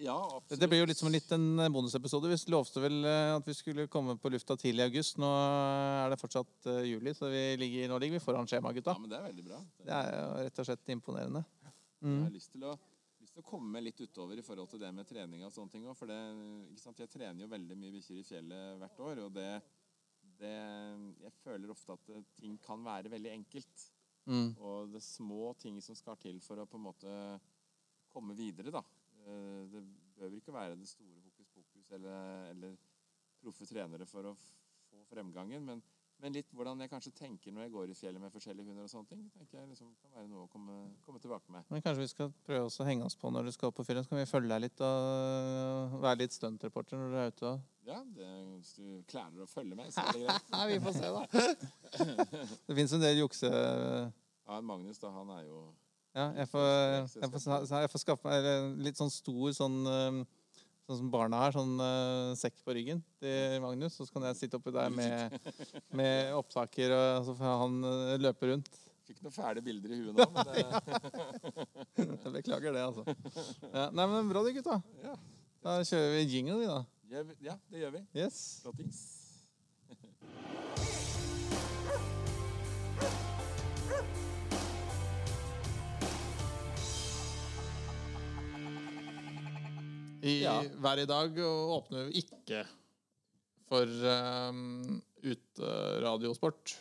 Ja, 0.00 0.14
absolutt. 0.16 0.60
Det 0.62 0.68
blir 0.72 0.80
jo 0.80 0.86
litt 0.88 0.96
som 0.96 1.10
en 1.10 1.12
liten 1.12 1.42
bonusepisode. 1.74 2.30
Vi 2.32 2.36
lovte 2.54 2.80
vel 2.80 3.02
eh, 3.04 3.34
at 3.36 3.44
vi 3.44 3.52
skulle 3.52 3.84
komme 3.92 4.14
på 4.16 4.30
lufta 4.32 4.56
tidlig 4.56 4.86
i 4.86 4.88
august. 4.88 5.18
Nå 5.20 5.28
er 5.28 6.08
det 6.14 6.16
fortsatt 6.22 6.68
eh, 6.72 6.86
juli, 6.88 7.12
så 7.16 7.28
vi 7.28 7.42
ligger, 7.60 7.90
nå 7.92 7.98
ligger 8.00 8.16
vi 8.16 8.22
foran 8.24 8.48
skjema, 8.48 8.72
gutta. 8.72 8.94
Ja, 8.96 9.02
men 9.02 9.12
det 9.12 9.18
er 9.18 9.26
veldig 9.26 9.44
bra. 9.50 9.58
Det, 9.76 9.84
Det 9.90 9.98
er 9.98 10.14
jo 10.16 10.30
rett 10.46 10.62
og 10.64 10.70
slett 10.70 10.94
imponerende. 10.96 11.44
Jeg 11.66 11.76
Mm. 12.00 12.22
har 12.24 12.30
lyst 12.32 12.48
til, 12.54 12.62
å, 12.64 12.70
lyst 13.20 13.34
til 13.36 13.42
å 13.42 13.44
komme 13.44 13.80
litt 13.84 13.98
utover 14.00 14.38
i 14.40 14.42
forhold 14.46 14.70
til 14.72 14.80
det 14.80 14.88
med 14.96 15.04
trening 15.04 15.42
og 15.44 15.52
sånne 15.52 15.68
ting 15.74 15.82
òg. 15.84 15.92
For 15.98 16.08
det, 16.08 16.16
jeg 16.96 17.10
trener 17.12 17.42
jo 17.44 17.48
veldig 17.52 17.76
mye 17.76 17.92
bikkjer 17.98 18.22
i 18.22 18.24
fjellet 18.24 18.78
hvert 18.80 19.02
år, 19.04 19.20
og 19.26 19.34
det, 19.36 19.50
det 20.40 20.52
Jeg 21.22 21.32
føler 21.44 21.72
ofte 21.72 21.96
at 21.96 22.10
ting 22.38 22.58
kan 22.64 22.84
være 22.84 23.12
veldig 23.12 23.32
enkelt. 23.32 23.86
Mm. 24.30 24.52
Og 24.60 24.90
det 24.92 25.00
er 25.00 25.06
små 25.06 25.54
ting 25.58 25.80
som 25.82 25.96
skal 25.98 26.18
til 26.20 26.40
for 26.44 26.60
å 26.60 26.68
på 26.68 26.78
en 26.78 26.86
måte 26.86 27.14
komme 28.12 28.34
videre, 28.36 28.72
da. 28.74 28.82
Eh, 29.24 29.64
Det 29.72 29.82
behøver 30.16 30.36
ikke 30.40 30.54
være 30.54 30.76
det 30.78 30.88
store 30.88 31.20
hokus 31.24 31.48
pokus 31.54 31.90
eller, 31.96 32.50
eller 32.50 32.76
proffe 33.40 33.66
trenere 33.66 34.06
for 34.06 34.28
å 34.28 34.34
få 34.36 35.04
fremgangen, 35.08 35.64
men, 35.64 35.82
men 36.20 36.34
litt 36.36 36.50
hvordan 36.52 36.82
jeg 36.84 36.90
kanskje 36.92 37.12
tenker 37.16 37.54
når 37.54 37.64
jeg 37.64 37.72
går 37.72 37.92
i 37.92 37.96
fjellet 37.96 38.20
med 38.22 38.32
forskjellige 38.34 38.68
hunder 38.68 38.84
og 38.84 38.90
sånne 38.92 39.08
ting, 39.08 39.22
tenker 39.32 39.58
jeg 39.58 39.70
liksom 39.70 39.90
kan 40.02 40.12
være 40.18 40.28
noe 40.28 40.44
å 40.44 40.50
komme, 40.52 40.76
komme 41.06 41.20
tilbake 41.22 41.52
med. 41.52 41.64
Men 41.72 41.84
kanskje 41.84 42.04
vi 42.04 42.10
skal 42.12 42.32
prøve 42.46 42.68
å 42.68 42.86
henge 42.88 43.06
oss 43.08 43.16
på 43.20 43.30
når 43.32 43.48
du 43.48 43.52
skal 43.54 43.70
opp 43.70 43.78
på 43.80 43.86
fjellet. 43.88 44.04
Så 44.04 44.12
kan 44.12 44.20
vi 44.20 44.28
følge 44.28 44.52
deg 44.52 44.64
litt 44.66 44.82
og 44.84 45.96
være 46.04 46.20
litt 46.22 46.36
stuntreporter 46.36 47.00
når 47.00 47.14
du 47.14 47.18
er 47.20 47.32
ute. 47.34 47.52
Ja, 47.88 48.00
det, 48.16 48.30
hvis 48.56 48.72
du 48.76 48.88
klarer 49.10 49.44
å 49.44 49.48
følge 49.50 49.78
meg, 49.78 49.92
så 49.94 50.04
er 50.04 50.18
det 50.18 50.24
greit. 50.26 50.50
Nei, 50.56 50.64
vi 50.72 50.80
får 50.84 50.98
se, 50.98 51.12
da. 51.16 51.22
det 52.68 52.80
fins 52.82 52.96
en 52.96 53.06
del 53.06 53.22
jukse... 53.22 53.52
Ja, 54.50 54.58
Magnus, 54.66 54.98
da, 54.98 55.12
han 55.14 55.30
er 55.36 55.46
jo 55.46 55.62
Ja, 56.16 56.26
jeg 56.34 56.50
får, 56.50 56.68
jeg 57.22 57.32
får, 57.32 57.48
jeg 57.70 57.90
får 57.92 58.02
skaffe 58.02 58.26
meg 58.28 58.78
litt 58.82 58.98
sånn 58.98 59.12
stor 59.14 59.52
sånn 59.54 59.76
Sånn 60.90 61.04
som 61.04 61.10
barna 61.12 61.38
har, 61.44 61.52
sånn 61.54 61.76
uh, 61.78 62.32
sekk 62.34 62.56
på 62.66 62.74
ryggen 62.74 62.98
til 63.22 63.60
Magnus. 63.62 63.94
Så 63.94 64.08
kan 64.10 64.24
jeg 64.26 64.40
sitte 64.40 64.58
oppi 64.58 64.72
der 64.74 64.90
med, 64.90 65.36
med 66.00 66.32
opptaker, 66.34 66.90
og 66.96 67.28
så 67.28 67.36
får 67.38 67.60
han 67.60 67.76
uh, 67.86 68.16
løpe 68.18 68.50
rundt. 68.50 68.72
Fikk 69.06 69.22
noen 69.22 69.36
fæle 69.36 69.62
bilder 69.62 69.94
i 69.94 70.00
huet 70.00 70.18
nå, 70.18 70.26
men 70.34 70.50
det, 70.50 70.66
Jeg 72.24 72.34
beklager 72.40 72.74
det, 72.74 72.82
altså. 72.82 73.06
Ja, 73.70 73.86
nei, 73.94 74.10
men 74.16 74.34
bra 74.34 74.42
det, 74.42 74.56
gutta. 74.58 74.80
ja, 75.06 75.14
Da 75.62 75.78
kjører 75.86 76.14
vi 76.18 76.26
jingle, 76.26 76.58
vi, 76.58 76.68
da. 76.74 77.24
ja, 77.52 77.58
det 77.70 77.86
gjør 77.86 77.98
vi. 78.00 78.06
Yes. 78.18 78.44
Flottings. 78.66 79.19
I, 90.22 90.34
Ja. 90.42 90.56
Hver 90.82 90.98
i 91.02 91.06
dag 91.08 91.38
og 91.46 91.72
åpner 91.78 92.10
ikke 92.16 92.64
for 93.70 93.86
um, 93.86 95.00
uteradiosport. 95.22 96.74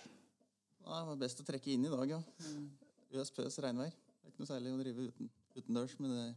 Nei, 0.89 0.99
det 0.99 1.08
var 1.12 1.19
best 1.21 1.41
å 1.43 1.45
trekke 1.47 1.71
inn 1.75 1.86
i 1.86 1.91
dag, 1.91 2.10
ja. 2.10 2.19
USPs 3.13 3.60
regnvær. 3.63 3.91
Det 3.93 4.25
er 4.25 4.32
ikke 4.34 4.41
noe 4.43 4.49
særlig 4.49 4.71
å 4.73 4.80
drive 4.82 5.06
uten, 5.12 5.30
utendørs 5.60 5.95
med 6.02 6.15
det 6.15 6.28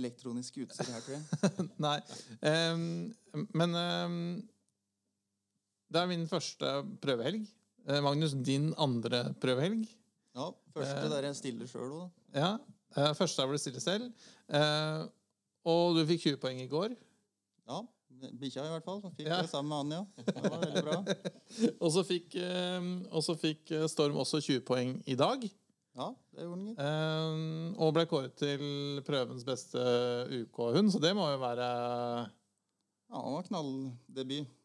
elektroniske 0.00 0.64
utstyret 0.66 0.90
her, 0.96 1.04
tror 1.06 1.16
jeg. 1.16 1.68
Nei. 1.86 1.96
Um, 2.46 3.46
men 3.58 3.78
um, 3.78 4.18
det 5.90 6.02
er 6.02 6.10
min 6.10 6.26
første 6.30 6.74
prøvehelg. 7.02 7.46
Eh, 7.88 8.02
Magnus, 8.04 8.34
din 8.46 8.68
andre 8.78 9.24
prøvehelg. 9.42 9.86
Ja, 10.36 10.50
første 10.76 11.06
Eh. 11.06 11.08
der 11.10 11.24
jeg 11.30 11.38
stiller 11.40 11.66
sjøl 11.70 11.88
òg, 11.96 12.02
da. 12.04 12.42
Ja. 12.42 12.50
eh, 12.96 13.14
første 13.18 13.40
der 13.40 13.48
hvor 13.50 13.56
du 13.58 13.62
stiller 13.62 13.82
selv. 13.82 14.10
Eh, 14.50 15.06
og 15.68 15.96
du 15.98 16.04
fikk 16.08 16.22
20 16.28 16.36
poeng 16.42 16.60
i 16.62 16.68
går. 16.70 16.94
Ja, 17.70 17.80
bikkja 18.40 18.64
i 18.66 18.72
hvert 18.74 18.84
fall. 18.86 19.00
Fikk 19.16 19.28
Ja. 19.28 19.40
det 19.42 19.50
sammen 19.52 19.70
med 19.70 19.78
Anja. 19.84 20.06
Det 20.26 20.44
var 20.50 20.60
veldig 20.64 20.84
bra. 20.86 20.98
Og 21.84 21.90
så 21.94 22.02
fikk, 22.06 22.34
eh, 22.38 22.88
og 23.10 23.22
så 23.26 23.34
fikk 23.38 23.70
eh, 23.74 23.86
Storm 23.90 24.16
også 24.22 24.40
20 24.42 24.60
poeng 24.66 24.96
i 25.10 25.16
dag. 25.18 25.42
Ja, 25.98 26.06
det 26.36 26.44
gjorde 26.46 26.58
den, 26.60 26.66
gitt. 26.70 26.80
Eh, 26.86 27.80
og 27.82 27.94
ble 27.96 28.04
kåret 28.10 28.36
til 28.38 29.00
prøvens 29.06 29.42
beste 29.44 29.80
UK-hund, 30.44 30.92
så 30.94 31.00
det 31.02 31.10
må 31.18 31.26
jo 31.32 31.40
være 31.42 31.66
Ja, 33.10 33.18
det 33.24 33.32
var 33.34 33.46
knalldebut. 33.48 34.56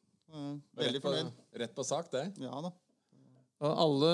Veldig 0.75 1.01
fornøyd. 1.01 1.31
rett 1.62 1.73
på 1.77 1.84
sak, 1.88 2.10
det. 2.13 2.25
Ja 2.43 2.60
da. 2.62 2.71
Og 3.65 3.71
alle, 3.86 4.12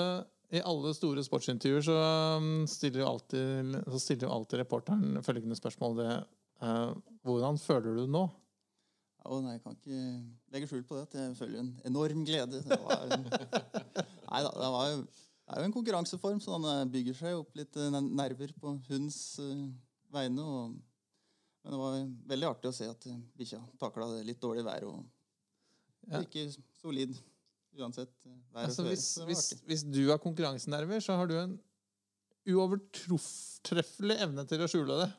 I 0.54 0.60
alle 0.64 0.92
store 0.94 1.24
sportsintervjuer 1.26 1.82
så 1.84 1.96
um, 2.38 2.50
stiller 2.70 3.02
jo 3.02 3.08
alltid, 3.10 3.72
så 3.90 3.98
stiller 4.00 4.28
jo 4.28 4.34
alltid 4.36 4.60
reporteren 4.62 5.18
følgende 5.26 5.56
spørsmål. 5.58 5.96
Det, 5.98 6.10
hvordan 7.26 7.58
føler 7.58 7.96
du 7.98 8.06
nå? 8.10 8.22
Oh, 9.24 9.38
nei, 9.42 9.52
jeg 9.54 9.62
kan 9.62 9.76
ikke 9.76 9.98
legge 10.54 10.66
skjul 10.70 10.82
på 10.86 10.96
det. 10.98 11.02
at 11.06 11.14
Jeg 11.20 11.36
føler 11.38 11.60
en 11.62 11.72
enorm 11.86 12.24
glede. 12.26 12.58
Det 12.66 12.78
var, 12.82 13.04
nei 13.12 14.40
da, 14.42 14.50
det 14.50 14.70
var 14.76 14.88
jo 14.90 15.02
det 15.02 15.56
er 15.58 15.64
jo 15.64 15.68
en 15.68 15.74
konkurranseform, 15.74 16.38
så 16.40 16.54
den 16.56 16.64
eh, 16.70 16.84
bygger 16.90 17.16
seg 17.18 17.34
opp 17.36 17.56
litt 17.58 17.76
eh, 17.76 17.90
nerver 18.00 18.52
på 18.62 18.72
hundens 18.88 19.18
eh, 19.42 19.64
vegne. 20.14 20.42
Og, 20.42 20.76
men 21.62 21.74
det 21.74 21.80
var 21.82 21.96
veldig 22.30 22.48
artig 22.48 22.70
å 22.70 22.74
se 22.76 22.86
at 22.88 23.06
eh, 23.10 23.18
bikkja 23.38 23.58
takla 23.82 24.06
det 24.14 24.22
litt 24.30 24.40
dårlige 24.42 24.66
været 24.70 24.88
og 24.90 25.02
Ja. 26.10 26.18
ikke 26.24 26.46
solid 26.80 27.12
uansett 27.78 28.14
eh, 28.26 28.38
vær 28.54 28.64
og 28.64 28.70
Altså, 28.70 28.82
føre. 28.82 28.94
hvis, 28.94 29.04
hvis, 29.28 29.44
hvis 29.68 29.84
du 29.92 30.00
har 30.10 30.18
konkurransenerver, 30.22 30.98
så 31.04 31.18
har 31.20 31.28
du 31.30 31.36
en 31.38 31.58
uovertreffelig 32.48 34.16
evne 34.24 34.46
til 34.50 34.64
å 34.64 34.70
skjule 34.70 34.96
det. 35.04 35.10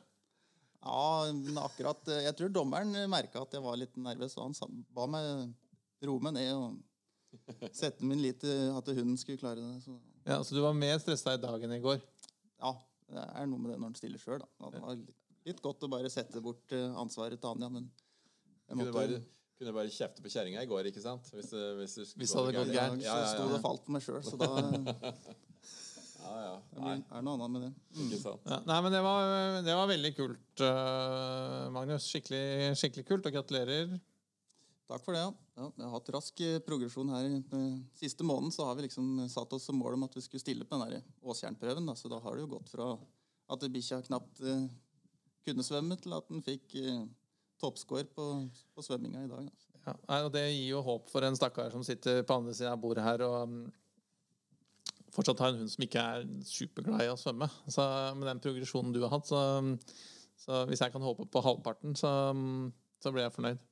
Ja, 0.84 1.32
men 1.32 1.56
akkurat 1.62 2.08
eh, 2.12 2.22
Jeg 2.26 2.36
tror 2.36 2.50
dommeren 2.52 2.92
merka 3.10 3.40
at 3.42 3.54
jeg 3.56 3.62
var 3.64 3.78
litt 3.80 3.94
nervøs, 3.96 4.34
og 4.36 4.50
han 4.52 4.82
ba 4.94 5.06
meg 5.08 5.54
roe 6.04 6.20
meg 6.20 6.34
ned 6.36 6.50
og 6.52 7.70
sette 7.74 8.04
min 8.04 8.20
lit 8.22 8.42
til 8.44 8.68
at 8.76 8.88
hunden 8.92 9.16
skulle 9.18 9.40
klare 9.40 9.62
det. 9.64 9.78
Så 9.86 9.96
Ja, 10.28 10.38
så 10.44 10.54
du 10.54 10.60
var 10.64 10.76
mer 10.76 10.98
stressa 11.02 11.34
i 11.34 11.40
dag 11.40 11.62
enn 11.64 11.72
i 11.78 11.80
går. 11.84 12.00
ja, 12.60 12.72
det 13.10 13.24
er 13.24 13.46
noe 13.48 13.58
med 13.60 13.72
det 13.72 13.78
når 13.80 13.88
han 13.90 13.96
stiller 13.98 14.20
sjøl. 14.22 14.44
Det 14.70 14.80
var 14.84 14.94
litt- 15.44 15.62
godt 15.64 15.82
å 15.84 15.90
bare 15.92 16.08
sette 16.12 16.40
bort 16.44 16.72
eh, 16.72 16.92
ansvaret 17.00 17.40
til 17.40 17.50
Anja, 17.50 17.68
men 17.68 17.88
jeg 17.88 18.76
Kunne 18.76 18.84
måtte 18.84 18.94
bare, 18.96 19.18
kunne 19.60 19.74
bare 19.76 19.90
kjefte 19.92 20.22
på 20.24 20.30
kjerringa 20.32 20.62
i 20.64 20.68
går, 20.70 20.86
ikke 20.92 21.02
sant? 21.04 21.26
Hvis, 21.32 21.50
det- 21.52 21.74
hvis, 21.80 21.96
Hvis 22.16 22.32
det 22.32 22.38
hadde 22.40 22.54
gått 22.60 22.72
ja, 22.72 22.80
gærent. 22.80 23.02
Så 23.02 23.08
Ja, 23.08 23.18
ja, 23.24 23.32
sto 23.34 23.48
det 23.48 23.58
og 23.58 23.64
falt 23.66 23.84
på 23.88 23.92
meg 23.96 24.02
sjøl, 24.06 24.22
så 24.24 24.36
da 24.40 24.48
Ja, 26.24 26.34
ja. 26.40 26.54
Det 26.72 26.80
Nei, 26.80 26.94
blir- 26.96 27.16
er 27.18 27.22
noe 27.26 27.34
annet 27.36 27.50
med 27.54 27.62
det. 27.66 27.72
ikke 28.06 28.18
sant. 28.22 28.40
Ja, 28.48 28.58
nei, 28.66 28.80
men 28.86 28.92
det 28.94 29.00
var, 29.04 29.62
det 29.66 29.74
var 29.76 29.88
veldig 29.90 30.12
kult, 30.16 30.60
eh, 30.64 31.70
Magnus. 31.74 32.06
Skikkelig, 32.10 32.74
skikkelig 32.80 33.04
kult, 33.08 33.26
og 33.28 33.32
gratulerer. 33.36 33.94
Takk 34.88 35.04
for 35.04 35.16
det. 35.16 35.20
ja. 35.24 35.32
ja 35.56 35.68
vi 35.76 35.82
har 35.84 35.92
hatt 35.94 36.08
rask 36.16 36.40
eh, 36.44 36.58
progresjon 36.64 37.12
her. 37.14 37.28
Eh, 37.56 37.74
Siste 38.00 38.24
måneden 38.26 38.52
så 38.52 38.66
har 38.68 38.74
vi 38.78 38.86
liksom 38.88 39.28
satt 39.32 39.52
oss 39.56 39.64
som 39.68 39.76
mål 39.80 39.94
om 39.98 40.04
at 40.08 40.16
vi 40.16 40.24
skulle 40.24 40.42
stille 40.42 40.64
på 40.68 40.76
den 40.78 40.90
der 40.96 41.02
Åstjernprøven. 41.22 41.86
da. 41.88 41.94
Så 41.96 42.08
da 42.12 42.18
har 42.20 42.34
det 42.36 42.44
jo 42.46 42.50
gått 42.56 42.68
fra 42.72 42.90
at 43.54 43.60
bikkja 43.72 44.02
knapt 44.08 44.40
eh, 44.44 44.66
kunne 45.44 45.64
svømme, 45.64 45.96
til 46.00 46.12
at 46.16 46.28
den 46.32 46.42
fikk 46.44 46.74
eh, 46.80 47.04
toppscore 47.60 48.04
på, 48.16 48.26
på 48.74 48.82
svømminga 48.84 49.24
i 49.24 49.30
dag. 49.30 49.46
Da. 49.48 49.80
Ja, 49.84 49.94
nei, 50.08 50.20
og 50.24 50.30
Det 50.32 50.42
gir 50.48 50.68
jo 50.70 50.82
håp 50.84 51.10
for 51.12 51.24
en 51.28 51.36
stakkar 51.36 51.70
som 51.72 51.84
sitter 51.84 52.22
på 52.24 52.36
andre 52.40 52.54
siden 52.56 52.72
av 52.72 52.80
bordet 52.80 53.04
her 53.04 53.20
og 53.26 53.48
mm, 53.50 53.64
fortsatt 55.14 55.42
har 55.42 55.52
en 55.52 55.62
hund 55.62 55.70
som 55.72 55.84
ikke 55.86 56.02
er 56.02 56.26
superglad 56.48 57.04
i 57.04 57.12
å 57.12 57.18
svømme. 57.20 57.48
Så 57.70 57.84
Med 58.18 58.28
den 58.30 58.42
progresjonen 58.44 58.94
du 58.94 59.02
har 59.04 59.14
hatt, 59.14 59.30
så, 59.30 59.40
så 60.40 60.64
hvis 60.70 60.82
jeg 60.84 60.94
kan 60.94 61.04
håpe 61.04 61.28
på 61.30 61.44
halvparten, 61.44 61.94
så, 61.98 62.10
så 63.02 63.14
blir 63.14 63.26
jeg 63.26 63.36
fornøyd. 63.36 63.62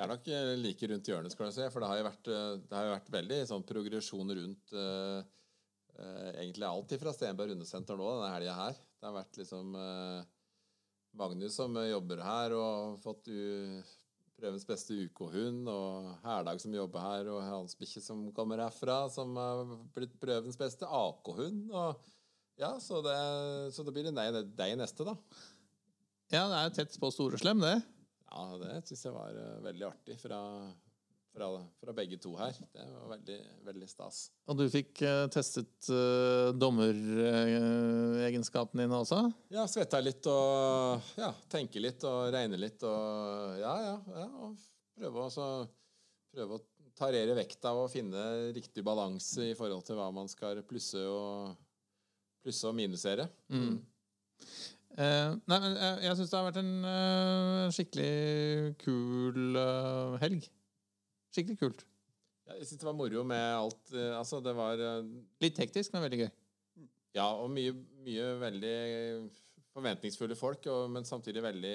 Det 0.00 0.06
er 0.06 0.12
nok 0.14 0.28
eh, 0.32 0.50
like 0.56 0.88
rundt 0.88 1.08
hjørnet, 1.10 1.32
skal 1.34 1.50
du 1.50 1.52
si. 1.52 1.66
For 1.68 1.82
det 1.82 1.88
har 1.90 1.98
jo 2.00 2.06
vært, 2.06 2.28
eh, 2.32 2.52
har 2.72 2.86
jo 2.86 2.94
vært 2.94 3.10
veldig 3.12 3.40
sånn 3.50 3.66
progresjon 3.68 4.32
rundt 4.38 4.72
uh, 4.72 5.20
uh, 5.20 6.30
egentlig 6.40 6.64
alt 6.64 6.94
fra 7.02 7.12
Stenberg 7.12 7.52
hundesenter 7.52 7.98
nå 8.00 8.06
denne 8.14 8.30
helga 8.32 8.54
her. 8.62 8.78
Det 8.96 9.08
har 9.08 9.18
vært 9.18 9.40
liksom 9.42 9.74
uh, 9.76 10.22
Magnus 11.20 11.58
som 11.58 11.76
jobber 11.84 12.22
her 12.24 12.54
og 12.56 12.96
fått 13.02 13.28
u 13.28 13.42
prøvens 14.40 14.66
beste 14.68 14.96
UK-hund, 15.06 15.68
og 15.70 16.10
Herdag 16.24 16.60
som 16.62 16.74
jobber 16.74 17.04
her, 17.04 17.30
og 17.32 17.44
hans 17.44 17.76
bikkje 17.78 18.02
som 18.04 18.24
kommer 18.36 18.62
herfra, 18.64 19.04
som 19.12 19.36
har 19.38 19.62
blitt 19.94 20.16
prøvens 20.22 20.58
beste 20.60 20.88
AK-hund. 20.88 21.70
ja, 22.60 22.74
så 22.82 23.00
det, 23.04 23.16
så 23.76 23.86
det 23.86 23.94
blir 23.96 24.10
deg, 24.10 24.42
deg 24.58 24.76
neste, 24.80 25.06
da. 25.06 25.16
Ja, 26.30 26.44
det 26.46 26.60
er 26.60 26.76
tett 26.80 27.00
på 27.02 27.10
Storeslem, 27.10 27.62
det. 27.64 27.80
Ja, 28.30 28.44
det 28.60 28.76
syns 28.86 29.06
jeg 29.08 29.14
var 29.14 29.34
eh, 29.34 29.62
veldig 29.64 29.86
artig 29.88 30.16
fra, 30.22 30.40
fra, 31.34 31.48
fra 31.80 31.92
begge 31.96 32.18
to 32.22 32.36
her. 32.38 32.52
Det 32.72 32.84
var 32.84 33.08
veldig, 33.14 33.38
veldig 33.66 33.88
stas. 33.90 34.30
Og 34.50 34.54
du 34.58 34.64
fikk 34.72 35.02
uh, 35.06 35.26
testet 35.32 35.90
uh, 35.92 36.48
dommeregenskapene 36.56 38.82
dine 38.86 38.96
også? 38.98 39.32
Ja, 39.54 39.64
svetta 39.70 39.98
litt 40.02 40.26
og 40.30 41.00
ja, 41.20 41.30
tenke 41.52 41.78
litt 41.82 42.04
og 42.08 42.18
regne 42.34 42.56
litt 42.60 42.80
og 42.86 43.00
ja, 43.60 43.74
ja. 43.86 43.96
ja 44.16 44.26
og 44.46 44.52
prøve, 44.98 45.18
å, 45.28 45.30
prøve 46.34 46.52
å 46.58 46.64
tarere 46.98 47.34
vekta 47.38 47.68
og 47.78 47.92
finne 47.92 48.22
riktig 48.56 48.82
balanse 48.86 49.42
i 49.52 49.58
forhold 49.58 49.84
til 49.86 49.96
hva 50.00 50.08
man 50.14 50.28
skal 50.30 50.54
plusse 50.68 51.00
og, 51.06 51.54
plusse 52.44 52.64
og 52.68 52.74
minusere. 52.76 53.24
Mm. 53.52 53.76
Eh, 54.98 55.28
nei, 55.46 55.58
men 55.62 55.76
jeg, 55.76 55.98
jeg 56.04 56.16
syns 56.18 56.30
det 56.32 56.38
har 56.38 56.46
vært 56.48 56.60
en 56.60 56.72
uh, 56.82 57.70
skikkelig 57.74 58.14
kul 58.82 59.38
uh, 59.54 60.18
helg. 60.22 60.42
Skikkelig 61.40 61.60
kult. 61.64 61.86
Ja, 62.46 62.56
jeg 62.58 62.66
syns 62.68 62.82
det 62.82 62.88
var 62.88 62.96
moro 62.98 63.24
med 63.24 63.44
alt. 63.56 63.92
eh, 63.94 64.12
Altså, 64.18 64.40
det 64.44 64.52
var 64.58 64.80
eh, 64.82 65.10
Litt 65.42 65.58
hektisk, 65.62 65.92
men 65.94 66.04
veldig 66.04 66.24
gøy. 66.24 66.30
Ja, 67.16 67.26
og 67.32 67.48
mye, 67.50 67.72
mye 68.04 68.26
veldig 68.38 68.74
forventningsfulle 69.74 70.36
folk, 70.38 70.66
og, 70.70 70.88
men 70.94 71.06
samtidig 71.06 71.42
veldig, 71.42 71.74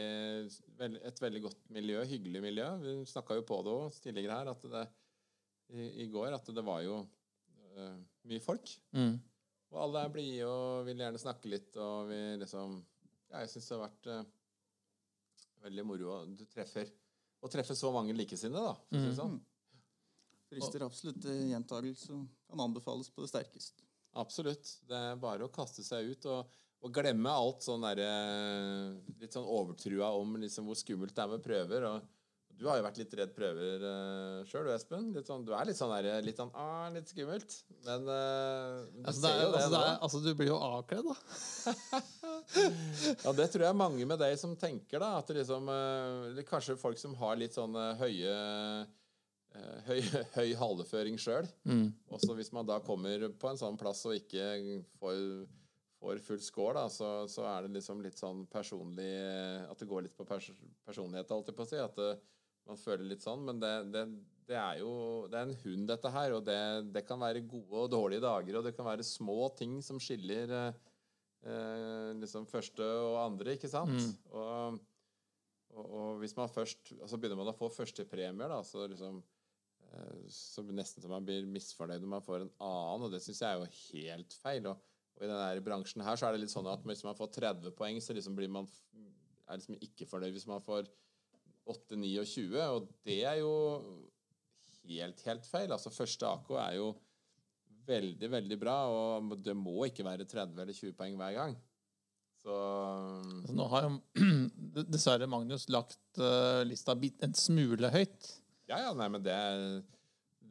veld, 0.80 1.00
et 1.08 1.22
veldig 1.24 1.42
godt 1.48 1.62
miljø. 1.76 2.02
Hyggelig 2.08 2.42
miljø. 2.44 2.68
Vi 2.84 2.96
snakka 3.08 3.38
jo 3.40 3.46
på 3.48 3.60
det 3.66 3.74
òg 3.74 4.00
tidligere 4.04 4.40
her, 4.40 4.52
at 4.52 4.66
det, 4.72 4.84
i, 5.76 5.88
i 6.04 6.08
går, 6.12 6.36
at 6.36 6.52
det 6.56 6.64
var 6.68 6.84
jo 6.86 7.02
uh, 7.02 7.96
mye 8.30 8.44
folk. 8.44 8.72
Mm. 8.96 9.16
Og 9.74 9.80
alle 9.82 10.04
er 10.06 10.12
blide 10.14 10.48
og 10.48 10.86
vil 10.88 11.02
gjerne 11.04 11.20
snakke 11.24 11.52
litt, 11.52 11.72
og 11.82 12.12
vi 12.12 12.20
liksom 12.44 12.78
Ja, 13.32 13.42
jeg 13.42 13.50
syns 13.56 13.68
det 13.72 13.76
har 13.76 13.86
vært 13.88 14.12
uh, 14.12 14.22
veldig 15.66 15.88
moro. 15.88 16.20
Du 16.36 16.46
treffer 16.52 16.92
Å 17.44 17.52
treffe 17.52 17.76
så 17.78 17.92
mange 17.96 18.16
likesinnede, 18.16 18.62
da, 18.64 18.76
for 18.76 19.00
å 19.00 19.04
si 19.04 19.10
det 19.12 19.18
sånn. 19.20 19.36
Frister 20.56 20.86
absolutt 20.86 21.22
til 21.24 21.42
gjentagelse 21.52 22.12
og 22.16 22.28
kan 22.50 22.66
anbefales 22.68 23.12
på 23.12 23.26
det 23.26 23.32
sterkeste. 23.34 23.86
Absolutt. 24.16 24.78
Det 24.88 24.96
er 25.12 25.20
bare 25.20 25.46
å 25.46 25.52
kaste 25.52 25.84
seg 25.84 26.14
ut 26.14 26.28
og, 26.32 26.58
og 26.86 26.94
glemme 26.96 27.32
alt 27.32 27.66
sånn 27.66 27.84
derre 27.84 28.10
Litt 29.20 29.36
sånn 29.36 29.48
overtrua 29.48 30.14
om 30.16 30.38
liksom 30.40 30.70
hvor 30.70 30.80
skummelt 30.80 31.16
det 31.16 31.26
er 31.26 31.34
med 31.34 31.44
prøver. 31.44 31.90
og 31.90 32.14
du 32.56 32.64
har 32.70 32.80
jo 32.80 32.86
vært 32.86 33.00
litt 33.02 33.14
redd 33.20 33.32
prøver 33.36 33.84
uh, 33.84 34.44
sjøl, 34.48 34.70
Espen. 34.72 35.10
Litt 35.16 35.28
sånn, 35.28 35.44
du 35.44 35.52
er 35.56 35.68
litt 35.68 35.76
sånn, 35.76 35.92
der, 35.92 36.24
litt, 36.24 36.38
sånn 36.40 36.54
ah, 36.56 36.88
litt 36.94 37.10
skummelt. 37.12 37.56
Men 37.84 38.08
uh, 38.08 38.86
du 38.94 39.02
Altså, 39.04 39.20
ser 39.26 39.34
er, 39.34 39.42
jo 39.42 39.50
det 39.50 39.60
altså, 39.60 39.72
det 39.74 39.82
er, 39.82 39.98
altså, 40.08 40.22
du 40.24 40.30
blir 40.40 40.52
jo 40.54 40.60
avkledd, 40.64 41.10
da. 41.10 42.04
Ja, 43.26 43.34
det 43.36 43.48
tror 43.52 43.66
jeg 43.66 43.72
er 43.72 43.78
mange 43.78 44.06
med 44.08 44.22
deg 44.22 44.38
som 44.40 44.56
tenker, 44.60 45.02
da. 45.04 45.18
At 45.20 45.28
det 45.28 45.42
liksom 45.42 45.68
uh, 45.68 46.32
det 46.36 46.46
er 46.46 46.48
Kanskje 46.48 46.78
folk 46.80 47.02
som 47.02 47.18
har 47.20 47.36
litt 47.40 47.56
sånn 47.58 47.76
eh, 47.76 48.00
høye 48.00 48.32
eh, 48.32 49.04
Høy, 49.86 50.00
høy 50.38 50.54
haleføring 50.60 51.20
sjøl. 51.22 51.48
Mm. 51.68 51.90
Også 52.14 52.36
hvis 52.38 52.52
man 52.56 52.68
da 52.68 52.80
kommer 52.84 53.28
på 53.40 53.52
en 53.52 53.60
sånn 53.60 53.78
plass 53.80 54.04
og 54.10 54.18
ikke 54.18 54.82
får, 55.00 55.20
får 56.02 56.22
full 56.26 56.42
score, 56.44 56.78
da, 56.80 56.86
så, 56.92 57.12
så 57.32 57.46
er 57.50 57.66
det 57.66 57.78
liksom 57.78 58.02
litt 58.06 58.20
sånn 58.20 58.46
personlig 58.52 59.12
At 59.70 59.82
det 59.82 59.90
går 59.90 60.08
litt 60.08 60.18
på 60.18 60.28
pers 60.28 60.50
personlighet, 60.88 61.34
holdt 61.34 61.52
jeg 61.52 61.60
på 61.60 61.68
å 61.68 61.70
si. 61.70 61.82
At 61.82 62.00
det, 62.00 62.16
man 62.66 62.82
føler 62.82 63.06
litt 63.10 63.26
sånn. 63.26 63.46
Men 63.48 63.62
det, 63.62 63.74
det, 63.94 64.06
det 64.50 64.58
er 64.60 64.82
jo 64.82 64.92
Det 65.30 65.40
er 65.40 65.48
en 65.48 65.62
hund, 65.64 65.86
dette 65.92 66.12
her. 66.18 66.36
Og 66.38 66.44
det, 66.48 66.60
det 66.96 67.06
kan 67.08 67.22
være 67.22 67.46
gode 67.46 67.86
og 67.86 67.94
dårlige 67.94 68.26
dager, 68.26 68.60
og 68.60 68.68
det 68.68 68.76
kan 68.78 68.90
være 68.90 69.06
små 69.06 69.50
ting 69.58 69.80
som 69.86 70.02
skiller 70.02 70.52
eh, 70.62 70.82
eh, 71.46 72.12
liksom 72.22 72.50
første 72.50 72.84
og 72.84 73.22
andre, 73.28 73.56
ikke 73.58 73.72
sant? 73.72 73.96
Og, 74.34 74.82
og, 75.76 75.86
og 75.86 76.20
hvis 76.22 76.36
man 76.38 76.52
først 76.52 76.94
altså 76.96 77.16
så 77.16 77.22
begynner 77.22 77.42
man 77.42 77.52
å 77.54 77.58
få 77.58 77.72
førstepremier, 77.74 78.52
da, 78.52 78.62
så 78.66 78.88
liksom 78.90 79.22
eh, 79.22 79.35
så 80.32 80.64
nesten 80.68 81.04
så 81.04 81.12
man 81.12 81.26
blir 81.28 81.48
misfornøyd 81.50 82.04
når 82.04 82.12
man 82.18 82.26
får 82.26 82.44
en 82.44 82.52
annen, 82.64 83.08
og 83.08 83.14
det 83.14 83.22
syns 83.24 83.42
jeg 83.42 83.52
er 83.52 83.62
jo 83.62 83.70
helt 83.94 84.36
feil. 84.42 84.68
Og, 84.72 84.92
og 85.16 85.24
i 85.24 85.30
denne 85.30 85.64
bransjen 85.66 86.04
her 86.06 86.20
så 86.20 86.28
er 86.28 86.36
det 86.36 86.44
litt 86.44 86.54
sånn 86.54 86.70
at 86.72 86.84
hvis 86.88 87.06
man 87.08 87.18
får 87.18 87.32
30 87.40 87.76
poeng, 87.78 88.02
så 88.04 88.16
liksom 88.18 88.38
blir 88.38 88.52
man 88.52 88.70
er 89.46 89.60
liksom 89.60 89.78
ikke 89.84 90.08
fornøyd 90.10 90.36
hvis 90.36 90.48
man 90.50 90.64
får 90.64 90.90
8, 91.66 91.98
9 91.98 92.12
og 92.22 92.30
20, 92.30 92.58
og 92.62 92.90
det 93.08 93.20
er 93.26 93.40
jo 93.42 93.54
helt, 94.86 95.22
helt 95.26 95.48
feil. 95.50 95.72
Altså 95.74 95.94
første 95.94 96.30
AK 96.30 96.52
er 96.62 96.76
jo 96.80 96.92
veldig, 97.86 98.30
veldig 98.34 98.58
bra, 98.62 98.76
og 98.90 99.34
det 99.46 99.56
må 99.58 99.88
ikke 99.88 100.06
være 100.06 100.28
30 100.30 100.62
eller 100.62 100.78
20 100.78 100.98
poeng 100.98 101.18
hver 101.20 101.38
gang. 101.38 101.56
Så 102.42 102.56
Altså, 102.56 103.56
nå 103.58 103.68
har 103.72 103.88
jo 103.88 103.94
dessverre 104.94 105.30
Magnus 105.30 105.68
lagt 105.74 106.22
eh, 106.22 106.62
lista 106.68 106.94
en 106.96 107.38
smule 107.38 107.90
høyt. 107.94 108.30
Ja, 108.70 108.80
ja, 108.82 108.94
nei, 108.98 109.08
men 109.14 109.24
det 109.26 109.34
er, 109.34 109.64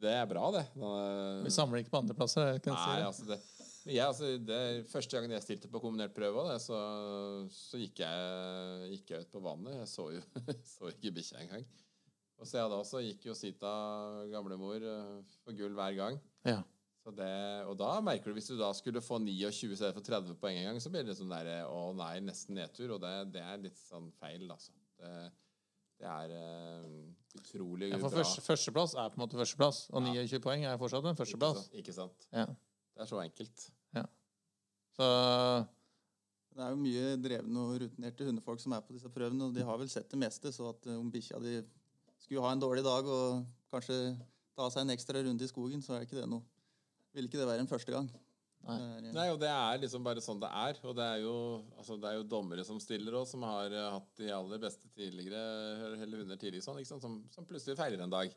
det 0.01 0.11
er 0.21 0.27
bra, 0.29 0.47
det. 0.55 0.65
Vi 1.43 1.53
samler 1.53 1.83
ikke 1.83 1.93
på 1.93 2.01
andreplasser. 2.03 2.59
kan 2.59 2.59
det 2.59 2.63
det 2.63 2.71
jeg 2.71 2.77
Nei, 2.77 2.97
sier? 2.97 3.07
altså 3.09 3.25
det, 3.29 3.39
jeg, 3.85 4.05
altså 4.05 4.29
det 4.41 4.59
Første 4.89 5.17
gangen 5.17 5.35
jeg 5.35 5.45
stilte 5.45 5.71
på 5.71 5.81
kombinert 5.83 6.15
prøve, 6.15 6.45
det, 6.49 6.59
så, 6.63 6.77
så 7.53 7.81
gikk, 7.81 7.99
jeg, 8.05 8.93
gikk 8.95 9.11
jeg 9.13 9.25
ut 9.25 9.33
på 9.35 9.43
vannet. 9.45 9.81
Jeg 9.81 9.89
så 9.91 10.07
jo 10.15 10.23
så 10.75 10.93
ikke 10.93 11.13
bikkja 11.19 11.43
engang. 11.43 11.67
Og 12.35 12.47
så 12.49 12.59
ja, 12.59 12.69
da 12.71 12.79
så 12.87 13.01
gikk 13.03 13.27
jo 13.29 13.35
Sita, 13.37 13.73
gamlemor, 14.31 14.83
eh, 14.83 15.35
for 15.43 15.55
gull 15.55 15.75
hver 15.77 15.99
gang. 15.99 16.17
Ja. 16.47 16.61
Så 17.05 17.13
det, 17.13 17.29
og 17.69 17.75
da 17.77 17.91
merker 18.01 18.31
du 18.31 18.39
hvis 18.39 18.49
du 18.49 18.55
da 18.57 18.71
skulle 18.73 19.03
få 19.03 19.19
29 19.21 19.75
i 19.75 19.77
stedet 19.77 19.93
for 19.93 20.03
30 20.03 20.39
poeng 20.41 20.57
en 20.57 20.71
gang, 20.71 20.79
så 20.81 20.89
blir 20.91 21.05
det 21.05 21.13
sånn 21.19 21.31
der 21.31 21.67
Å 21.69 21.91
nei, 21.95 22.15
nesten 22.25 22.57
nedtur. 22.57 22.95
Og 22.95 23.03
det, 23.03 23.13
det 23.35 23.43
er 23.45 23.61
litt 23.61 23.77
sånn 23.77 24.09
feil, 24.17 24.47
altså. 24.49 24.73
Det, 24.97 25.11
det 25.99 26.07
er 26.11 26.33
uh, 26.35 27.39
utrolig 27.39 27.89
Ja, 27.91 27.97
for 28.01 28.09
bra. 28.09 28.19
første, 28.19 28.41
Førsteplass 28.43 28.93
er 28.99 29.09
på 29.13 29.19
en 29.19 29.23
måte 29.23 29.39
førsteplass, 29.39 29.85
og 29.91 30.03
29 30.03 30.41
poeng 30.43 30.65
er 30.67 30.77
fortsatt 30.81 31.07
en 31.07 31.17
førsteplass. 31.19 31.69
Ikke 31.79 31.95
sant? 31.95 32.27
Ja. 32.35 32.45
Det 32.95 33.03
er 33.03 33.09
så 33.11 33.21
enkelt. 33.23 33.69
Så 34.95 35.07
Det 36.55 36.63
er 36.63 36.69
jo 36.71 36.79
mye 36.79 37.15
drevne 37.19 37.63
og 37.65 37.79
rutinerte 37.81 38.27
hundefolk 38.29 38.61
som 38.63 38.71
er 38.77 38.83
på 38.85 38.93
disse 38.95 39.09
prøvene, 39.11 39.49
og 39.49 39.55
de 39.55 39.63
har 39.67 39.79
vel 39.81 39.89
sett 39.91 40.07
det 40.11 40.19
meste. 40.21 40.53
Så 40.55 40.69
at 40.71 40.87
eh, 40.87 40.95
om 40.95 41.09
bikkja 41.11 41.41
di 41.43 41.57
skulle 42.23 42.45
ha 42.45 42.53
en 42.55 42.61
dårlig 42.63 42.83
dag 42.85 43.09
og 43.11 43.41
kanskje 43.73 43.97
ta 44.55 44.69
seg 44.71 44.85
en 44.85 44.93
ekstra 44.95 45.19
runde 45.25 45.43
i 45.43 45.51
skogen, 45.51 45.83
så 45.83 45.97
er 45.97 46.05
ikke 46.07 46.21
det 46.21 46.29
noe 46.31 46.45
Vil 47.15 47.27
ikke 47.27 47.39
det 47.41 47.47
være 47.47 47.63
en 47.63 47.67
første 47.71 47.91
gang. 47.91 48.07
Nei. 48.65 48.77
Det 48.79 48.85
er, 48.85 49.03
eh, 49.09 49.13
Nei, 49.13 49.27
og 49.33 49.39
det 49.41 49.51
er 49.51 49.83
liksom 49.83 50.05
bare 50.05 50.23
sånn 50.25 50.41
det 50.41 50.49
er. 50.49 50.81
Og 50.83 50.95
det 50.97 51.05
er 51.05 51.21
jo, 51.21 51.35
altså, 51.77 51.99
det 52.01 52.09
er 52.09 52.17
jo 52.19 52.27
dommere 52.35 52.65
som 52.67 52.81
stiller 52.81 53.19
òg, 53.21 53.27
som 53.29 53.45
har 53.45 53.73
eh, 53.73 53.91
hatt 53.97 54.09
de 54.21 54.33
aller 54.33 54.61
beste 54.61 54.89
tidligere 54.97 56.01
eller 56.03 56.23
hunder 56.23 56.41
tidlig 56.41 56.63
sånn, 56.65 56.79
liksom. 56.81 57.01
Som, 57.03 57.21
som 57.33 57.47
plutselig 57.47 57.77
feiler 57.79 58.05
en 58.05 58.13
dag. 58.13 58.33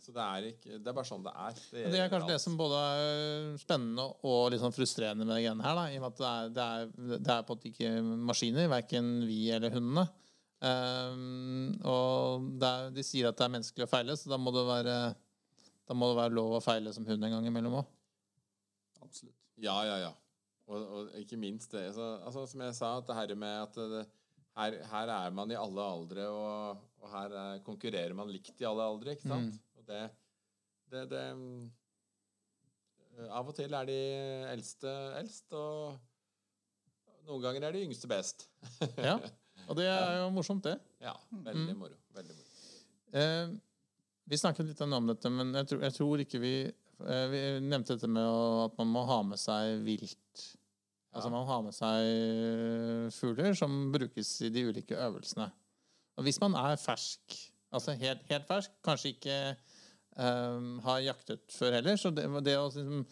Så 0.00 0.14
det 0.16 0.24
er, 0.24 0.44
ikke, 0.48 0.78
det 0.80 0.88
er 0.88 0.94
bare 0.96 1.08
sånn 1.08 1.24
det 1.26 1.32
er. 1.36 1.58
Mm. 1.74 1.90
det 1.92 1.98
er 2.00 2.12
kanskje 2.12 2.30
det 2.30 2.38
som 2.40 2.54
både 2.56 2.78
er 2.88 3.58
spennende 3.60 4.06
og 4.24 4.46
litt 4.52 4.62
sånn 4.62 4.72
frustrerende 4.72 5.26
med 5.26 5.34
det 5.36 5.42
greiene 5.44 5.66
her. 5.66 5.76
Da, 5.76 5.84
I 5.92 5.98
og 5.98 6.04
med 6.06 6.14
at 6.14 6.22
det 6.22 6.30
er, 6.30 6.54
det 6.56 6.68
er, 6.68 7.18
det 7.18 7.34
er 7.34 7.42
på 7.44 7.52
en 7.52 7.58
måte 7.58 7.68
ikke 7.68 7.90
maskiner, 8.30 8.70
verken 8.72 9.10
vi 9.28 9.42
eller 9.52 9.76
hundene. 9.76 10.06
Um, 10.58 11.76
og 11.86 12.48
det 12.58 12.70
er, 12.70 12.88
de 12.96 13.04
sier 13.06 13.28
at 13.28 13.36
det 13.38 13.44
er 13.44 13.52
menneskelig 13.58 13.86
å 13.86 13.92
feile, 13.92 14.16
så 14.18 14.32
da 14.32 14.40
må 14.40 14.54
det 14.56 14.64
være, 14.66 14.96
da 15.86 15.96
må 15.96 16.08
det 16.10 16.18
være 16.18 16.36
lov 16.40 16.56
å 16.56 16.64
feile 16.64 16.94
som 16.96 17.06
hund 17.06 17.28
en 17.28 17.36
gang 17.36 17.52
imellom 17.52 17.82
òg. 17.82 17.92
absolutt. 19.04 19.37
Ja, 19.62 19.76
ja, 19.86 19.98
ja. 20.06 20.12
Og, 20.68 20.84
og 20.92 21.18
ikke 21.18 21.38
minst 21.40 21.72
det. 21.72 21.86
Så, 21.96 22.06
altså, 22.22 22.44
som 22.50 22.62
jeg 22.66 22.76
sa, 22.76 22.92
at 22.98 23.08
det 23.08 23.16
her 23.16 23.34
med 23.40 23.62
at 23.64 23.78
det, 23.94 24.04
her, 24.58 24.76
her, 24.90 25.12
er 25.14 25.34
man 25.34 25.50
i 25.52 25.58
alle 25.58 25.84
aldre, 25.94 26.26
og, 26.28 26.82
og 27.02 27.12
her 27.12 27.36
er, 27.42 27.60
konkurrerer 27.66 28.14
man 28.16 28.30
likt 28.32 28.60
i 28.60 28.68
alle 28.68 28.84
aldre, 28.84 29.14
ikke 29.14 29.30
sant? 29.30 29.54
Mm. 29.54 29.80
Og 29.80 29.86
det, 29.88 30.02
det, 30.92 31.04
det, 31.12 31.24
Av 33.34 33.48
og 33.48 33.54
til 33.56 33.74
er 33.74 33.88
de 33.88 34.00
eldste 34.52 34.90
eldst, 35.18 35.54
og 35.56 35.96
noen 37.28 37.42
ganger 37.44 37.68
er 37.68 37.78
de 37.78 37.86
yngste 37.86 38.10
best. 38.10 38.46
ja, 39.08 39.16
og 39.66 39.78
det 39.78 39.88
er 39.90 40.20
jo 40.22 40.28
morsomt, 40.34 40.64
det. 40.68 40.76
Ja. 41.02 41.14
Veldig 41.30 41.72
mm. 41.72 41.80
moro. 41.80 41.96
Veldig 42.16 42.36
moro. 42.36 42.46
Eh, 43.18 43.56
vi 44.28 44.38
snakket 44.38 44.68
litt 44.68 44.80
om 44.84 45.08
dette, 45.08 45.32
men 45.32 45.54
jeg 45.56 45.70
tror, 45.70 45.82
jeg 45.86 45.96
tror 45.96 46.22
ikke 46.24 46.40
vi 46.42 46.54
eh, 46.68 46.87
Vi 46.98 47.40
nevnte 47.62 47.94
dette 47.94 48.08
med 48.10 48.26
at 48.64 48.78
man 48.80 48.88
må 48.90 49.04
ha 49.06 49.20
med 49.22 49.38
seg 49.38 49.84
vilt. 49.86 50.48
Altså 51.14 51.30
man 51.32 51.42
må 51.42 51.48
ha 51.48 51.58
med 51.64 51.74
seg 51.76 52.04
eh, 52.04 53.06
fugler 53.14 53.56
som 53.58 53.88
brukes 53.94 54.30
i 54.44 54.52
de 54.54 54.66
ulike 54.68 54.98
øvelsene. 54.98 55.48
Og 56.18 56.26
hvis 56.26 56.40
man 56.42 56.56
er 56.58 56.76
fersk, 56.80 57.38
altså 57.74 57.94
helt, 57.98 58.24
helt 58.28 58.46
fersk, 58.48 58.74
kanskje 58.84 59.12
ikke 59.14 59.38
um, 60.18 60.78
har 60.84 61.04
jaktet 61.06 61.46
før 61.54 61.78
heller, 61.78 61.98
så 62.00 62.10
det, 62.14 62.26
det, 62.46 62.56
å, 62.58 62.66
liksom, 62.74 63.04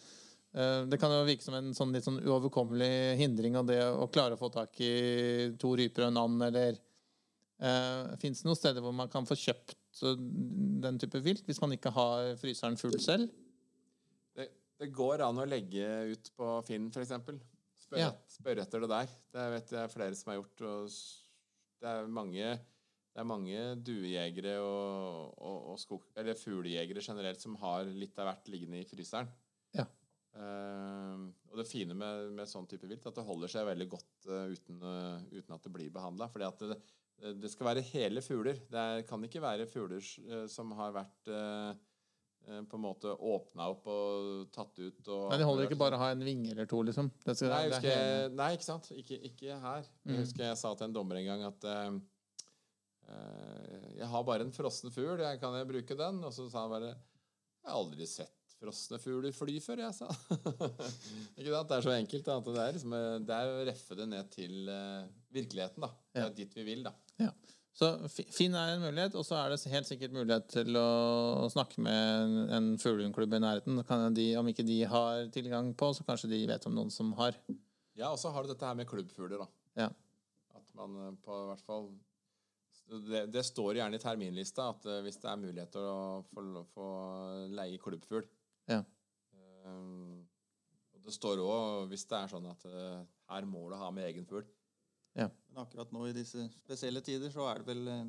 det 0.91 0.99
kan 0.99 1.13
jo 1.15 1.23
virke 1.27 1.45
som 1.45 1.55
en 1.55 1.71
sånn 1.75 1.95
litt 1.95 2.05
sånn 2.05 2.19
uoverkommelig 2.19 3.15
hindring 3.21 3.55
av 3.59 3.69
det 3.69 3.79
å 3.87 4.09
klare 4.11 4.35
å 4.35 4.41
få 4.41 4.51
tak 4.53 4.75
i 4.83 4.93
to 5.59 5.71
ryper 5.79 6.03
og 6.03 6.11
en 6.11 6.21
and, 6.25 6.45
eller 6.49 6.79
uh, 7.63 8.13
Fins 8.19 8.43
det 8.43 8.49
noen 8.49 8.59
steder 8.59 8.83
hvor 8.83 8.95
man 8.95 9.11
kan 9.13 9.27
få 9.27 9.39
kjøpt 9.39 10.03
den 10.83 10.99
type 11.01 11.23
vilt, 11.25 11.47
hvis 11.47 11.63
man 11.63 11.73
ikke 11.73 11.95
har 11.95 12.35
fryseren 12.43 12.77
full 12.77 12.99
selv? 13.01 13.31
Det, 14.77 14.89
går 14.93 15.23
an 15.25 15.41
å 15.41 15.47
legge 15.47 15.85
ut 16.13 16.31
på 16.37 16.49
Finn, 16.67 16.89
f.eks. 16.93 17.13
Spør, 17.87 18.01
ja. 18.01 18.09
spør 18.29 18.61
etter 18.63 18.83
det 18.83 18.89
der. 18.91 19.13
Det 19.33 19.45
vet 19.53 19.73
jeg 19.77 19.93
flere 19.93 20.17
som 20.19 20.31
har 20.31 20.41
gjort. 20.41 20.65
det 21.81 21.93
er 21.93 22.09
mange, 22.11 22.49
det 23.13 23.23
er 23.23 23.29
mange 23.29 23.61
duejegere 23.87 24.57
og, 24.59 25.37
og, 25.37 25.57
og 25.73 25.79
skog, 25.81 26.09
eller 26.19 26.39
fuglejegere 26.39 27.03
generelt 27.05 27.41
som 27.43 27.55
har 27.63 27.87
litt 27.87 28.19
av 28.19 28.29
hvert 28.31 28.51
liggende 28.51 28.81
i 28.81 28.89
fryseren. 28.89 29.31
Ja. 29.77 29.87
Uh, 30.37 31.31
og 31.49 31.57
det 31.57 31.65
fine 31.65 31.95
med, 31.97 32.27
med 32.37 32.49
sånn 32.49 32.67
type 32.69 32.85
vilt, 32.89 33.07
at 33.09 33.17
det 33.17 33.25
holder 33.25 33.49
seg 33.49 33.65
veldig 33.71 33.89
godt 33.89 34.29
uh, 34.29 34.45
uten, 34.51 34.83
uh, 34.83 35.23
uten, 35.31 35.55
at 35.55 35.63
det 35.65 35.73
blir 35.73 35.93
behandla. 35.95 36.27
Fordi 36.29 36.45
at 36.45 36.65
det, 36.67 36.77
det 37.17 37.49
skal 37.49 37.71
være 37.71 37.85
hele 37.93 38.21
fugler. 38.21 38.59
Det 38.69 38.77
er, 38.77 39.03
kan 39.07 39.23
ikke 39.25 39.41
være 39.41 39.65
fugler 39.69 40.03
eh, 40.03 40.45
som 40.51 40.69
har 40.77 40.93
vært 40.93 41.31
på 42.47 42.77
en 42.77 42.83
måte 42.83 43.11
åpna 43.11 43.67
opp 43.73 43.87
og 43.91 44.45
tatt 44.55 44.77
ut. 44.79 45.01
Og 45.11 45.31
nei, 45.31 45.39
Det 45.41 45.47
holder 45.47 45.67
ikke 45.67 45.79
bare 45.79 45.97
å 45.97 46.01
ha 46.01 46.11
en 46.13 46.23
vinge 46.23 46.53
eller 46.53 46.69
to, 46.69 46.79
liksom? 46.87 47.09
Nei, 47.25 47.33
husker, 47.35 47.87
hele... 47.89 48.29
nei, 48.37 48.51
ikke 48.55 48.67
sant. 48.67 48.87
Ikke, 48.95 49.19
ikke 49.29 49.57
her. 49.63 49.89
Mm. 50.05 50.13
Jeg 50.13 50.23
husker 50.23 50.45
jeg 50.47 50.59
sa 50.61 50.71
til 50.77 50.87
en 50.87 50.95
dommer 50.95 51.19
en 51.19 51.27
gang 51.27 51.43
at 51.49 51.67
uh, 51.67 51.91
jeg 53.97 54.09
har 54.13 54.25
bare 54.27 54.47
en 54.47 54.55
frossen 54.55 54.93
fugl, 54.95 55.21
kan 55.41 55.59
jeg 55.59 55.69
bruke 55.69 55.99
den? 55.99 56.23
Og 56.23 56.33
så 56.35 56.47
sa 56.51 56.65
han 56.65 56.73
bare 56.73 56.91
Jeg 56.93 57.69
har 57.69 57.79
aldri 57.81 58.07
sett 58.09 58.33
frosne 58.57 58.97
fugler 58.97 59.35
fly 59.37 59.59
før, 59.61 59.83
jeg, 59.85 59.93
sa 59.93 60.07
Ikke 61.37 61.51
sant? 61.51 61.69
Det 61.69 61.75
er 61.77 61.83
så 61.85 61.93
enkelt. 61.93 62.25
Da, 62.25 62.39
det, 62.47 62.63
er 62.63 62.77
liksom, 62.79 62.95
det 63.27 63.35
er 63.35 63.51
å 63.51 63.67
reffe 63.69 63.99
det 63.99 64.07
ned 64.13 64.31
til 64.33 64.71
virkeligheten. 65.35 65.83
da. 65.83 65.91
Det 66.15 66.23
er 66.23 66.33
dit 66.39 66.57
vi 66.57 66.65
vil. 66.71 66.87
da. 66.87 66.95
Så 67.77 67.91
Finn 68.09 68.55
er 68.57 68.73
en 68.73 68.81
mulighet, 68.81 69.13
og 69.19 69.25
så 69.27 69.35
er 69.37 69.53
det 69.53 69.59
helt 69.69 69.85
sikkert 69.85 70.15
mulighet 70.15 70.47
til 70.49 70.79
å 70.79 71.45
snakke 71.53 71.83
med 71.85 72.49
en 72.57 72.71
fuglehundklubb 72.81 73.35
i 73.37 73.41
nærheten. 73.43 73.77
De, 74.17 74.25
om 74.39 74.49
ikke 74.49 74.65
de 74.65 74.79
har 74.89 75.27
tilgang 75.33 75.69
på, 75.77 75.91
så 75.93 76.05
kanskje 76.07 76.31
de 76.31 76.39
vet 76.49 76.65
om 76.65 76.73
noen 76.73 76.89
som 76.93 77.11
har. 77.19 77.37
Ja, 77.97 78.09
og 78.09 78.17
så 78.21 78.31
har 78.33 78.41
du 78.41 78.49
dette 78.49 78.65
her 78.65 78.77
med 78.77 78.89
klubbfugler. 78.89 79.43
da. 79.43 79.47
Ja. 79.83 79.91
At 80.57 80.73
man 80.77 80.97
eh, 81.03 81.13
på 81.21 81.37
hvert 81.51 81.65
fall 81.69 81.91
det, 82.87 83.27
det, 83.35 83.43
står 83.45 83.77
gjerne 83.77 83.99
i 83.99 84.01
terminlista 84.01 84.69
at 84.71 84.85
uh, 84.87 84.99
hvis 85.05 85.19
det 85.21 85.29
er 85.29 85.41
mulighet 85.41 85.73
til 85.75 85.85
å 85.85 86.23
få, 86.31 86.43
få 86.71 86.85
leie 87.51 87.81
klubbfugl 87.83 88.23
ja. 88.71 88.77
uh, 88.79 90.13
Det 91.03 91.11
står 91.11 91.41
òg 91.43 91.91
hvis 91.91 92.07
det 92.07 92.21
er 92.21 92.31
sånn 92.31 92.47
at 92.47 92.63
uh, 92.71 93.01
her 93.33 93.49
må 93.49 93.65
du 93.67 93.75
ha 93.75 93.91
med 93.91 94.07
egen 94.07 94.25
fugl. 94.29 94.47
Ja. 95.17 95.27
Men 95.49 95.63
akkurat 95.63 95.91
nå 95.95 96.05
i 96.07 96.15
disse 96.15 96.47
spesielle 96.59 97.01
tider 97.05 97.33
så 97.33 97.47
er 97.51 97.61
det 97.61 97.67
vel 97.71 97.91
eh, 97.93 98.05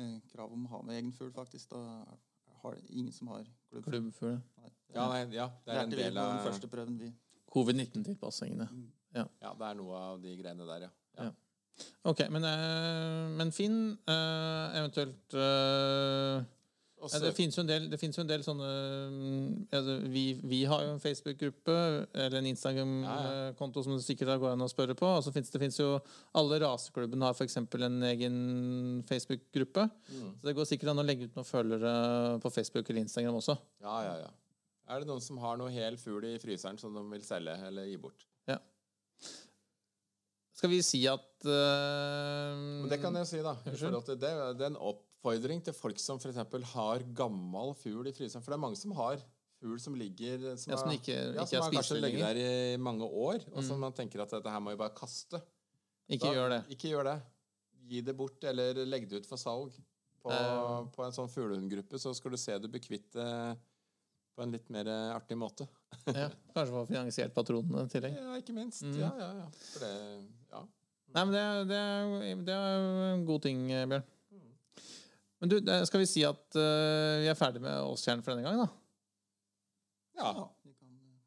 eh 0.00 0.16
krav 0.32 0.52
om 0.52 0.66
å 0.66 0.72
ha 0.74 0.82
med 0.86 0.98
egen 0.98 1.12
fugl, 1.14 1.32
faktisk. 1.36 1.70
Da 1.70 1.80
har 2.62 2.76
det 2.76 2.90
ingen 2.90 3.12
som 3.12 3.30
har 3.32 3.44
klubbfugl. 3.70 3.90
klubbfugl. 3.90 4.40
Ja, 4.94 5.06
nei, 5.08 5.22
ja, 5.36 5.46
det 5.64 5.74
er 5.74 5.84
en 5.84 5.94
del 5.94 6.18
av 6.18 6.32
den 6.34 6.46
første 6.48 6.70
prøven 6.70 6.98
vi 6.98 7.12
Covid-19-tilpassingene. 7.50 8.66
Mm. 8.70 8.90
Ja. 9.14 9.24
ja, 9.42 9.54
det 9.58 9.68
er 9.70 9.78
noe 9.78 10.02
av 10.10 10.20
de 10.22 10.34
greiene 10.38 10.66
der, 10.68 10.86
ja. 10.86 10.90
ja. 11.18 11.30
Ok, 12.06 12.22
men, 12.30 12.44
eh, 12.46 13.30
men 13.38 13.50
Finn, 13.54 13.80
eh, 14.06 14.78
eventuelt 14.78 15.34
også, 17.00 17.16
ja, 17.16 17.22
det 17.24 17.32
finnes 17.36 17.56
jo, 17.56 17.62
jo, 17.64 18.22
en 18.22 18.28
del 18.28 18.42
sånne 18.44 18.70
altså, 19.72 19.94
vi, 20.12 20.24
vi, 20.44 20.58
har 20.68 20.82
jo 20.84 20.90
en 20.92 21.00
Facebook-gruppe 21.00 21.76
eller 22.12 22.36
en 22.40 22.48
Instagram-konto 22.50 23.84
som 23.86 23.94
det 23.96 24.04
sikkert 24.04 24.34
går 24.42 24.52
an 24.52 24.66
å 24.66 24.68
spørre 24.70 24.96
på. 24.98 25.08
Og 25.08 25.24
så 25.24 25.32
finnes 25.32 25.52
det 25.52 25.62
finnes 25.62 25.80
jo 25.80 25.94
Alle 26.36 26.60
raseklubbene 26.60 27.30
har 27.30 27.36
f.eks. 27.38 27.56
en 27.62 28.08
egen 28.10 28.36
Facebook-gruppe. 29.08 29.86
Mm. 30.10 30.30
Så 30.36 30.50
det 30.50 30.56
går 30.58 30.68
sikkert 30.68 30.92
an 30.92 31.02
å 31.02 31.06
legge 31.06 31.30
ut 31.30 31.40
noen 31.40 31.48
følgere 31.48 31.94
på 32.44 32.52
Facebook 32.52 32.88
eller 32.90 33.06
Instagram 33.06 33.40
også. 33.40 33.56
Ja, 33.84 33.96
ja, 34.04 34.14
ja. 34.26 34.32
Er 34.90 35.02
det 35.02 35.08
noen 35.08 35.22
som 35.24 35.38
har 35.40 35.56
noe 35.60 35.72
hel 35.72 35.96
fugl 36.00 36.26
i 36.26 36.36
fryseren 36.42 36.80
som 36.80 36.92
de 36.96 37.04
vil 37.12 37.24
selge 37.24 37.54
eller 37.68 37.88
gi 37.88 37.96
bort? 38.02 38.26
Ja. 38.50 38.58
Skal 40.60 40.72
vi 40.74 40.80
si 40.84 41.06
at 41.08 41.46
uh, 41.48 42.88
Det 42.90 42.98
kan 43.00 43.14
jeg 43.22 43.28
si, 43.30 43.40
da. 43.44 43.54
Det, 43.64 44.18
det, 44.20 44.34
er 44.34 44.66
en 44.68 44.76
opp 44.76 45.06
oppfordring 45.20 45.60
til 45.64 45.76
folk 45.76 46.00
som 46.00 46.18
f.eks. 46.18 46.40
har 46.72 47.04
gammel 47.16 47.74
fugl 47.76 48.08
i 48.08 48.12
fryseren. 48.16 48.42
For 48.42 48.52
det 48.52 48.56
er 48.56 48.64
mange 48.64 48.80
som 48.80 48.92
har 48.96 49.20
fugl 49.60 49.80
som 49.80 49.94
ligger 49.94 50.56
Som, 50.56 50.72
ja, 50.72 50.78
som 50.80 50.92
ikke, 50.94 51.16
ja, 51.36 51.44
som 51.44 51.66
har 51.66 51.74
kanskje 51.74 52.00
ligget 52.00 52.24
der 52.24 52.40
i 52.40 52.76
mange 52.80 53.04
år, 53.04 53.44
og 53.52 53.62
som 53.62 53.76
mm. 53.76 53.80
man 53.84 53.92
tenker 53.96 54.22
at 54.22 54.32
dette 54.32 54.50
her 54.50 54.60
må 54.60 54.72
vi 54.72 54.80
bare 54.80 54.96
kaste. 54.96 55.42
Ikke 56.08 56.30
da, 56.30 56.34
gjør 56.34 56.54
det. 56.54 56.60
Ikke 56.74 56.92
gjør 56.94 57.10
det. 57.10 57.16
Gi 57.90 58.00
det 58.06 58.14
bort, 58.16 58.44
eller 58.44 58.80
legg 58.86 59.08
det 59.10 59.20
ut 59.20 59.28
for 59.28 59.40
salg. 59.40 59.74
På, 60.20 60.32
uh, 60.32 60.86
på 60.92 61.04
en 61.04 61.14
sånn 61.16 61.30
fuglehundgruppe 61.32 61.96
så 62.00 62.12
skal 62.12 62.34
du 62.34 62.36
se 62.36 62.52
du 62.60 62.66
blir 62.68 62.82
kvitt 62.84 63.06
det 63.14 63.28
på 64.36 64.44
en 64.44 64.52
litt 64.52 64.68
mer 64.72 64.88
artig 65.14 65.36
måte. 65.36 65.66
ja, 66.06 66.28
Kanskje 66.54 66.74
få 66.74 66.84
finansiert 66.88 67.34
patronene 67.36 67.86
i 67.86 67.92
tillegg. 67.92 68.16
Ja, 68.16 68.36
ikke 68.40 68.56
minst. 68.56 68.84
Mm. 68.84 68.98
Ja, 69.00 69.10
ja, 69.20 69.30
ja. 69.42 69.46
Det, 69.80 69.92
ja. 70.52 70.64
Nei, 71.10 71.24
men 71.26 71.34
det, 71.34 71.44
det, 71.72 71.80
det 72.46 72.56
er 72.56 72.84
en 73.10 73.24
god 73.28 73.44
ting, 73.44 73.64
Bjørn. 73.68 74.08
Men 75.40 75.52
du, 75.52 75.56
skal 75.88 76.02
vi 76.02 76.08
si 76.08 76.22
at 76.26 76.42
uh, 76.58 77.20
vi 77.22 77.28
er 77.30 77.38
ferdig 77.38 77.62
med 77.64 77.80
Åskjern 77.88 78.20
for 78.24 78.34
denne 78.34 78.44
gang, 78.44 78.60
da? 78.60 78.68
Ja. 80.20 80.32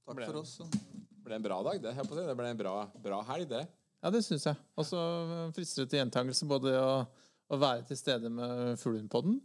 Takk 0.05 0.26
for 0.28 0.41
oss. 0.43 0.57
Det 0.61 1.24
ble 1.26 1.39
en 1.39 1.45
bra 1.45 1.61
dag, 1.66 1.80
det. 1.82 1.95
Det 1.97 2.36
ble 2.38 2.51
en 2.51 2.59
bra, 2.59 2.76
bra 3.01 3.22
helg, 3.32 3.47
det. 3.49 3.64
Ja, 4.03 4.11
det 4.11 4.22
syns 4.26 4.45
jeg. 4.49 4.59
Og 4.76 4.86
så 4.86 5.01
frister 5.55 5.86
det 5.86 5.93
til 5.93 6.01
gjentagelse 6.01 6.47
både 6.49 6.76
å, 6.76 6.93
å, 7.47 7.59
være 7.59 7.88
til 7.88 7.97
stede 7.97 8.30
med 8.34 8.76
Fuglehundpodden 8.82 9.39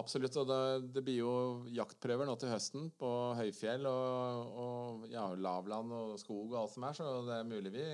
Absolutt. 0.00 0.34
Og 0.40 0.46
det, 0.48 0.60
det, 0.96 1.02
blir 1.06 1.20
jo 1.20 1.32
jaktprøver 1.70 2.26
nå 2.26 2.34
til 2.40 2.50
høsten 2.50 2.88
på 2.98 3.10
høyfjell 3.38 3.86
og, 3.86 4.54
og 4.64 5.04
ja, 5.12 5.28
lavland 5.38 5.92
og 5.94 6.14
skog 6.18 6.48
og 6.48 6.56
alt 6.64 6.72
som 6.72 6.86
er, 6.88 6.96
så 6.98 7.10
det 7.28 7.36
er 7.36 7.46
mulig 7.46 7.70
vi 7.74 7.84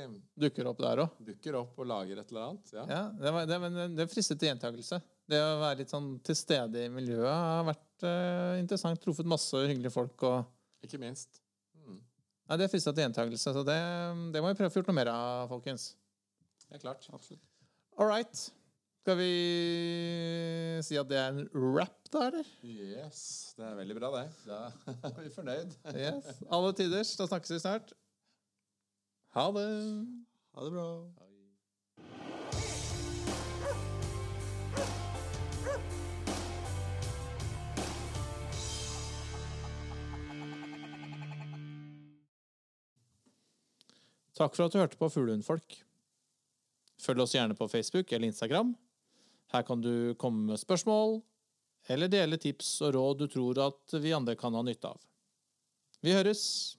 Dukker 0.47 0.71
opp 0.71 0.81
der 0.81 1.03
òg? 1.05 1.19
Dukker 1.27 1.59
opp 1.61 1.81
og 1.83 1.91
lager 1.91 2.23
et 2.23 2.33
eller 2.33 2.47
annet. 2.47 2.73
Ja, 2.73 2.85
ja 2.89 3.03
det, 3.21 3.35
var, 3.37 3.51
det, 3.51 3.89
det 3.99 4.07
fristet 4.13 4.41
til 4.41 4.49
gjentakelse. 4.49 5.01
Det 5.31 5.41
å 5.45 5.59
være 5.61 5.83
litt 5.83 5.93
sånn 5.93 6.15
til 6.25 6.39
stede 6.39 6.87
i 6.87 6.93
miljøet 6.93 7.29
har 7.29 7.67
vært 7.69 8.07
uh, 8.07 8.57
interessant. 8.59 9.01
Truffet 9.03 9.29
masse 9.29 9.61
hyggelige 9.61 9.93
folk. 9.95 10.25
og... 10.27 10.49
Ikke 10.87 10.99
minst. 11.03 11.43
Mm. 11.85 12.01
Ja, 12.49 12.57
det 12.57 12.71
frista 12.73 12.95
til 12.97 13.05
gjentakelse, 13.05 13.53
så 13.55 13.67
det, 13.67 13.77
det, 14.33 14.41
må 14.41 14.55
vi 14.55 14.57
prøve 14.57 14.73
å 14.73 14.75
få 14.75 14.81
gjort 14.81 14.89
noe 14.91 14.99
mer 15.03 15.13
av, 15.13 15.53
folkens. 15.53 15.91
Det 16.65 16.81
er 16.81 16.83
klart. 16.87 17.05
Absolutt. 17.13 17.45
All 18.01 18.09
right. 18.09 18.49
Skal 19.01 19.17
vi 19.17 20.81
si 20.85 20.99
at 21.01 21.09
det 21.09 21.17
er 21.17 21.31
en 21.33 21.47
rap, 21.57 21.97
da, 22.13 22.27
eller? 22.29 22.49
Yes. 22.69 23.55
Det 23.57 23.65
er 23.65 23.79
veldig 23.79 23.97
bra, 23.97 24.11
det. 24.13 24.27
Da 24.45 24.59
er 25.09 25.23
vi 25.25 25.31
fornøyd. 25.33 25.73
yes. 25.97 26.29
Alle 26.53 26.75
tiders. 26.77 27.15
Da 27.17 27.25
snakkes 27.31 27.55
vi 27.57 27.63
snart. 27.63 27.95
Ha 29.39 29.47
det. 29.57 29.65
Ha 30.53 30.67
det 30.67 30.73
bra. 30.77 30.87
Takk 44.37 44.55
for 44.57 44.65
at 44.69 44.73
du 44.73 44.79
hørte 44.81 45.01
på 45.01 45.09
Fuglehundfolk. 45.13 45.81
Følg 47.01 47.25
oss 47.25 47.35
gjerne 47.37 47.57
på 47.57 47.69
Facebook 47.69 48.13
eller 48.13 48.29
Instagram. 48.29 48.77
Her 49.51 49.63
kan 49.67 49.81
du 49.83 50.15
komme 50.15 50.53
med 50.53 50.61
spørsmål, 50.61 51.19
eller 51.91 52.11
dele 52.11 52.39
tips 52.39 52.69
og 52.87 52.95
råd 52.95 53.23
du 53.23 53.31
tror 53.31 53.59
at 53.67 53.97
vi 54.03 54.15
andre 54.15 54.37
kan 54.39 54.55
ha 54.55 54.63
nytte 54.63 54.93
av. 54.93 55.01
Vi 56.05 56.15
høres! 56.15 56.77